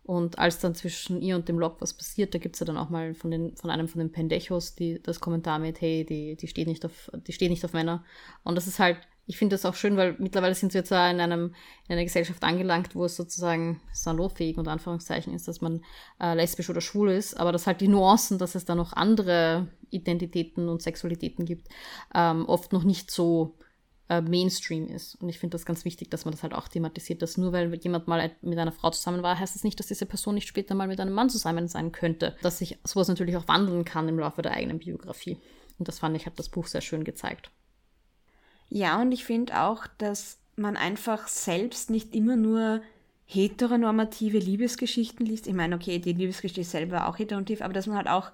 Und 0.03 0.39
als 0.39 0.59
dann 0.59 0.73
zwischen 0.73 1.21
ihr 1.21 1.35
und 1.35 1.47
dem 1.47 1.59
Locke 1.59 1.81
was 1.81 1.93
passiert, 1.93 2.33
da 2.33 2.39
gibt 2.39 2.55
es 2.55 2.59
ja 2.59 2.65
dann 2.65 2.77
auch 2.77 2.89
mal 2.89 3.13
von, 3.13 3.29
den, 3.29 3.55
von 3.55 3.69
einem 3.69 3.87
von 3.87 3.99
den 3.99 4.11
Pendejos 4.11 4.75
die, 4.75 5.01
das 5.01 5.19
Kommentar 5.19 5.59
mit, 5.59 5.79
hey, 5.79 6.05
die, 6.05 6.35
die 6.35 6.47
steht 6.47 6.67
nicht 6.67 6.83
auf, 6.83 7.11
die 7.13 7.33
steht 7.33 7.51
nicht 7.51 7.63
auf 7.63 7.73
Männer. 7.73 8.03
Und 8.43 8.55
das 8.55 8.67
ist 8.67 8.79
halt 8.79 8.97
ich 9.27 9.37
finde 9.37 9.53
das 9.53 9.65
auch 9.65 9.75
schön, 9.75 9.97
weil 9.97 10.15
mittlerweile 10.19 10.55
sind 10.55 10.73
wir 10.73 10.83
zwar 10.83 11.09
in, 11.09 11.19
einem, 11.19 11.53
in 11.87 11.93
einer 11.93 12.03
Gesellschaft 12.03 12.43
angelangt, 12.43 12.95
wo 12.95 13.05
es 13.05 13.15
sozusagen 13.15 13.81
salonfähig 13.93 14.57
und 14.57 14.67
Anführungszeichen 14.67 15.33
ist, 15.33 15.47
dass 15.47 15.61
man 15.61 15.83
äh, 16.19 16.35
lesbisch 16.35 16.69
oder 16.69 16.81
schwul 16.81 17.11
ist, 17.11 17.39
aber 17.39 17.51
dass 17.51 17.67
halt 17.67 17.81
die 17.81 17.87
Nuancen, 17.87 18.39
dass 18.39 18.55
es 18.55 18.65
da 18.65 18.75
noch 18.75 18.93
andere 18.93 19.69
Identitäten 19.89 20.69
und 20.69 20.81
Sexualitäten 20.81 21.45
gibt, 21.45 21.69
ähm, 22.13 22.45
oft 22.45 22.73
noch 22.73 22.83
nicht 22.83 23.11
so 23.11 23.57
äh, 24.09 24.21
Mainstream 24.21 24.87
ist. 24.87 25.15
Und 25.15 25.29
ich 25.29 25.39
finde 25.39 25.55
das 25.55 25.65
ganz 25.65 25.85
wichtig, 25.85 26.11
dass 26.11 26.25
man 26.25 26.33
das 26.33 26.43
halt 26.43 26.53
auch 26.53 26.67
thematisiert, 26.67 27.21
dass 27.21 27.37
nur 27.37 27.53
weil 27.53 27.73
jemand 27.75 28.07
mal 28.07 28.31
mit 28.41 28.59
einer 28.59 28.73
Frau 28.73 28.89
zusammen 28.89 29.23
war, 29.23 29.39
heißt 29.39 29.55
das 29.55 29.63
nicht, 29.63 29.79
dass 29.79 29.87
diese 29.87 30.05
Person 30.05 30.35
nicht 30.35 30.47
später 30.47 30.75
mal 30.75 30.87
mit 30.87 30.99
einem 30.99 31.13
Mann 31.13 31.29
zusammen 31.29 31.69
sein 31.69 31.93
könnte. 31.93 32.35
Dass 32.41 32.57
sich 32.57 32.79
sowas 32.83 33.07
natürlich 33.07 33.37
auch 33.37 33.47
wandeln 33.47 33.85
kann 33.85 34.09
im 34.09 34.19
Laufe 34.19 34.41
der 34.41 34.51
eigenen 34.51 34.79
Biografie. 34.79 35.37
Und 35.79 35.87
das 35.87 35.99
fand 35.99 36.17
ich, 36.17 36.25
hat 36.25 36.37
das 36.37 36.49
Buch 36.49 36.67
sehr 36.67 36.81
schön 36.81 37.05
gezeigt. 37.05 37.51
Ja, 38.73 39.01
und 39.01 39.11
ich 39.11 39.25
finde 39.25 39.61
auch, 39.61 39.85
dass 39.97 40.39
man 40.55 40.77
einfach 40.77 41.27
selbst 41.27 41.89
nicht 41.89 42.15
immer 42.15 42.37
nur 42.37 42.81
heteronormative 43.25 44.37
Liebesgeschichten 44.37 45.25
liest. 45.25 45.47
Ich 45.47 45.53
meine, 45.53 45.75
okay, 45.75 45.99
die 45.99 46.13
Liebesgeschichte 46.13 46.63
selber 46.63 46.97
war 46.97 47.09
auch 47.09 47.19
heteronormativ, 47.19 47.61
aber 47.61 47.73
dass 47.73 47.87
man 47.87 47.97
halt 47.97 48.07
auch, 48.07 48.31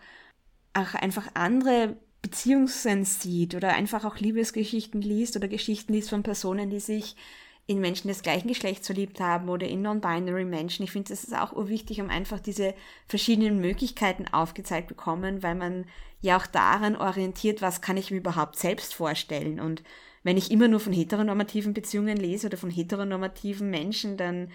auch 0.73 0.93
einfach 0.93 1.27
andere 1.33 1.97
Beziehungen 2.21 2.67
sieht 2.67 3.55
oder 3.55 3.73
einfach 3.73 4.05
auch 4.05 4.19
Liebesgeschichten 4.19 5.01
liest 5.01 5.35
oder 5.35 5.47
Geschichten 5.47 5.93
liest 5.93 6.11
von 6.11 6.21
Personen, 6.21 6.69
die 6.69 6.79
sich 6.79 7.15
in 7.65 7.79
Menschen 7.79 8.07
des 8.07 8.21
gleichen 8.21 8.47
Geschlechts 8.47 8.85
verliebt 8.85 9.19
haben 9.19 9.49
oder 9.49 9.67
in 9.67 9.81
non-binary 9.81 10.45
Menschen. 10.45 10.83
Ich 10.83 10.91
finde, 10.91 11.09
das 11.09 11.23
ist 11.23 11.35
auch 11.35 11.53
urwichtig, 11.53 11.99
um 11.99 12.09
einfach 12.09 12.39
diese 12.39 12.75
verschiedenen 13.07 13.59
Möglichkeiten 13.59 14.27
aufgezeigt 14.31 14.87
bekommen, 14.87 15.41
weil 15.41 15.55
man 15.55 15.85
ja 16.19 16.37
auch 16.37 16.47
daran 16.47 16.95
orientiert, 16.95 17.61
was 17.61 17.81
kann 17.81 17.97
ich 17.97 18.11
mir 18.11 18.17
überhaupt 18.17 18.57
selbst 18.57 18.93
vorstellen. 18.93 19.59
Und 19.59 19.83
wenn 20.23 20.37
ich 20.37 20.51
immer 20.51 20.67
nur 20.67 20.79
von 20.79 20.93
heteronormativen 20.93 21.73
Beziehungen 21.73 22.17
lese 22.17 22.47
oder 22.47 22.57
von 22.57 22.69
heteronormativen 22.69 23.69
Menschen, 23.69 24.17
dann 24.17 24.51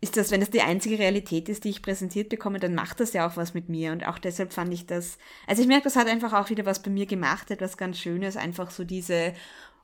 ist 0.00 0.16
das, 0.16 0.30
wenn 0.30 0.40
das 0.40 0.50
die 0.50 0.60
einzige 0.60 0.98
Realität 0.98 1.48
ist, 1.48 1.64
die 1.64 1.70
ich 1.70 1.82
präsentiert 1.82 2.28
bekomme, 2.28 2.60
dann 2.60 2.74
macht 2.74 3.00
das 3.00 3.12
ja 3.12 3.26
auch 3.26 3.36
was 3.36 3.54
mit 3.54 3.68
mir. 3.68 3.92
Und 3.92 4.06
auch 4.06 4.18
deshalb 4.18 4.52
fand 4.52 4.72
ich 4.72 4.86
das, 4.86 5.18
also 5.46 5.62
ich 5.62 5.68
merke, 5.68 5.84
das 5.84 5.96
hat 5.96 6.06
einfach 6.06 6.32
auch 6.32 6.50
wieder 6.50 6.66
was 6.66 6.82
bei 6.82 6.90
mir 6.90 7.06
gemacht, 7.06 7.50
etwas 7.50 7.76
ganz 7.76 7.98
Schönes, 7.98 8.36
einfach 8.36 8.70
so 8.70 8.84
diese 8.84 9.32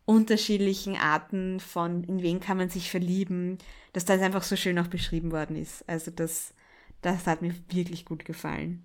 unterschiedlichen 0.05 0.97
Arten 0.97 1.61
von, 1.61 2.05
in 2.05 2.23
wen 2.23 2.41
kann 2.41 2.57
man 2.57 2.69
sich 2.69 2.91
verlieben, 2.91 3.59
dass 3.93 4.05
das 4.05 4.21
einfach 4.21 4.43
so 4.43 4.57
schön 4.57 4.79
auch 4.79 4.89
beschrieben 4.89 5.33
worden 5.33 5.57
ist. 5.57 5.89
Also 5.89 6.11
das, 6.11 6.55
das 7.01 7.27
hat 7.27 7.43
mir 7.43 7.55
wirklich 7.71 8.05
gut 8.05 8.25
gefallen. 8.25 8.85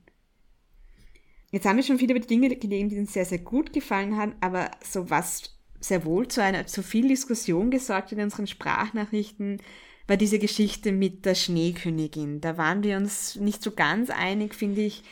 Jetzt 1.51 1.65
haben 1.65 1.77
wir 1.77 1.83
schon 1.83 1.97
viele 1.97 2.13
über 2.13 2.19
die 2.19 2.27
Dinge 2.27 2.55
gelegen, 2.55 2.89
die 2.89 2.99
uns 2.99 3.13
sehr, 3.13 3.25
sehr 3.25 3.39
gut 3.39 3.71
gefallen 3.71 4.17
haben, 4.17 4.35
aber 4.41 4.71
so 4.83 5.09
was 5.09 5.57
sehr 5.79 6.03
wohl 6.05 6.27
zu 6.27 6.41
einer, 6.43 6.67
zu 6.67 6.83
viel 6.83 7.07
Diskussion 7.07 7.71
gesorgt 7.71 8.11
in 8.11 8.19
unseren 8.19 8.47
Sprachnachrichten, 8.47 9.61
war 10.07 10.17
diese 10.17 10.39
Geschichte 10.39 10.91
mit 10.91 11.25
der 11.25 11.35
Schneekönigin. 11.35 12.41
Da 12.41 12.57
waren 12.57 12.83
wir 12.83 12.97
uns 12.97 13.35
nicht 13.35 13.61
so 13.61 13.71
ganz 13.71 14.09
einig, 14.09 14.55
finde 14.55 14.81
ich, 14.81 15.03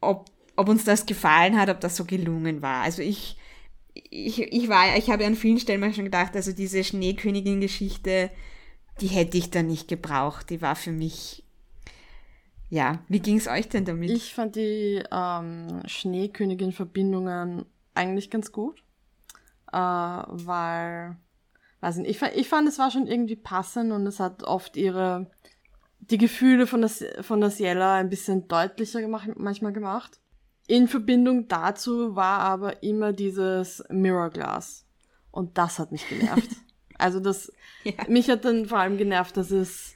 ob, 0.00 0.26
ob 0.56 0.68
uns 0.68 0.84
das 0.84 1.06
gefallen 1.06 1.56
hat, 1.56 1.68
ob 1.68 1.80
das 1.80 1.96
so 1.96 2.04
gelungen 2.04 2.60
war. 2.60 2.82
Also 2.82 3.02
ich, 3.02 3.36
ich, 3.94 4.40
ich 4.42 4.68
war, 4.68 4.96
ich 4.96 5.10
habe 5.10 5.24
an 5.26 5.36
vielen 5.36 5.58
Stellen 5.58 5.80
mal 5.80 5.94
schon 5.94 6.04
gedacht, 6.04 6.34
also 6.34 6.52
diese 6.52 6.82
Schneekönigin-Geschichte, 6.82 8.30
die 9.00 9.08
hätte 9.08 9.38
ich 9.38 9.50
da 9.50 9.62
nicht 9.62 9.88
gebraucht. 9.88 10.50
Die 10.50 10.60
war 10.60 10.74
für 10.74 10.92
mich, 10.92 11.44
ja, 12.68 12.98
wie 13.08 13.20
ging 13.20 13.36
es 13.36 13.46
euch 13.46 13.68
denn 13.68 13.84
damit? 13.84 14.10
Ich 14.10 14.34
fand 14.34 14.56
die 14.56 15.02
ähm, 15.12 15.82
Schneekönigin-Verbindungen 15.86 17.64
eigentlich 17.94 18.30
ganz 18.30 18.50
gut, 18.50 18.82
äh, 19.72 19.76
weil, 19.76 21.16
weiß 21.80 21.98
nicht, 21.98 22.10
ich, 22.10 22.22
ich 22.34 22.48
fand, 22.48 22.68
es 22.68 22.78
war 22.78 22.90
schon 22.90 23.06
irgendwie 23.06 23.36
passend 23.36 23.92
und 23.92 24.06
es 24.06 24.18
hat 24.18 24.42
oft 24.42 24.76
ihre, 24.76 25.30
die 26.00 26.18
Gefühle 26.18 26.66
von 26.66 26.80
der, 26.80 26.90
von 27.22 27.40
der 27.40 27.50
Ciela 27.50 27.94
ein 27.94 28.10
bisschen 28.10 28.48
deutlicher 28.48 29.00
gemacht, 29.00 29.28
manchmal 29.36 29.72
gemacht. 29.72 30.18
In 30.66 30.88
Verbindung 30.88 31.46
dazu 31.46 32.16
war 32.16 32.40
aber 32.40 32.82
immer 32.82 33.12
dieses 33.12 33.84
Mirror 33.88 34.30
Glass. 34.30 34.84
Und 35.30 35.56
das 35.58 35.78
hat 35.78 35.92
mich 35.92 36.08
genervt. 36.08 36.50
also 36.98 37.20
das, 37.20 37.52
ja. 37.84 37.92
mich 38.08 38.28
hat 38.28 38.44
dann 38.44 38.66
vor 38.66 38.78
allem 38.78 38.96
genervt, 38.96 39.36
dass 39.36 39.52
es 39.52 39.94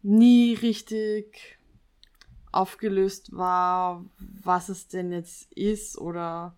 nie 0.00 0.54
richtig 0.54 1.58
aufgelöst 2.52 3.36
war, 3.36 4.04
was 4.18 4.68
es 4.68 4.88
denn 4.88 5.10
jetzt 5.10 5.50
ist 5.52 5.98
oder 5.98 6.56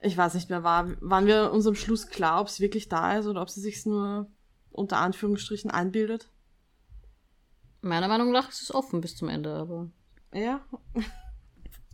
ich 0.00 0.16
weiß 0.16 0.34
nicht 0.34 0.50
mehr, 0.50 0.62
war, 0.62 0.88
waren 1.00 1.26
wir 1.26 1.52
uns 1.52 1.66
am 1.66 1.74
Schluss 1.74 2.08
klar, 2.08 2.40
ob 2.40 2.48
es 2.48 2.60
wirklich 2.60 2.88
da 2.88 3.18
ist 3.18 3.26
oder 3.26 3.40
ob 3.40 3.48
sie 3.48 3.60
sich 3.60 3.86
nur 3.86 4.26
unter 4.70 4.98
Anführungsstrichen 4.98 5.70
einbildet? 5.70 6.28
Meiner 7.80 8.08
Meinung 8.08 8.30
nach 8.30 8.50
ist 8.50 8.62
es 8.62 8.74
offen 8.74 9.00
bis 9.00 9.16
zum 9.16 9.28
Ende, 9.28 9.54
aber. 9.54 9.90
Ja. 10.32 10.60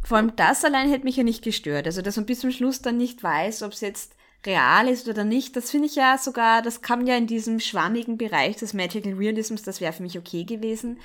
Vor 0.02 0.16
allem 0.16 0.34
das 0.34 0.64
allein 0.64 0.88
hätte 0.88 1.04
mich 1.04 1.16
ja 1.16 1.24
nicht 1.24 1.44
gestört. 1.44 1.86
Also, 1.86 2.00
dass 2.02 2.16
man 2.16 2.26
bis 2.26 2.40
zum 2.40 2.50
Schluss 2.50 2.80
dann 2.80 2.96
nicht 2.96 3.22
weiß, 3.22 3.62
ob 3.62 3.72
es 3.72 3.80
jetzt 3.80 4.16
real 4.46 4.88
ist 4.88 5.08
oder 5.08 5.24
nicht, 5.24 5.54
das 5.54 5.70
finde 5.70 5.86
ich 5.86 5.96
ja 5.96 6.16
sogar, 6.16 6.62
das 6.62 6.80
kam 6.80 7.06
ja 7.06 7.16
in 7.16 7.26
diesem 7.26 7.60
schwammigen 7.60 8.16
Bereich 8.16 8.56
des 8.56 8.72
Magical 8.72 9.12
Realisms, 9.12 9.62
das 9.62 9.80
wäre 9.80 9.92
für 9.92 10.02
mich 10.02 10.18
okay 10.18 10.44
gewesen. 10.44 10.98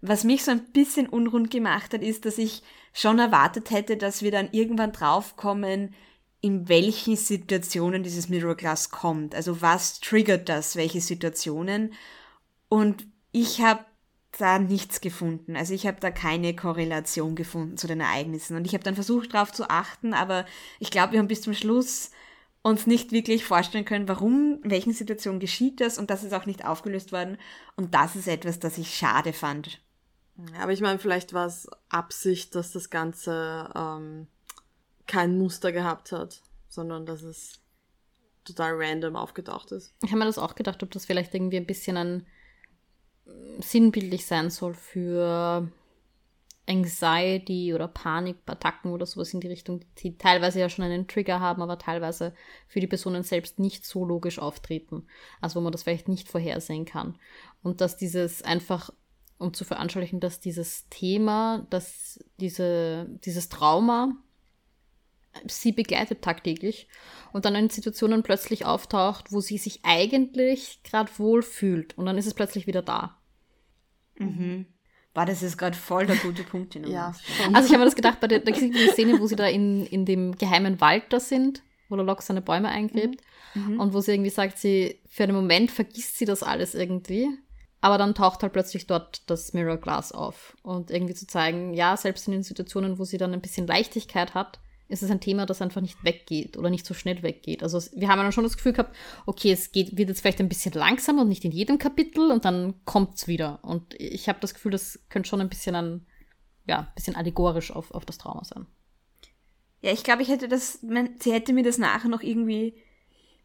Was 0.00 0.24
mich 0.24 0.44
so 0.44 0.50
ein 0.50 0.64
bisschen 0.72 1.08
unrund 1.08 1.50
gemacht 1.50 1.94
hat, 1.94 2.02
ist, 2.02 2.24
dass 2.24 2.38
ich 2.38 2.62
schon 2.92 3.18
erwartet 3.18 3.70
hätte, 3.70 3.96
dass 3.96 4.22
wir 4.22 4.30
dann 4.30 4.48
irgendwann 4.52 4.92
draufkommen, 4.92 5.94
in 6.40 6.68
welchen 6.68 7.16
Situationen 7.16 8.02
dieses 8.02 8.28
Mirror 8.28 8.54
Glass 8.54 8.90
kommt. 8.90 9.34
Also 9.34 9.62
was 9.62 10.00
triggert 10.00 10.48
das, 10.48 10.76
welche 10.76 11.00
Situationen? 11.00 11.94
Und 12.68 13.06
ich 13.32 13.60
habe 13.60 13.84
da 14.38 14.58
nichts 14.58 15.00
gefunden. 15.00 15.56
Also 15.56 15.74
ich 15.74 15.86
habe 15.86 15.98
da 16.00 16.10
keine 16.10 16.54
Korrelation 16.54 17.34
gefunden 17.34 17.76
zu 17.76 17.86
den 17.86 18.00
Ereignissen. 18.00 18.56
Und 18.56 18.66
ich 18.66 18.74
habe 18.74 18.84
dann 18.84 18.94
versucht, 18.94 19.34
darauf 19.34 19.52
zu 19.52 19.68
achten, 19.70 20.14
aber 20.14 20.44
ich 20.78 20.90
glaube, 20.90 21.12
wir 21.12 21.18
haben 21.18 21.28
bis 21.28 21.42
zum 21.42 21.54
Schluss 21.54 22.10
uns 22.62 22.86
nicht 22.86 23.12
wirklich 23.12 23.44
vorstellen 23.44 23.84
können, 23.84 24.08
warum, 24.08 24.60
in 24.62 24.70
welchen 24.70 24.92
Situationen 24.92 25.40
geschieht 25.40 25.80
das 25.80 25.98
und 25.98 26.10
das 26.10 26.24
ist 26.24 26.32
auch 26.32 26.46
nicht 26.46 26.64
aufgelöst 26.64 27.12
worden. 27.12 27.38
Und 27.76 27.94
das 27.94 28.16
ist 28.16 28.28
etwas, 28.28 28.58
das 28.58 28.76
ich 28.78 28.94
schade 28.94 29.32
fand. 29.32 29.80
Aber 30.60 30.72
ich 30.72 30.80
meine, 30.80 30.98
vielleicht 30.98 31.32
war 31.32 31.46
es 31.46 31.68
Absicht, 31.88 32.54
dass 32.54 32.72
das 32.72 32.90
Ganze 32.90 33.70
ähm, 33.74 34.26
kein 35.06 35.38
Muster 35.38 35.72
gehabt 35.72 36.12
hat, 36.12 36.42
sondern 36.68 37.06
dass 37.06 37.22
es 37.22 37.60
total 38.44 38.74
random 38.76 39.16
aufgetaucht 39.16 39.72
ist. 39.72 39.94
Ich 40.02 40.10
habe 40.10 40.20
mir 40.20 40.26
das 40.26 40.38
auch 40.38 40.54
gedacht, 40.54 40.82
ob 40.82 40.90
das 40.90 41.06
vielleicht 41.06 41.34
irgendwie 41.34 41.56
ein 41.56 41.66
bisschen 41.66 41.96
ein 41.96 42.26
sinnbildlich 43.58 44.26
sein 44.26 44.50
soll 44.50 44.74
für 44.74 45.70
Anxiety 46.68 47.74
oder 47.74 47.88
Panikattacken 47.88 48.92
oder 48.92 49.06
sowas 49.06 49.32
in 49.32 49.40
die 49.40 49.48
Richtung, 49.48 49.84
die 49.98 50.18
teilweise 50.18 50.60
ja 50.60 50.68
schon 50.68 50.84
einen 50.84 51.06
Trigger 51.06 51.40
haben, 51.40 51.62
aber 51.62 51.78
teilweise 51.78 52.34
für 52.66 52.80
die 52.80 52.86
Personen 52.86 53.22
selbst 53.22 53.58
nicht 53.58 53.84
so 53.84 54.04
logisch 54.04 54.38
auftreten. 54.38 55.06
Also 55.40 55.56
wo 55.56 55.62
man 55.62 55.72
das 55.72 55.84
vielleicht 55.84 56.08
nicht 56.08 56.28
vorhersehen 56.28 56.84
kann. 56.84 57.18
Und 57.62 57.80
dass 57.80 57.96
dieses 57.96 58.42
einfach, 58.42 58.92
um 59.38 59.52
zu 59.52 59.64
veranschaulichen, 59.64 60.20
dass 60.20 60.40
dieses 60.40 60.88
Thema, 60.88 61.66
dass 61.70 62.24
diese, 62.40 63.06
dieses 63.24 63.48
Trauma 63.48 64.16
sie 65.46 65.72
begleitet 65.72 66.22
tagtäglich 66.22 66.88
und 67.32 67.44
dann 67.44 67.54
in 67.54 67.68
Situationen 67.68 68.22
plötzlich 68.22 68.64
auftaucht, 68.64 69.32
wo 69.32 69.40
sie 69.40 69.58
sich 69.58 69.80
eigentlich 69.82 70.82
gerade 70.82 71.10
wohl 71.18 71.42
fühlt 71.42 71.96
und 71.98 72.06
dann 72.06 72.16
ist 72.16 72.26
es 72.26 72.34
plötzlich 72.34 72.66
wieder 72.66 72.82
da. 72.82 73.18
Mhm. 74.18 74.66
War 75.14 75.26
das 75.26 75.42
ist 75.42 75.56
gerade 75.56 75.76
voll 75.76 76.06
der 76.06 76.16
gute 76.16 76.42
Punkt. 76.42 76.74
ja. 76.86 77.14
Also 77.52 77.66
ich 77.66 77.72
habe 77.72 77.78
mir 77.78 77.84
das 77.86 77.96
gedacht, 77.96 78.20
bei 78.20 78.28
der, 78.28 78.40
da 78.40 78.50
gibt 78.50 78.76
eine 78.76 78.92
Szene, 78.92 79.18
wo 79.18 79.26
sie 79.26 79.36
da 79.36 79.46
in, 79.46 79.86
in 79.86 80.04
dem 80.04 80.36
geheimen 80.36 80.80
Wald 80.80 81.04
da 81.10 81.20
sind, 81.20 81.62
wo 81.88 81.96
der 81.96 82.04
Locke 82.04 82.22
seine 82.22 82.42
Bäume 82.42 82.68
eingräbt 82.68 83.22
mhm. 83.54 83.74
mhm. 83.74 83.80
und 83.80 83.94
wo 83.94 84.00
sie 84.00 84.12
irgendwie 84.12 84.30
sagt, 84.30 84.58
sie 84.58 85.00
für 85.08 85.24
einen 85.24 85.34
Moment 85.34 85.70
vergisst 85.70 86.18
sie 86.18 86.24
das 86.24 86.42
alles 86.42 86.74
irgendwie, 86.74 87.28
aber 87.80 87.98
dann 87.98 88.14
taucht 88.14 88.42
halt 88.42 88.52
plötzlich 88.52 88.86
dort 88.86 89.28
das 89.30 89.52
Mirror 89.52 89.76
Glass 89.76 90.12
auf 90.12 90.56
und 90.62 90.90
irgendwie 90.90 91.14
zu 91.14 91.26
zeigen, 91.26 91.74
ja, 91.74 91.96
selbst 91.96 92.26
in 92.26 92.32
den 92.32 92.42
Situationen, 92.42 92.98
wo 92.98 93.04
sie 93.04 93.18
dann 93.18 93.32
ein 93.32 93.40
bisschen 93.40 93.66
Leichtigkeit 93.66 94.34
hat, 94.34 94.60
ist 94.88 95.02
es 95.02 95.10
ein 95.10 95.20
Thema, 95.20 95.46
das 95.46 95.62
einfach 95.62 95.80
nicht 95.80 96.04
weggeht 96.04 96.56
oder 96.56 96.70
nicht 96.70 96.86
so 96.86 96.94
schnell 96.94 97.22
weggeht. 97.22 97.62
Also 97.62 97.80
wir 97.96 98.08
haben 98.08 98.18
dann 98.18 98.32
schon 98.32 98.44
das 98.44 98.56
Gefühl 98.56 98.72
gehabt, 98.72 98.94
okay, 99.26 99.50
es 99.50 99.72
geht, 99.72 99.96
wird 99.96 100.08
jetzt 100.08 100.20
vielleicht 100.20 100.40
ein 100.40 100.48
bisschen 100.48 100.72
langsamer 100.72 101.22
und 101.22 101.28
nicht 101.28 101.44
in 101.44 101.50
jedem 101.50 101.78
Kapitel 101.78 102.30
und 102.30 102.44
dann 102.44 102.74
kommt 102.84 103.14
es 103.16 103.26
wieder. 103.26 103.58
Und 103.62 103.94
ich 103.98 104.28
habe 104.28 104.38
das 104.40 104.54
Gefühl, 104.54 104.72
das 104.72 105.00
könnte 105.08 105.28
schon 105.28 105.40
ein 105.40 105.48
bisschen 105.48 105.74
ein, 105.74 106.06
ja, 106.66 106.80
ein 106.80 106.94
bisschen 106.94 107.16
allegorisch 107.16 107.72
auf, 107.72 107.90
auf 107.90 108.04
das 108.04 108.18
Trauma 108.18 108.44
sein. 108.44 108.66
Ja, 109.82 109.92
ich 109.92 110.04
glaube, 110.04 110.22
ich 110.22 110.28
hätte 110.28 110.48
das, 110.48 110.80
sie 111.18 111.32
hätte 111.32 111.52
mir 111.52 111.64
das 111.64 111.78
nachher 111.78 112.08
noch 112.08 112.22
irgendwie 112.22 112.74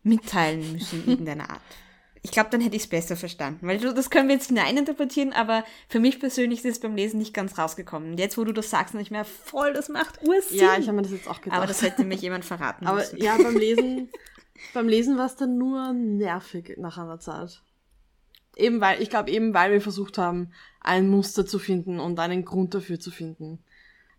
mitteilen 0.04 0.72
müssen, 0.74 1.04
in 1.04 1.10
irgendeiner 1.12 1.50
Art 1.50 1.62
ich 2.24 2.32
glaube, 2.32 2.50
dann 2.52 2.62
hätte 2.62 2.76
ich 2.76 2.84
es 2.84 2.90
besser 2.90 3.16
verstanden. 3.16 3.68
Weil 3.68 3.80
du, 3.80 3.94
das 3.94 4.12
können 4.12 4.28
wir 4.28 4.36
jetzt 4.36 4.48
hineininterpretieren, 4.48 5.34
aber 5.34 5.64
für 5.90 6.00
mich 6.00 6.20
persönlich 6.20 6.64
ist 6.64 6.72
es 6.72 6.80
beim 6.80 6.96
Lesen 6.96 7.18
nicht 7.18 7.34
ganz 7.34 7.58
rausgekommen. 7.58 8.18
Jetzt, 8.18 8.38
wo 8.38 8.44
du 8.44 8.52
das 8.52 8.70
sagst, 8.70 8.94
nicht 8.94 9.10
mehr 9.10 9.26
voll, 9.26 9.74
das 9.74 9.90
macht 9.90 10.22
Ursinn. 10.22 10.60
Ja, 10.60 10.78
ich 10.78 10.88
habe 10.88 10.98
mir 10.98 11.02
das 11.02 11.12
jetzt 11.12 11.28
auch 11.28 11.42
gedacht. 11.42 11.58
Aber 11.58 11.66
das 11.66 11.82
hätte 11.82 12.04
mich 12.04 12.22
jemand 12.22 12.46
verraten 12.46 12.86
aber 12.86 13.00
müssen. 13.00 13.18
ja, 13.18 13.38
beim 13.38 13.58
Lesen, 13.58 14.10
beim 14.74 14.88
Lesen 14.88 15.18
war 15.18 15.26
es 15.26 15.36
dann 15.36 15.58
nur 15.58 15.94
nervig 15.94 16.76
nach 16.78 17.00
einer 17.00 17.20
Zeit. 17.20 17.64
Eben 18.56 18.82
weil, 18.82 19.02
ich 19.02 19.10
glaube 19.10 19.32
eben, 19.32 19.56
weil 19.56 19.72
wir 19.72 19.82
versucht 19.82 20.20
haben, 20.20 20.52
ein 20.80 21.10
Muster 21.10 21.48
zu 21.48 21.58
finden 21.58 22.00
und 22.00 22.20
einen 22.20 22.46
Grund 22.46 22.76
dafür 22.76 23.00
zu 23.00 23.10
finden. 23.10 23.64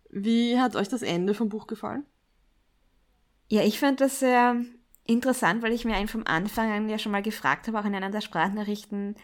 Wie 0.09 0.59
hat 0.59 0.75
euch 0.75 0.89
das 0.89 1.03
Ende 1.03 1.33
vom 1.33 1.47
Buch 1.47 1.67
gefallen? 1.67 2.05
Ja, 3.47 3.61
ich 3.63 3.79
fand 3.79 4.01
das 4.01 4.19
sehr 4.19 4.57
interessant, 5.05 5.63
weil 5.63 5.73
ich 5.73 5.85
mir 5.85 5.95
einen 5.95 6.07
vom 6.07 6.25
Anfang 6.25 6.71
an 6.71 6.89
ja 6.89 6.97
schon 6.97 7.11
mal 7.11 7.21
gefragt 7.21 7.67
habe, 7.67 7.79
auch 7.79 7.85
in 7.85 7.95
einer 7.95 8.09
der 8.09 8.21
Sprachnachrichten, 8.21 9.15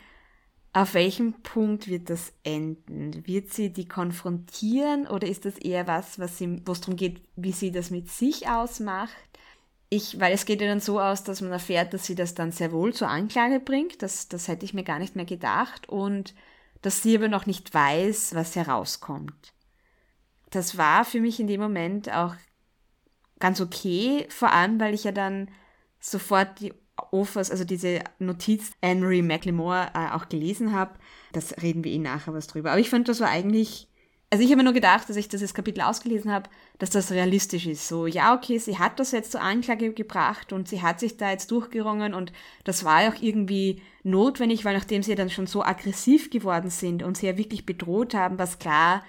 auf 0.71 0.93
welchem 0.93 1.33
Punkt 1.41 1.87
wird 1.87 2.09
das 2.09 2.31
enden? 2.43 3.25
Wird 3.25 3.51
sie 3.51 3.73
die 3.73 3.87
konfrontieren 3.87 5.07
oder 5.07 5.27
ist 5.27 5.45
das 5.45 5.57
eher 5.57 5.87
was, 5.87 6.19
was 6.19 6.37
sie, 6.37 6.61
wo 6.65 6.73
es 6.73 6.81
darum 6.81 6.95
geht, 6.95 7.21
wie 7.35 7.51
sie 7.51 7.71
das 7.71 7.89
mit 7.89 8.09
sich 8.09 8.47
ausmacht? 8.47 9.15
Ich, 9.89 10.19
weil 10.19 10.31
es 10.31 10.45
geht 10.45 10.61
ja 10.61 10.67
dann 10.67 10.79
so 10.79 10.99
aus, 10.99 11.23
dass 11.23 11.41
man 11.41 11.51
erfährt, 11.51 11.93
dass 11.93 12.05
sie 12.05 12.13
das 12.13 12.35
dann 12.35 12.51
sehr 12.51 12.71
wohl 12.71 12.93
zur 12.93 13.07
Anklage 13.07 13.59
bringt. 13.59 14.03
Das, 14.03 14.27
das 14.27 14.47
hätte 14.47 14.63
ich 14.63 14.75
mir 14.75 14.83
gar 14.83 14.99
nicht 14.99 15.15
mehr 15.15 15.25
gedacht. 15.25 15.89
Und 15.89 16.35
dass 16.83 17.01
sie 17.01 17.17
aber 17.17 17.27
noch 17.27 17.47
nicht 17.47 17.73
weiß, 17.73 18.35
was 18.35 18.55
herauskommt. 18.55 19.53
Das 20.51 20.77
war 20.77 21.05
für 21.05 21.19
mich 21.19 21.39
in 21.39 21.47
dem 21.47 21.59
Moment 21.59 22.13
auch 22.13 22.35
ganz 23.39 23.59
okay, 23.61 24.27
vor 24.29 24.51
allem, 24.51 24.79
weil 24.79 24.93
ich 24.93 25.05
ja 25.05 25.11
dann 25.11 25.49
sofort 25.99 26.59
die 26.59 26.73
Offers, 27.11 27.49
also 27.49 27.63
diese 27.63 28.01
Notiz 28.19 28.71
Anne-Marie 28.81 29.21
McLemore 29.21 29.91
äh, 29.93 30.11
auch 30.11 30.27
gelesen 30.27 30.73
habe. 30.73 30.95
Das 31.31 31.61
reden 31.61 31.83
wir 31.83 31.91
eh 31.91 31.97
nachher 31.97 32.33
was 32.33 32.47
drüber. 32.47 32.71
Aber 32.71 32.79
ich 32.79 32.89
fand, 32.89 33.07
das 33.07 33.21
war 33.21 33.29
eigentlich 33.29 33.89
also 34.31 34.43
ich 34.43 34.51
habe 34.51 34.57
mir 34.57 34.65
nur 34.65 34.73
gedacht, 34.73 35.09
dass 35.09 35.15
ich 35.15 35.27
dieses 35.27 35.55
Kapitel 35.55 35.81
ausgelesen 35.81 36.31
habe, 36.31 36.49
dass 36.77 36.91
das 36.91 37.11
realistisch 37.11 37.65
ist. 37.65 37.87
So, 37.87 38.05
ja, 38.05 38.35
okay, 38.35 38.59
sie 38.59 38.77
hat 38.77 38.99
das 38.99 39.11
jetzt 39.11 39.31
zur 39.31 39.41
Anklage 39.41 39.91
gebracht 39.91 40.53
und 40.53 40.67
sie 40.67 40.83
hat 40.83 40.99
sich 40.99 41.17
da 41.17 41.31
jetzt 41.31 41.49
durchgerungen 41.49 42.13
und 42.13 42.31
das 42.63 42.83
war 42.83 43.03
ja 43.03 43.09
auch 43.11 43.21
irgendwie 43.21 43.81
notwendig, 44.03 44.65
weil 44.65 44.75
nachdem 44.75 45.01
sie 45.01 45.15
dann 45.15 45.31
schon 45.31 45.47
so 45.47 45.63
aggressiv 45.63 46.29
geworden 46.29 46.69
sind 46.69 47.01
und 47.01 47.17
sie 47.17 47.25
ja 47.25 47.37
wirklich 47.37 47.65
bedroht 47.65 48.13
haben, 48.13 48.37
was 48.37 48.59
klar, 48.59 49.03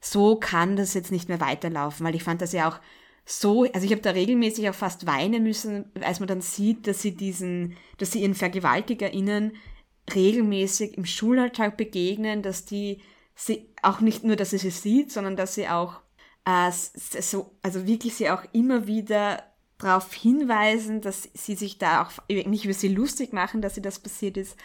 so 0.00 0.36
kann 0.36 0.74
das 0.74 0.94
jetzt 0.94 1.12
nicht 1.12 1.28
mehr 1.28 1.40
weiterlaufen, 1.40 2.04
weil 2.04 2.16
ich 2.16 2.24
fand 2.24 2.42
das 2.42 2.52
ja 2.52 2.68
auch 2.68 2.80
so, 3.26 3.64
also 3.72 3.86
ich 3.86 3.92
habe 3.92 4.02
da 4.02 4.10
regelmäßig 4.10 4.68
auch 4.68 4.74
fast 4.74 5.06
weinen 5.06 5.42
müssen, 5.42 5.90
als 6.02 6.20
man 6.20 6.26
dann 6.26 6.42
sieht, 6.42 6.86
dass 6.86 7.00
sie 7.00 7.14
diesen, 7.14 7.76
dass 7.98 8.12
sie 8.12 8.20
ihren 8.20 8.34
VergewaltigerInnen 8.34 9.52
regelmäßig 10.14 10.98
im 10.98 11.06
Schulalltag 11.06 11.76
begegnen, 11.76 12.42
dass 12.42 12.66
die 12.66 13.00
sie 13.34 13.68
auch 13.82 14.00
nicht 14.00 14.24
nur, 14.24 14.36
dass 14.36 14.50
sie 14.50 14.58
sie 14.58 14.70
sieht, 14.70 15.10
sondern 15.10 15.36
dass 15.36 15.54
sie 15.54 15.68
auch 15.68 16.00
äh, 16.44 16.70
so, 16.70 17.56
also 17.62 17.86
wirklich 17.86 18.14
sie 18.14 18.30
auch 18.30 18.44
immer 18.52 18.86
wieder 18.86 19.42
darauf 19.78 20.12
hinweisen, 20.12 21.00
dass 21.00 21.28
sie 21.32 21.54
sich 21.54 21.78
da 21.78 22.02
auch 22.02 22.12
nicht 22.28 22.64
über 22.64 22.74
sie 22.74 22.88
lustig 22.88 23.32
machen, 23.32 23.62
dass 23.62 23.74
sie 23.74 23.82
das 23.82 23.98
passiert 23.98 24.36
ist. 24.36 24.56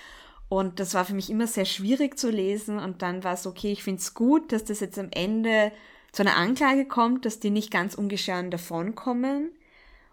Und 0.50 0.80
das 0.80 0.94
war 0.94 1.06
für 1.06 1.14
mich 1.14 1.30
immer 1.30 1.48
sehr 1.48 1.66
schwierig 1.66 2.18
zu 2.18 2.30
lesen. 2.30 2.80
Und 2.80 3.02
dann 3.02 3.24
war 3.24 3.34
es 3.34 3.46
okay, 3.46 3.72
ich 3.72 3.84
finde 3.84 4.02
es 4.02 4.14
gut, 4.14 4.52
dass 4.52 4.66
das 4.66 4.80
jetzt 4.80 4.98
am 4.98 5.10
Ende 5.12 5.72
zu 6.12 6.24
einer 6.24 6.38
Anklage 6.38 6.86
kommt, 6.86 7.26
dass 7.26 7.40
die 7.40 7.50
nicht 7.50 7.72
ganz 7.72 7.96
ungeschoren 7.96 8.52
davonkommen. 8.52 9.52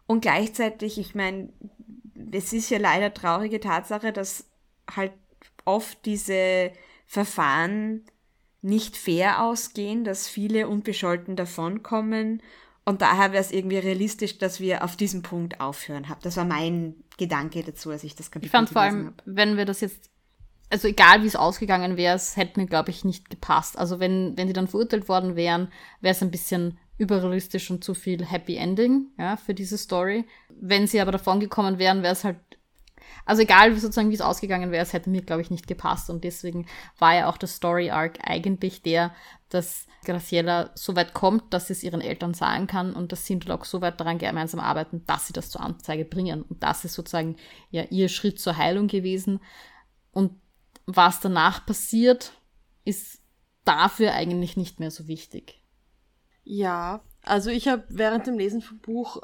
Und 0.06 0.20
gleichzeitig, 0.20 0.98
ich 0.98 1.14
meine, 1.14 1.48
es 2.32 2.52
ist 2.52 2.70
ja 2.70 2.78
leider 2.78 3.12
traurige 3.12 3.60
Tatsache, 3.60 4.12
dass 4.12 4.44
halt 4.94 5.12
oft 5.64 6.04
diese 6.04 6.72
Verfahren 7.06 8.04
nicht 8.62 8.96
fair 8.96 9.42
ausgehen, 9.42 10.04
dass 10.04 10.28
viele 10.28 10.68
unbescholten 10.68 11.36
davonkommen. 11.36 12.42
Und 12.84 13.02
daher 13.02 13.32
wäre 13.32 13.42
es 13.42 13.52
irgendwie 13.52 13.78
realistisch, 13.78 14.38
dass 14.38 14.60
wir 14.60 14.84
auf 14.84 14.96
diesem 14.96 15.22
Punkt 15.22 15.60
aufhören. 15.60 16.06
Das 16.22 16.36
war 16.36 16.44
mein 16.44 16.94
Gedanke 17.16 17.62
dazu, 17.62 17.90
als 17.90 18.04
ich 18.04 18.14
das 18.14 18.30
Kapitel 18.30 18.46
Ich 18.46 18.52
fand 18.52 18.70
vor 18.70 18.82
allem, 18.82 19.06
hab. 19.06 19.22
wenn 19.24 19.56
wir 19.56 19.64
das 19.64 19.80
jetzt, 19.80 20.10
also 20.70 20.88
egal 20.88 21.22
wie 21.22 21.26
es 21.26 21.36
ausgegangen 21.36 21.96
wäre, 21.96 22.16
es 22.16 22.36
hätte 22.36 22.60
mir, 22.60 22.66
glaube 22.66 22.90
ich, 22.90 23.04
nicht 23.04 23.30
gepasst. 23.30 23.78
Also 23.78 24.00
wenn, 24.00 24.36
wenn 24.36 24.46
die 24.46 24.52
dann 24.52 24.68
verurteilt 24.68 25.08
worden 25.08 25.36
wären, 25.36 25.68
wäre 26.00 26.12
es 26.12 26.22
ein 26.22 26.30
bisschen 26.30 26.78
überrealistisch 26.98 27.70
und 27.70 27.84
zu 27.84 27.94
viel 27.94 28.24
Happy 28.24 28.56
Ending, 28.56 29.08
ja, 29.18 29.36
für 29.36 29.54
diese 29.54 29.78
Story. 29.78 30.24
Wenn 30.48 30.86
sie 30.86 31.00
aber 31.00 31.12
davon 31.12 31.40
gekommen 31.40 31.78
wären, 31.78 32.02
wäre 32.02 32.14
es 32.14 32.24
halt 32.24 32.38
also 33.24 33.42
egal 33.42 33.74
sozusagen, 33.74 34.10
wie 34.10 34.14
es 34.14 34.20
ausgegangen 34.20 34.70
wäre, 34.70 34.82
es 34.82 34.92
hätte 34.92 35.10
mir, 35.10 35.22
glaube 35.22 35.42
ich, 35.42 35.50
nicht 35.50 35.66
gepasst. 35.66 36.10
Und 36.10 36.22
deswegen 36.24 36.66
war 36.98 37.14
ja 37.14 37.28
auch 37.28 37.36
der 37.36 37.48
Story 37.48 37.90
Arc 37.90 38.18
eigentlich 38.22 38.82
der, 38.82 39.14
dass 39.48 39.86
Graciela 40.04 40.70
so 40.74 40.94
weit 40.94 41.12
kommt, 41.12 41.52
dass 41.52 41.66
sie 41.66 41.72
es 41.72 41.82
ihren 41.82 42.00
Eltern 42.00 42.34
sagen 42.34 42.68
kann 42.68 42.94
und 42.94 43.10
dass 43.10 43.26
Sindel 43.26 43.52
auch 43.52 43.64
so 43.64 43.80
weit 43.80 44.00
daran 44.00 44.18
gemeinsam 44.18 44.60
arbeiten, 44.60 45.02
dass 45.06 45.26
sie 45.26 45.32
das 45.32 45.50
zur 45.50 45.60
Anzeige 45.60 46.04
bringen. 46.04 46.42
Und 46.42 46.62
das 46.62 46.84
ist 46.84 46.94
sozusagen 46.94 47.36
ja 47.70 47.82
ihr 47.90 48.08
Schritt 48.08 48.38
zur 48.38 48.56
Heilung 48.56 48.86
gewesen. 48.86 49.40
Und 50.12 50.32
was 50.86 51.20
danach 51.20 51.66
passiert, 51.66 52.32
ist 52.84 53.20
dafür 53.64 54.12
eigentlich 54.12 54.56
nicht 54.56 54.80
mehr 54.80 54.90
so 54.90 55.08
wichtig. 55.08 55.62
Ja, 56.44 57.02
also 57.22 57.50
ich 57.50 57.66
habe 57.68 57.84
während 57.88 58.26
dem 58.26 58.38
Lesen 58.38 58.62
vom 58.62 58.78
Buch 58.78 59.20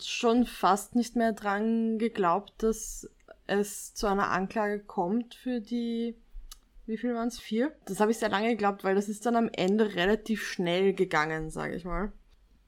schon 0.00 0.46
fast 0.46 0.94
nicht 0.94 1.16
mehr 1.16 1.32
dran 1.32 1.98
geglaubt, 1.98 2.62
dass 2.62 3.08
es 3.46 3.92
zu 3.94 4.06
einer 4.06 4.30
Anklage 4.30 4.80
kommt 4.80 5.34
für 5.34 5.60
die, 5.60 6.16
wie 6.86 6.96
viel 6.96 7.14
waren 7.14 7.28
es? 7.28 7.40
Vier? 7.40 7.74
Das 7.86 8.00
habe 8.00 8.12
ich 8.12 8.18
sehr 8.18 8.28
lange 8.28 8.50
geglaubt, 8.50 8.84
weil 8.84 8.94
das 8.94 9.08
ist 9.08 9.26
dann 9.26 9.36
am 9.36 9.48
Ende 9.48 9.94
relativ 9.94 10.46
schnell 10.46 10.94
gegangen, 10.94 11.50
sage 11.50 11.74
ich 11.74 11.84
mal. 11.84 12.12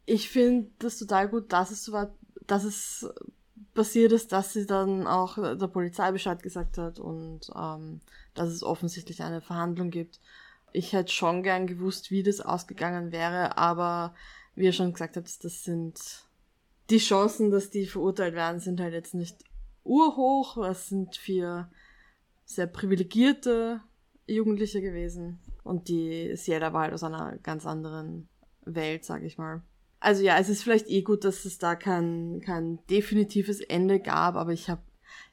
Ich 0.04 0.28
finde 0.28 0.70
das 0.78 0.98
total 0.98 1.28
gut, 1.28 1.52
dass 1.52 1.70
es 1.70 1.84
so 1.84 1.92
war, 1.92 2.14
dass 2.46 2.64
es 2.64 3.08
passiert 3.76 4.10
ist, 4.10 4.32
dass 4.32 4.52
sie 4.52 4.66
dann 4.66 5.06
auch 5.06 5.36
der 5.36 5.68
Polizei 5.68 6.10
Bescheid 6.10 6.42
gesagt 6.42 6.78
hat 6.78 6.98
und 6.98 7.50
ähm, 7.54 8.00
dass 8.34 8.48
es 8.48 8.64
offensichtlich 8.64 9.22
eine 9.22 9.40
Verhandlung 9.40 9.90
gibt. 9.90 10.20
Ich 10.72 10.92
hätte 10.92 11.12
schon 11.12 11.44
gern 11.44 11.68
gewusst, 11.68 12.10
wie 12.10 12.24
das 12.24 12.40
ausgegangen 12.40 13.12
wäre, 13.12 13.56
aber 13.56 14.14
wie 14.56 14.64
ihr 14.64 14.72
schon 14.72 14.92
gesagt 14.92 15.16
habt, 15.16 15.44
das 15.44 15.62
sind 15.62 16.26
die 16.90 16.98
Chancen, 16.98 17.50
dass 17.50 17.70
die 17.70 17.86
verurteilt 17.86 18.34
werden, 18.34 18.60
sind 18.60 18.80
halt 18.80 18.92
jetzt 18.92 19.14
nicht 19.14 19.36
urhoch. 19.84 20.56
Es 20.66 20.88
sind 20.88 21.16
vier 21.16 21.70
sehr 22.44 22.66
privilegierte 22.66 23.80
Jugendliche 24.26 24.80
gewesen. 24.80 25.38
Und 25.62 25.88
die 25.88 26.36
Sierra 26.36 26.72
war 26.72 26.82
halt 26.82 26.94
aus 26.94 27.02
einer 27.02 27.36
ganz 27.38 27.66
anderen 27.66 28.28
Welt, 28.64 29.04
sag 29.04 29.22
ich 29.22 29.36
mal. 29.38 29.62
Also 30.00 30.22
ja, 30.22 30.38
es 30.38 30.48
ist 30.48 30.62
vielleicht 30.62 30.88
eh 30.88 31.02
gut, 31.02 31.24
dass 31.24 31.44
es 31.44 31.58
da 31.58 31.74
kein, 31.74 32.40
kein 32.44 32.78
definitives 32.90 33.60
Ende 33.60 34.00
gab, 34.00 34.36
aber 34.36 34.52
ich 34.52 34.68
habe 34.68 34.82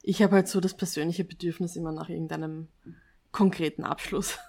ich 0.02 0.22
hab 0.22 0.32
halt 0.32 0.48
so 0.48 0.60
das 0.60 0.76
persönliche 0.76 1.24
Bedürfnis 1.24 1.76
immer 1.76 1.92
nach 1.92 2.10
irgendeinem 2.10 2.68
konkreten 3.32 3.84
Abschluss. 3.84 4.38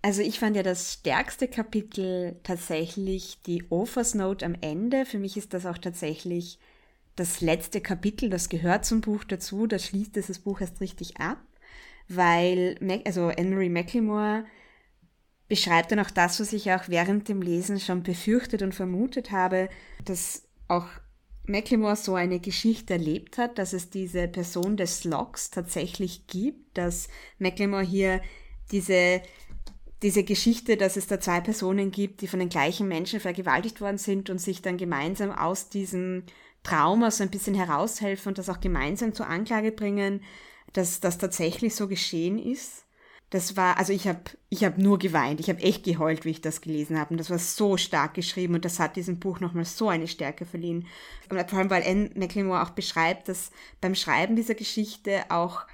Also 0.00 0.22
ich 0.22 0.38
fand 0.38 0.54
ja 0.54 0.62
das 0.62 0.92
stärkste 0.92 1.48
Kapitel 1.48 2.36
tatsächlich 2.44 3.42
die 3.42 3.64
Offers 3.68 4.14
Note 4.14 4.46
am 4.46 4.54
Ende. 4.60 5.04
Für 5.04 5.18
mich 5.18 5.36
ist 5.36 5.54
das 5.54 5.66
auch 5.66 5.76
tatsächlich 5.76 6.60
das 7.16 7.40
letzte 7.40 7.80
Kapitel, 7.80 8.30
das 8.30 8.48
gehört 8.48 8.84
zum 8.84 9.00
Buch 9.00 9.24
dazu, 9.24 9.66
das 9.66 9.84
schließt 9.84 10.14
dieses 10.14 10.38
Buch 10.38 10.60
erst 10.60 10.80
richtig 10.80 11.16
ab, 11.16 11.42
weil, 12.06 12.76
also 13.04 13.26
Anne-Marie 13.26 13.70
McLemore 13.70 14.44
beschreibt 15.48 15.92
dann 15.92 16.00
auch 16.00 16.10
das, 16.10 16.40
was 16.40 16.52
ich 16.52 16.72
auch 16.72 16.88
während 16.88 17.28
dem 17.28 17.42
Lesen 17.42 17.80
schon 17.80 18.02
befürchtet 18.02 18.62
und 18.62 18.74
vermutet 18.74 19.30
habe, 19.30 19.68
dass 20.04 20.44
auch 20.68 20.86
McLemore 21.46 21.96
so 21.96 22.14
eine 22.14 22.40
Geschichte 22.40 22.94
erlebt 22.94 23.38
hat, 23.38 23.58
dass 23.58 23.72
es 23.72 23.88
diese 23.88 24.28
Person 24.28 24.76
des 24.76 25.04
Logs 25.04 25.50
tatsächlich 25.50 26.26
gibt, 26.26 26.76
dass 26.76 27.08
McLemore 27.38 27.82
hier 27.82 28.20
diese 28.70 29.22
diese 30.02 30.22
Geschichte, 30.22 30.76
dass 30.76 30.96
es 30.96 31.08
da 31.08 31.18
zwei 31.18 31.40
Personen 31.40 31.90
gibt, 31.90 32.20
die 32.20 32.28
von 32.28 32.38
den 32.38 32.48
gleichen 32.48 32.86
Menschen 32.86 33.18
vergewaltigt 33.18 33.80
worden 33.80 33.98
sind 33.98 34.30
und 34.30 34.40
sich 34.40 34.62
dann 34.62 34.76
gemeinsam 34.76 35.32
aus 35.32 35.70
diesem 35.70 36.22
Trauma 36.62 37.10
so 37.10 37.24
ein 37.24 37.30
bisschen 37.30 37.54
heraushelfen 37.54 38.30
und 38.30 38.38
das 38.38 38.48
auch 38.48 38.60
gemeinsam 38.60 39.12
zur 39.12 39.26
Anklage 39.26 39.72
bringen, 39.72 40.22
dass 40.72 41.00
das 41.00 41.18
tatsächlich 41.18 41.74
so 41.74 41.88
geschehen 41.88 42.38
ist. 42.38 42.84
Das 43.30 43.56
war, 43.56 43.76
also 43.76 43.92
ich 43.92 44.08
habe 44.08 44.20
ich 44.48 44.64
hab 44.64 44.78
nur 44.78 44.98
geweint, 44.98 45.38
ich 45.40 45.50
habe 45.50 45.60
echt 45.60 45.84
geheult, 45.84 46.24
wie 46.24 46.30
ich 46.30 46.40
das 46.40 46.62
gelesen 46.62 46.98
habe. 46.98 47.10
Und 47.10 47.18
das 47.18 47.28
war 47.28 47.38
so 47.38 47.76
stark 47.76 48.14
geschrieben 48.14 48.54
und 48.54 48.64
das 48.64 48.78
hat 48.78 48.96
diesem 48.96 49.18
Buch 49.18 49.40
nochmal 49.40 49.66
so 49.66 49.88
eine 49.88 50.08
Stärke 50.08 50.46
verliehen. 50.46 50.86
Und 51.28 51.50
vor 51.50 51.58
allem, 51.58 51.70
weil 51.70 51.82
Anne 51.82 52.10
McLemore 52.14 52.62
auch 52.62 52.70
beschreibt, 52.70 53.28
dass 53.28 53.50
beim 53.80 53.94
Schreiben 53.94 54.36
dieser 54.36 54.54
Geschichte 54.54 55.24
auch 55.28 55.66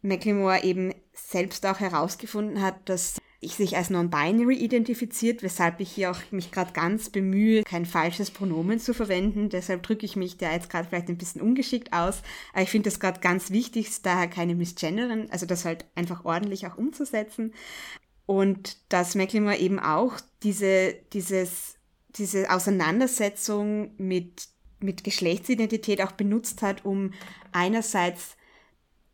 McLemore 0.00 0.62
eben 0.64 0.94
selbst 1.12 1.66
auch 1.66 1.80
herausgefunden 1.80 2.62
hat, 2.62 2.88
dass 2.88 3.18
ich 3.44 3.54
sich 3.54 3.76
als 3.76 3.90
non-binary 3.90 4.56
identifiziert, 4.56 5.42
weshalb 5.42 5.80
ich 5.80 5.90
hier 5.90 6.10
auch 6.10 6.18
mich 6.30 6.50
gerade 6.50 6.72
ganz 6.72 7.10
bemühe, 7.10 7.62
kein 7.62 7.86
falsches 7.86 8.30
Pronomen 8.30 8.80
zu 8.80 8.94
verwenden. 8.94 9.48
Deshalb 9.48 9.82
drücke 9.82 10.06
ich 10.06 10.16
mich 10.16 10.36
da 10.36 10.52
jetzt 10.52 10.70
gerade 10.70 10.88
vielleicht 10.88 11.08
ein 11.08 11.18
bisschen 11.18 11.40
ungeschickt 11.40 11.92
aus. 11.92 12.22
Aber 12.52 12.62
ich 12.62 12.70
finde 12.70 12.90
das 12.90 13.00
gerade 13.00 13.20
ganz 13.20 13.50
wichtig, 13.50 13.90
daher 14.02 14.28
keine 14.28 14.54
Misgenderen, 14.54 15.30
also 15.30 15.46
das 15.46 15.64
halt 15.64 15.84
einfach 15.94 16.24
ordentlich 16.24 16.66
auch 16.66 16.78
umzusetzen. 16.78 17.52
Und 18.26 18.78
dass 18.88 19.14
McLemore 19.14 19.58
eben 19.58 19.78
auch 19.78 20.14
diese, 20.42 20.94
dieses, 21.12 21.76
diese 22.16 22.50
Auseinandersetzung 22.50 23.92
mit, 23.98 24.48
mit 24.80 25.04
Geschlechtsidentität 25.04 26.00
auch 26.00 26.12
benutzt 26.12 26.62
hat, 26.62 26.84
um 26.84 27.12
einerseits 27.52 28.36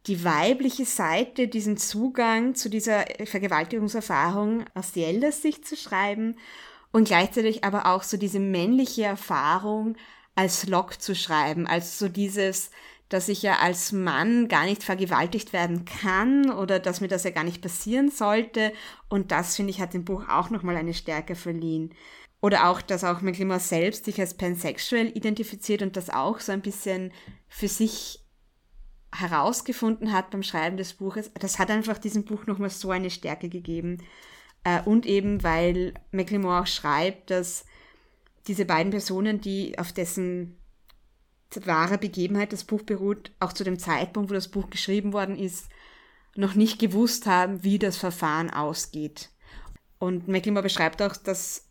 die 0.07 0.25
weibliche 0.25 0.85
Seite, 0.85 1.49
diesen 1.49 1.77
Zugang 1.77 2.55
zu 2.55 2.71
dieser 2.71 3.05
Vergewaltigungserfahrung 3.25 4.65
aus 4.75 4.95
Jeldas 4.95 5.43
Sicht 5.43 5.67
zu 5.67 5.77
schreiben 5.77 6.37
und 6.91 7.09
gleichzeitig 7.09 7.65
aber 7.65 7.87
auch 7.87 8.03
so 8.03 8.17
diese 8.17 8.41
männliche 8.41 9.05
Erfahrung 9.05 9.97
als 10.35 10.67
Log 10.67 11.01
zu 11.01 11.15
schreiben, 11.15 11.67
also 11.67 12.07
so 12.07 12.11
dieses, 12.11 12.71
dass 13.11 13.29
ich 13.29 13.43
ja 13.43 13.59
als 13.59 13.93
Mann 13.93 14.49
gar 14.49 14.65
nicht 14.65 14.83
vergewaltigt 14.83 15.53
werden 15.53 15.85
kann 15.85 16.51
oder 16.51 16.79
dass 16.79 17.01
mir 17.01 17.09
das 17.09 17.25
ja 17.25 17.31
gar 17.31 17.45
nicht 17.45 17.61
passieren 17.61 18.11
sollte. 18.11 18.73
Und 19.09 19.33
das, 19.33 19.57
finde 19.57 19.71
ich, 19.71 19.81
hat 19.81 19.93
dem 19.95 20.05
Buch 20.05 20.29
auch 20.29 20.49
nochmal 20.49 20.77
eine 20.77 20.95
Stärke 20.95 21.35
verliehen. 21.35 21.93
Oder 22.41 22.69
auch, 22.69 22.81
dass 22.81 23.05
auch 23.05 23.21
McLemore 23.21 23.61
selbst 23.61 24.07
sich 24.07 24.19
als 24.21 24.35
pansexuell 24.35 25.09
identifiziert 25.09 25.83
und 25.83 25.97
das 25.97 26.09
auch 26.09 26.41
so 26.41 26.53
ein 26.53 26.63
bisschen 26.63 27.13
für 27.49 27.69
sich 27.69 28.20
herausgefunden 29.13 30.13
hat 30.13 30.31
beim 30.31 30.43
Schreiben 30.43 30.77
des 30.77 30.95
Buches, 30.95 31.31
das 31.35 31.59
hat 31.59 31.71
einfach 31.71 31.99
diesem 31.99 32.25
Buch 32.25 32.47
nochmal 32.47 32.71
so 32.71 32.91
eine 32.91 33.11
Stärke 33.11 33.49
gegeben. 33.49 33.99
Äh, 34.65 34.83
und 34.83 35.07
eben, 35.07 35.43
weil 35.43 35.95
McLemore 36.13 36.61
auch 36.63 36.67
schreibt, 36.67 37.31
dass 37.31 37.65
diese 38.47 38.65
beiden 38.65 38.91
Personen, 38.91 39.41
die 39.41 39.79
auf 39.79 39.93
dessen 39.93 40.57
wahrer 41.67 41.99
Begebenheit. 41.99 42.53
Das 42.53 42.65
Buch 42.65 42.83
beruht 42.83 43.33
auch 43.41 43.53
zu 43.53 43.65
dem 43.65 43.79
Zeitpunkt, 43.79 44.31
wo 44.31 44.35
das 44.35 44.49
Buch 44.49 44.71
geschrieben 44.71 45.13
worden 45.13 45.37
ist, 45.37 45.69
noch 46.37 46.55
nicht 46.55 46.79
gewusst 46.79 47.27
haben, 47.27 47.65
wie 47.65 47.79
das 47.79 47.97
Verfahren 47.97 48.51
ausgeht. 48.51 49.31
Und 49.99 50.29
Mecklenburg 50.29 50.65
beschreibt 50.65 51.03
auch, 51.03 51.17
dass 51.17 51.67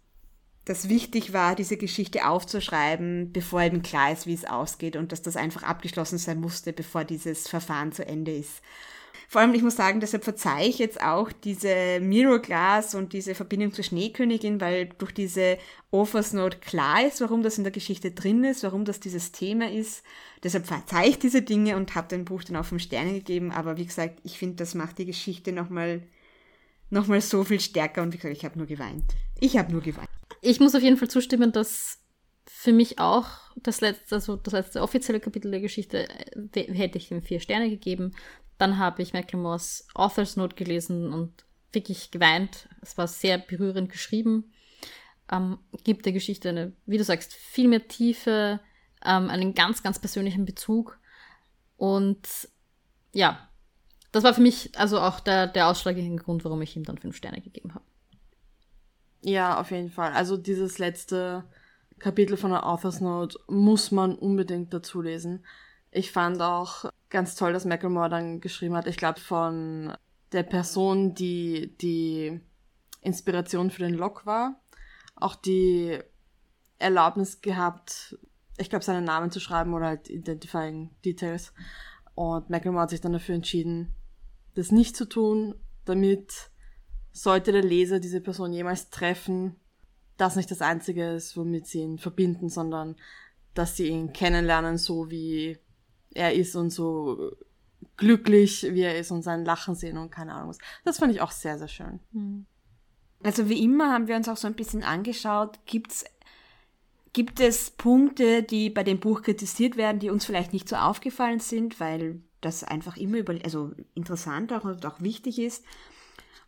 das 0.70 0.88
wichtig 0.88 1.34
war, 1.34 1.56
diese 1.56 1.78
Geschichte 1.78 2.28
aufzuschreiben, 2.28 3.32
bevor 3.34 3.64
eben 3.64 3.82
klar 3.82 4.12
ist, 4.12 4.28
wie 4.28 4.36
es 4.36 4.46
ausgeht 4.46 4.96
und 4.96 5.12
dass 5.12 5.24
das 5.24 5.36
einfach 5.36 5.64
abgeschlossen 5.64 6.20
sein 6.20 6.40
musste, 6.40 6.74
bevor 6.74 7.04
dieses 7.04 7.48
Verfahren 7.48 7.92
zu 7.92 8.06
Ende 8.06 8.36
ist. 8.36 8.62
Vor 9.28 9.42
allem, 9.42 9.56
ich 9.56 9.64
muss 9.64 9.76
sagen, 9.76 10.00
deshalb 10.00 10.24
verzeihe 10.24 10.70
ich 10.70 10.78
jetzt 10.78 11.02
auch 11.02 11.32
diese 11.32 12.00
Mirror 12.00 12.40
Glass 12.40 12.94
und 12.94 13.14
diese 13.14 13.34
Verbindung 13.34 13.74
zur 13.74 13.84
Schneekönigin, 13.84 14.62
weil 14.62 14.90
durch 15.00 15.12
diese 15.12 15.58
Offers 15.90 16.34
Note 16.34 16.60
klar 16.60 17.04
ist, 17.04 17.20
warum 17.22 17.42
das 17.42 17.58
in 17.58 17.64
der 17.64 17.74
Geschichte 17.74 18.12
drin 18.12 18.44
ist, 18.44 18.62
warum 18.62 18.86
das 18.86 19.00
dieses 19.00 19.32
Thema 19.32 19.72
ist. 19.72 20.04
Deshalb 20.44 20.68
verzeihe 20.68 21.10
ich 21.10 21.18
diese 21.18 21.42
Dinge 21.42 21.78
und 21.78 21.96
habe 21.96 22.10
dem 22.10 22.26
Buch 22.26 22.44
dann 22.44 22.58
auch 22.58 22.66
fünf 22.66 22.84
Sterne 22.84 23.14
gegeben. 23.14 23.52
Aber 23.52 23.78
wie 23.78 23.86
gesagt, 23.88 24.20
ich 24.24 24.38
finde, 24.38 24.58
das 24.58 24.76
macht 24.76 25.00
die 25.00 25.06
Geschichte 25.06 25.52
nochmal 25.52 26.04
noch 26.92 27.08
mal 27.08 27.22
so 27.22 27.44
viel 27.44 27.60
stärker. 27.60 28.04
Und 28.04 28.14
wie 28.14 28.18
gesagt, 28.18 28.38
ich 28.38 28.46
habe 28.46 28.58
nur 28.58 28.68
geweint. 28.68 29.16
Ich 29.40 29.58
habe 29.58 29.72
nur 29.72 29.82
geweint. 29.82 30.09
Ich 30.42 30.60
muss 30.60 30.76
auf 30.76 30.82
jeden 30.82 30.98
Fall 30.98 31.10
zustimmen, 31.10 31.52
dass 31.52 32.00
für 32.46 32.74
mich 32.74 33.00
auch 33.00 33.28
das 33.56 33.82
letzte, 33.82 34.16
also 34.16 34.36
das 34.36 34.54
letzte 34.54 34.82
offizielle 34.82 35.20
Kapitel 35.20 35.52
der 35.52 35.62
Geschichte 35.62 36.10
äh, 36.10 36.74
hätte 36.74 36.98
ich 36.98 37.12
ihm 37.12 37.22
vier 37.22 37.40
Sterne 37.40 37.70
gegeben. 37.70 38.14
Dann 38.58 38.78
habe 38.78 39.02
ich 39.02 39.14
Macklemores 39.14 39.88
Author's 39.94 40.36
Note 40.36 40.56
gelesen 40.56 41.14
und 41.14 41.46
wirklich 41.72 42.12
geweint. 42.12 42.68
Es 42.82 42.98
war 42.98 43.08
sehr 43.08 43.38
berührend 43.38 43.92
geschrieben. 43.92 44.52
Ähm, 45.32 45.60
gibt 45.84 46.06
der 46.06 46.14
Geschichte 46.14 46.50
eine, 46.50 46.74
wie 46.86 46.98
du 46.98 47.04
sagst, 47.04 47.34
viel 47.34 47.68
mehr 47.68 47.88
Tiefe, 47.88 48.60
ähm, 49.06 49.30
einen 49.30 49.54
ganz, 49.54 49.84
ganz 49.84 50.00
persönlichen 50.00 50.46
Bezug. 50.46 51.00
Und 51.78 52.28
ja, 53.14 53.50
das 54.12 54.24
war 54.24 54.34
für 54.34 54.42
mich 54.42 54.78
also 54.78 55.00
auch 55.00 55.20
der, 55.20 55.48
der 55.48 55.68
ausschlaggebende 55.68 56.22
Grund, 56.22 56.44
warum 56.44 56.62
ich 56.62 56.76
ihm 56.76 56.84
dann 56.84 56.98
fünf 56.98 57.16
Sterne 57.16 57.42
gegeben 57.42 57.74
habe. 57.74 57.86
Ja, 59.22 59.60
auf 59.60 59.72
jeden 59.72 59.90
Fall. 59.90 60.14
Also 60.14 60.38
dieses 60.38 60.78
letzte 60.80 61.44
Kapitel 62.00 62.38
von 62.38 62.52
der 62.52 62.66
Author's 62.66 63.02
Note 63.02 63.38
muss 63.48 63.92
man 63.92 64.16
unbedingt 64.16 64.74
dazu 64.74 65.02
lesen. 65.02 65.46
Ich 65.92 66.12
fand 66.12 66.42
auch 66.42 66.86
ganz 67.10 67.36
toll, 67.36 67.52
dass 67.52 67.66
Macklemore 67.66 68.10
dann 68.10 68.42
geschrieben 68.42 68.76
hat, 68.76 68.88
ich 68.88 68.98
glaube 68.98 69.20
von 69.20 69.94
der 70.32 70.44
Person, 70.44 71.16
die 71.16 71.76
die 71.82 72.40
Inspiration 73.02 73.72
für 73.72 73.84
den 73.84 73.96
Log 73.96 74.26
war, 74.26 74.62
auch 75.16 75.36
die 75.36 76.00
Erlaubnis 76.78 77.42
gehabt, 77.42 78.18
ich 78.58 78.70
glaube, 78.70 78.86
seinen 78.86 79.06
Namen 79.06 79.32
zu 79.32 79.40
schreiben 79.40 79.74
oder 79.74 79.88
halt 79.88 80.10
Identifying 80.10 80.92
Details. 81.04 81.54
Und 82.14 82.50
Macklemore 82.50 82.84
hat 82.84 82.90
sich 82.90 83.02
dann 83.02 83.14
dafür 83.14 83.36
entschieden, 83.36 83.94
das 84.56 84.72
nicht 84.72 84.96
zu 84.96 85.08
tun, 85.08 85.56
damit 85.86 86.52
sollte 87.12 87.52
der 87.52 87.64
Leser 87.64 88.00
diese 88.00 88.22
Person 88.22 88.54
jemals 88.54 88.90
treffen, 88.90 89.56
das 90.18 90.36
nicht 90.36 90.52
das 90.52 90.62
Einzige 90.62 91.12
ist, 91.12 91.38
womit 91.38 91.68
sie 91.68 91.80
ihn 91.80 91.98
verbinden, 91.98 92.50
sondern 92.50 92.96
dass 93.54 93.76
sie 93.76 93.88
ihn 93.88 94.14
kennenlernen, 94.14 94.78
so 94.78 95.10
wie 95.10 95.58
er 96.14 96.34
ist 96.34 96.56
und 96.56 96.72
so 96.72 97.32
glücklich, 97.98 98.68
wie 98.72 98.82
er 98.82 98.98
ist 98.98 99.12
und 99.12 99.22
sein 99.22 99.46
Lachen 99.46 99.76
sehen 99.76 99.98
und 99.98 100.12
keine 100.12 100.34
Ahnung 100.34 100.50
was. 100.50 100.58
Das 100.84 100.98
fand 100.98 101.14
ich 101.14 101.22
auch 101.22 101.32
sehr, 101.32 101.58
sehr 101.58 101.68
schön. 101.68 102.00
Hm. 102.14 102.46
Also 103.24 103.50
wie 103.50 103.64
immer 103.64 103.92
haben 103.92 104.08
wir 104.08 104.16
uns 104.16 104.30
auch 104.30 104.38
so 104.38 104.48
ein 104.48 104.56
bisschen 104.56 104.84
angeschaut, 104.84 105.60
gibt's 105.66 106.06
gibt 107.14 107.40
es 107.40 107.72
Punkte, 107.72 108.44
die 108.44 108.70
bei 108.70 108.84
dem 108.84 109.00
Buch 109.00 109.24
kritisiert 109.24 109.78
werden, 109.78 110.00
die 110.00 110.10
uns 110.10 110.26
vielleicht 110.26 110.54
nicht 110.54 110.70
so 110.70 110.76
aufgefallen 110.76 111.40
sind, 111.40 111.80
weil 111.80 112.22
das 112.42 112.64
einfach 112.64 112.98
immer 112.98 113.18
über, 113.18 113.36
also 113.44 113.72
interessant 113.96 114.54
auch 114.54 114.64
und 114.64 114.86
auch 114.86 115.02
wichtig 115.02 115.40
ist. 115.40 115.66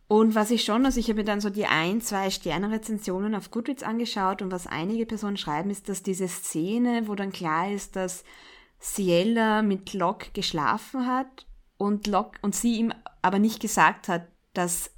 Und 0.08 0.34
was 0.34 0.50
ich 0.50 0.64
schon, 0.64 0.84
also 0.84 1.00
ich 1.00 1.08
habe 1.08 1.20
mir 1.20 1.24
dann 1.24 1.40
so 1.40 1.48
die 1.48 1.66
ein, 1.66 2.00
zwei 2.00 2.28
Sterne-Rezensionen 2.28 3.34
auf 3.34 3.50
Goodreads 3.50 3.82
angeschaut 3.82 4.42
und 4.42 4.52
was 4.52 4.66
einige 4.66 5.06
Personen 5.06 5.36
schreiben, 5.36 5.70
ist, 5.70 5.88
dass 5.88 6.02
diese 6.02 6.28
Szene, 6.28 7.08
wo 7.08 7.14
dann 7.14 7.32
klar 7.32 7.70
ist, 7.70 7.96
dass 7.96 8.24
Ciela 8.80 9.62
mit 9.62 9.94
Locke 9.94 10.30
geschlafen 10.32 11.06
hat 11.06 11.46
und 11.78 12.06
Locke 12.06 12.38
und 12.42 12.54
sie 12.54 12.76
ihm 12.76 12.92
aber 13.22 13.38
nicht 13.38 13.60
gesagt 13.60 14.08
hat, 14.08 14.26
dass 14.52 14.90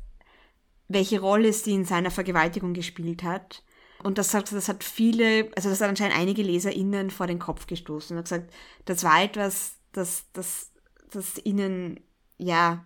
welche 0.89 1.21
Rolle 1.21 1.53
sie 1.53 1.75
in 1.75 1.85
seiner 1.85 2.11
Vergewaltigung 2.11 2.75
gespielt 2.75 3.23
hat. 3.23 3.63
Und 4.03 4.19
das 4.19 4.35
hat, 4.35 4.53
das 4.53 4.69
hat 4.69 4.85
viele, 4.85 5.51
also 5.57 5.71
das 5.71 5.81
hat 5.81 5.89
anscheinend 5.89 6.19
einige 6.19 6.43
LeserInnen 6.43 7.11
vor 7.11 7.27
den 7.27 7.39
Kopf 7.39 7.67
gestoßen 7.67 8.17
und 8.17 8.19
hat 8.19 8.25
gesagt, 8.25 8.53
das 8.85 9.05
war 9.05 9.23
etwas, 9.23 9.77
das, 9.93 10.27
das, 10.33 10.73
das 11.11 11.39
ihnen, 11.45 12.01
ja, 12.37 12.85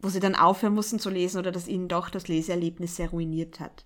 wo 0.00 0.08
sie 0.08 0.20
dann 0.20 0.34
aufhören 0.34 0.74
mussten 0.74 0.98
zu 0.98 1.10
lesen 1.10 1.38
oder 1.38 1.50
das 1.50 1.68
ihnen 1.68 1.88
doch 1.88 2.10
das 2.10 2.28
Leseerlebnis 2.28 2.96
sehr 2.96 3.10
ruiniert 3.10 3.60
hat. 3.60 3.84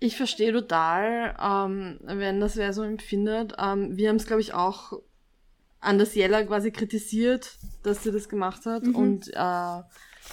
Ich 0.00 0.16
verstehe 0.16 0.52
total, 0.52 1.36
ähm, 1.42 1.98
wenn 2.02 2.40
das 2.40 2.56
wer 2.56 2.72
so 2.72 2.82
empfindet. 2.82 3.54
Ähm, 3.58 3.96
wir 3.96 4.08
haben 4.08 4.16
es, 4.16 4.26
glaube 4.26 4.42
ich, 4.42 4.54
auch 4.54 4.92
an 5.80 5.98
das 5.98 6.14
Jella 6.14 6.42
quasi 6.44 6.70
kritisiert, 6.70 7.56
dass 7.82 8.02
sie 8.02 8.12
das 8.12 8.28
gemacht 8.28 8.66
hat 8.66 8.84
mhm. 8.84 8.94
und 8.94 9.28
äh, 9.34 9.82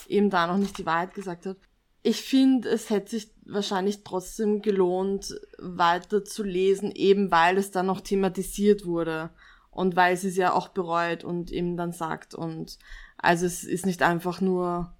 eben 0.07 0.30
da 0.30 0.47
noch 0.47 0.57
nicht 0.57 0.78
die 0.78 0.86
Wahrheit 0.86 1.13
gesagt 1.13 1.45
hat. 1.45 1.57
Ich 2.03 2.22
finde, 2.22 2.70
es 2.70 2.91
hätte 2.91 3.11
sich 3.11 3.32
wahrscheinlich 3.45 4.03
trotzdem 4.03 4.61
gelohnt, 4.61 5.39
weiter 5.57 6.24
zu 6.24 6.43
lesen, 6.43 6.91
eben 6.91 7.32
weil 7.32 7.57
es 7.57 7.72
dann 7.72 7.88
noch 7.88 8.01
thematisiert 8.01 8.86
wurde 8.86 9.32
und 9.72 9.95
weil 9.95 10.16
sie 10.16 10.28
es 10.28 10.38
ja 10.38 10.53
auch 10.53 10.68
bereut 10.68 11.24
und 11.24 11.51
eben 11.51 11.78
dann 11.78 11.91
sagt. 11.91 12.36
Und 12.36 12.78
also 13.18 13.47
es 13.47 13.63
ist 13.63 13.88
nicht 13.88 14.03
einfach 14.03 14.41
nur 14.41 14.95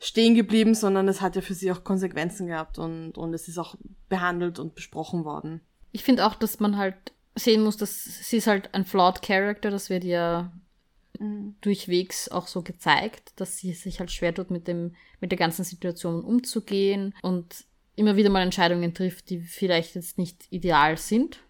stehen 0.00 0.34
geblieben, 0.34 0.74
sondern 0.74 1.08
es 1.08 1.20
hat 1.20 1.36
ja 1.36 1.42
für 1.42 1.54
sie 1.54 1.72
auch 1.72 1.84
Konsequenzen 1.84 2.46
gehabt 2.46 2.78
und, 2.78 3.16
und 3.16 3.32
es 3.34 3.48
ist 3.48 3.58
auch 3.58 3.76
behandelt 4.08 4.58
und 4.58 4.74
besprochen 4.74 5.24
worden. 5.24 5.60
Ich 5.92 6.04
finde 6.04 6.26
auch, 6.26 6.34
dass 6.34 6.60
man 6.60 6.76
halt 6.76 6.96
sehen 7.36 7.62
muss, 7.62 7.76
dass 7.76 8.04
sie 8.04 8.36
ist 8.36 8.46
halt 8.46 8.74
ein 8.74 8.84
flawed 8.84 9.22
Character, 9.22 9.70
das 9.70 9.90
wird 9.90 10.04
ja 10.04 10.52
mhm. 11.18 11.56
durchwegs 11.60 12.28
auch 12.28 12.46
so 12.46 12.62
gezeigt, 12.62 13.32
dass 13.36 13.56
sie 13.56 13.72
sich 13.72 14.00
halt 14.00 14.10
schwer 14.10 14.34
tut, 14.34 14.50
mit 14.50 14.68
dem, 14.68 14.94
mit 15.20 15.30
der 15.30 15.38
ganzen 15.38 15.64
Situation 15.64 16.22
umzugehen 16.22 17.14
und 17.22 17.64
immer 17.96 18.16
wieder 18.16 18.30
mal 18.30 18.42
Entscheidungen 18.42 18.94
trifft, 18.94 19.30
die 19.30 19.40
vielleicht 19.40 19.94
jetzt 19.94 20.18
nicht 20.18 20.46
ideal 20.50 20.96
sind 20.96 21.40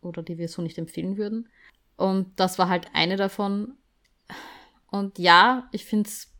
oder 0.00 0.22
die 0.22 0.38
wir 0.38 0.48
so 0.48 0.62
nicht 0.62 0.78
empfehlen 0.78 1.16
würden. 1.16 1.48
Und 1.96 2.28
das 2.36 2.58
war 2.58 2.68
halt 2.68 2.88
eine 2.94 3.16
davon. 3.16 3.74
Und 4.90 5.18
ja, 5.18 5.68
ich 5.72 5.84
finde 5.84 6.08
es, 6.08 6.32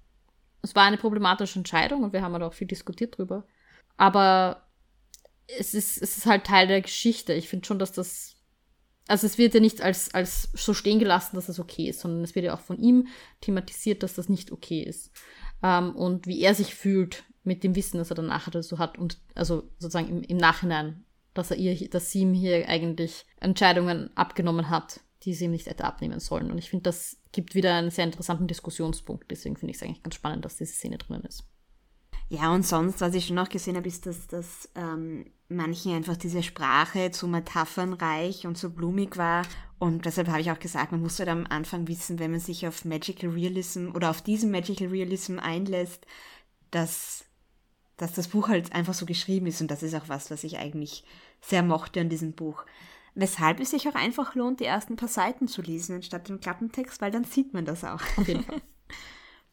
es 0.62 0.74
war 0.74 0.84
eine 0.84 0.98
problematische 0.98 1.58
Entscheidung 1.58 2.02
und 2.02 2.12
wir 2.12 2.22
haben 2.22 2.32
halt 2.32 2.42
auch 2.42 2.54
viel 2.54 2.66
diskutiert 2.66 3.18
drüber. 3.18 3.46
Aber 3.96 4.68
es 5.46 5.74
ist, 5.74 6.00
es 6.00 6.18
ist 6.18 6.26
halt 6.26 6.44
Teil 6.44 6.66
der 6.66 6.82
Geschichte. 6.82 7.32
Ich 7.32 7.48
finde 7.48 7.66
schon, 7.66 7.78
dass 7.78 7.92
das 7.92 8.38
also 9.08 9.26
es 9.26 9.38
wird 9.38 9.54
ja 9.54 9.60
nicht 9.60 9.80
als, 9.80 10.14
als 10.14 10.50
so 10.52 10.74
stehen 10.74 10.98
gelassen, 10.98 11.34
dass 11.34 11.46
das 11.46 11.58
okay 11.58 11.88
ist, 11.88 12.00
sondern 12.00 12.22
es 12.22 12.34
wird 12.34 12.44
ja 12.44 12.54
auch 12.54 12.60
von 12.60 12.78
ihm 12.78 13.08
thematisiert, 13.40 14.02
dass 14.02 14.14
das 14.14 14.28
nicht 14.28 14.52
okay 14.52 14.82
ist. 14.82 15.10
Ähm, 15.62 15.96
und 15.96 16.26
wie 16.26 16.40
er 16.42 16.54
sich 16.54 16.74
fühlt 16.74 17.24
mit 17.42 17.64
dem 17.64 17.74
Wissen, 17.74 17.96
das 17.96 18.10
er 18.10 18.16
danach 18.16 18.46
oder 18.46 18.62
so 18.62 18.78
hat 18.78 18.98
und 18.98 19.18
also 19.34 19.70
sozusagen 19.78 20.08
im, 20.08 20.22
im 20.22 20.36
Nachhinein, 20.36 21.04
dass 21.32 21.50
er 21.50 21.56
ihr, 21.56 21.88
dass 21.88 22.12
sie 22.12 22.20
ihm 22.20 22.34
hier 22.34 22.68
eigentlich 22.68 23.24
Entscheidungen 23.40 24.14
abgenommen 24.14 24.68
hat, 24.68 25.00
die 25.24 25.34
sie 25.34 25.46
ihm 25.46 25.50
nicht 25.50 25.66
hätte 25.66 25.84
abnehmen 25.84 26.20
sollen. 26.20 26.50
Und 26.50 26.58
ich 26.58 26.70
finde, 26.70 26.84
das 26.84 27.16
gibt 27.32 27.54
wieder 27.54 27.74
einen 27.74 27.90
sehr 27.90 28.04
interessanten 28.04 28.46
Diskussionspunkt. 28.46 29.30
Deswegen 29.30 29.56
finde 29.56 29.72
ich 29.72 29.78
es 29.78 29.82
eigentlich 29.82 30.02
ganz 30.02 30.14
spannend, 30.14 30.44
dass 30.44 30.56
diese 30.56 30.72
Szene 30.72 30.98
drinnen 30.98 31.24
ist. 31.24 31.44
Ja, 32.30 32.52
und 32.52 32.64
sonst, 32.64 33.00
was 33.00 33.14
ich 33.14 33.26
schon 33.26 33.36
noch 33.36 33.48
gesehen 33.48 33.76
habe, 33.76 33.88
ist, 33.88 34.04
dass, 34.04 34.26
dass 34.26 34.68
ähm, 34.74 35.30
manchen 35.48 35.94
einfach 35.94 36.16
diese 36.16 36.42
Sprache 36.42 37.10
zu 37.10 37.26
metaphernreich 37.26 38.46
und 38.46 38.58
so 38.58 38.70
blumig 38.70 39.16
war. 39.16 39.46
Und 39.78 40.04
deshalb 40.04 40.28
habe 40.28 40.40
ich 40.40 40.50
auch 40.50 40.58
gesagt, 40.58 40.92
man 40.92 41.00
muss 41.00 41.18
halt 41.18 41.30
am 41.30 41.46
Anfang 41.48 41.88
wissen, 41.88 42.18
wenn 42.18 42.32
man 42.32 42.40
sich 42.40 42.66
auf 42.66 42.84
Magical 42.84 43.30
Realism 43.30 43.92
oder 43.94 44.10
auf 44.10 44.20
diesen 44.20 44.50
Magical 44.50 44.88
Realism 44.88 45.38
einlässt, 45.38 46.06
dass, 46.70 47.24
dass 47.96 48.12
das 48.12 48.28
Buch 48.28 48.48
halt 48.48 48.74
einfach 48.74 48.94
so 48.94 49.06
geschrieben 49.06 49.46
ist. 49.46 49.62
Und 49.62 49.70
das 49.70 49.82
ist 49.82 49.94
auch 49.94 50.08
was, 50.08 50.30
was 50.30 50.44
ich 50.44 50.58
eigentlich 50.58 51.04
sehr 51.40 51.62
mochte 51.62 52.00
an 52.00 52.10
diesem 52.10 52.32
Buch. 52.32 52.66
Weshalb 53.20 53.60
es 53.60 53.70
sich 53.70 53.88
auch 53.88 53.94
einfach 53.94 54.34
lohnt, 54.34 54.60
die 54.60 54.64
ersten 54.64 54.96
paar 54.96 55.08
Seiten 55.08 55.48
zu 55.48 55.60
lesen, 55.60 55.96
anstatt 55.96 56.28
dem 56.28 56.40
Klappentext, 56.40 57.00
weil 57.00 57.10
dann 57.10 57.24
sieht 57.24 57.52
man 57.52 57.64
das 57.64 57.84
auch. 57.84 58.00
Auf 58.16 58.28
jeden 58.28 58.44
Fall. 58.44 58.60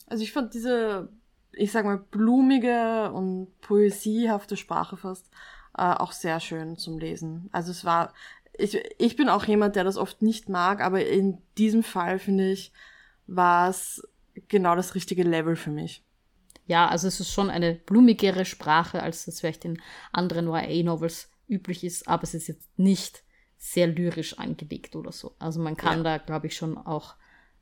Also 0.08 0.22
ich 0.22 0.34
fand 0.34 0.54
diese 0.54 1.10
ich 1.56 1.72
sag 1.72 1.86
mal, 1.86 1.98
blumige 1.98 3.12
und 3.12 3.48
poesiehafte 3.62 4.58
Sprache 4.58 4.98
fast, 4.98 5.30
äh, 5.78 5.82
auch 5.82 6.12
sehr 6.12 6.40
schön 6.40 6.78
zum 6.78 7.00
Lesen. 7.00 7.50
Also 7.52 7.72
es 7.72 7.86
war, 7.86 8.14
ich, 8.58 8.78
ich 8.98 9.16
bin 9.16 9.30
auch 9.30 9.46
jemand, 9.46 9.76
der 9.76 9.84
das 9.84 9.98
oft 9.98 10.22
nicht 10.22 10.50
mag, 10.50 10.82
aber 10.82 11.06
in 11.06 11.40
diesem 11.58 11.84
Fall 11.84 12.20
finde 12.20 12.52
ich, 12.52 12.72
war 13.28 13.70
es 13.70 14.08
genau 14.48 14.76
das 14.76 14.96
richtige 14.96 15.24
Level 15.24 15.56
für 15.56 15.72
mich. 15.72 16.04
Ja, 16.68 16.88
also 16.88 17.08
es 17.08 17.20
ist 17.20 17.32
schon 17.32 17.50
eine 17.50 17.76
blumigere 17.76 18.46
Sprache, 18.46 19.02
als 19.02 19.26
das 19.26 19.40
vielleicht 19.40 19.66
in 19.66 19.82
anderen 20.12 20.48
YA-Novels 20.48 21.30
üblich 21.48 21.84
ist, 21.84 22.08
aber 22.08 22.24
es 22.24 22.34
ist 22.34 22.48
jetzt 22.48 22.68
nicht 22.78 23.24
sehr 23.72 23.88
lyrisch 23.88 24.38
angelegt 24.38 24.96
oder 24.96 25.12
so. 25.12 25.34
Also 25.40 25.60
man 25.60 25.76
kann 25.76 26.04
Ja. 26.04 26.06
da, 26.18 26.18
glaube 26.24 26.46
ich, 26.48 26.56
schon 26.56 26.78
auch, 26.78 27.16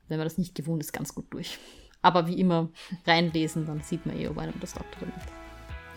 wenn 0.08 0.18
man 0.18 0.26
das 0.26 0.36
nicht 0.38 0.54
gewohnt 0.54 0.82
ist, 0.82 0.92
ganz 0.92 1.14
gut 1.14 1.26
durch. 1.30 1.58
Aber 2.02 2.26
wie 2.26 2.38
immer, 2.38 2.68
reinlesen, 3.06 3.64
dann 3.66 3.80
sieht 3.82 4.04
man 4.04 4.18
eh, 4.18 4.28
ob 4.28 4.36
einem 4.38 4.52
das 4.60 4.74
taugt 4.74 4.94
oder 4.98 5.06
nicht. 5.06 5.26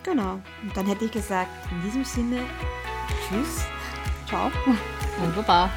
Genau. 0.04 0.40
Und 0.62 0.74
dann 0.74 0.86
hätte 0.86 1.04
ich 1.04 1.10
gesagt, 1.12 1.50
in 1.70 1.82
diesem 1.82 2.04
Sinne, 2.04 2.40
tschüss. 3.28 3.66
Ciao. 4.26 4.50
Und 5.22 5.36
Baba. 5.36 5.70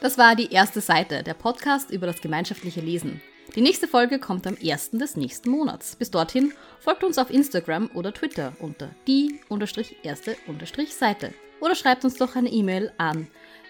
Das 0.00 0.18
war 0.18 0.34
die 0.34 0.50
erste 0.52 0.80
Seite, 0.80 1.22
der 1.22 1.34
Podcast 1.34 1.90
über 1.90 2.06
das 2.06 2.20
gemeinschaftliche 2.20 2.80
Lesen. 2.80 3.20
Die 3.54 3.60
nächste 3.60 3.86
Folge 3.86 4.18
kommt 4.18 4.46
am 4.48 4.56
1. 4.60 4.90
des 4.98 5.14
nächsten 5.16 5.50
Monats. 5.50 5.94
Bis 5.96 6.10
dorthin 6.10 6.52
folgt 6.80 7.04
uns 7.04 7.18
auf 7.18 7.30
Instagram 7.30 7.88
oder 7.94 8.12
Twitter 8.12 8.52
unter 8.58 8.90
die-erste-seite 9.06 11.32
oder 11.60 11.74
schreibt 11.74 12.04
uns 12.04 12.16
doch 12.16 12.36
eine 12.36 12.50
E-Mail 12.50 12.92
an 12.98 13.26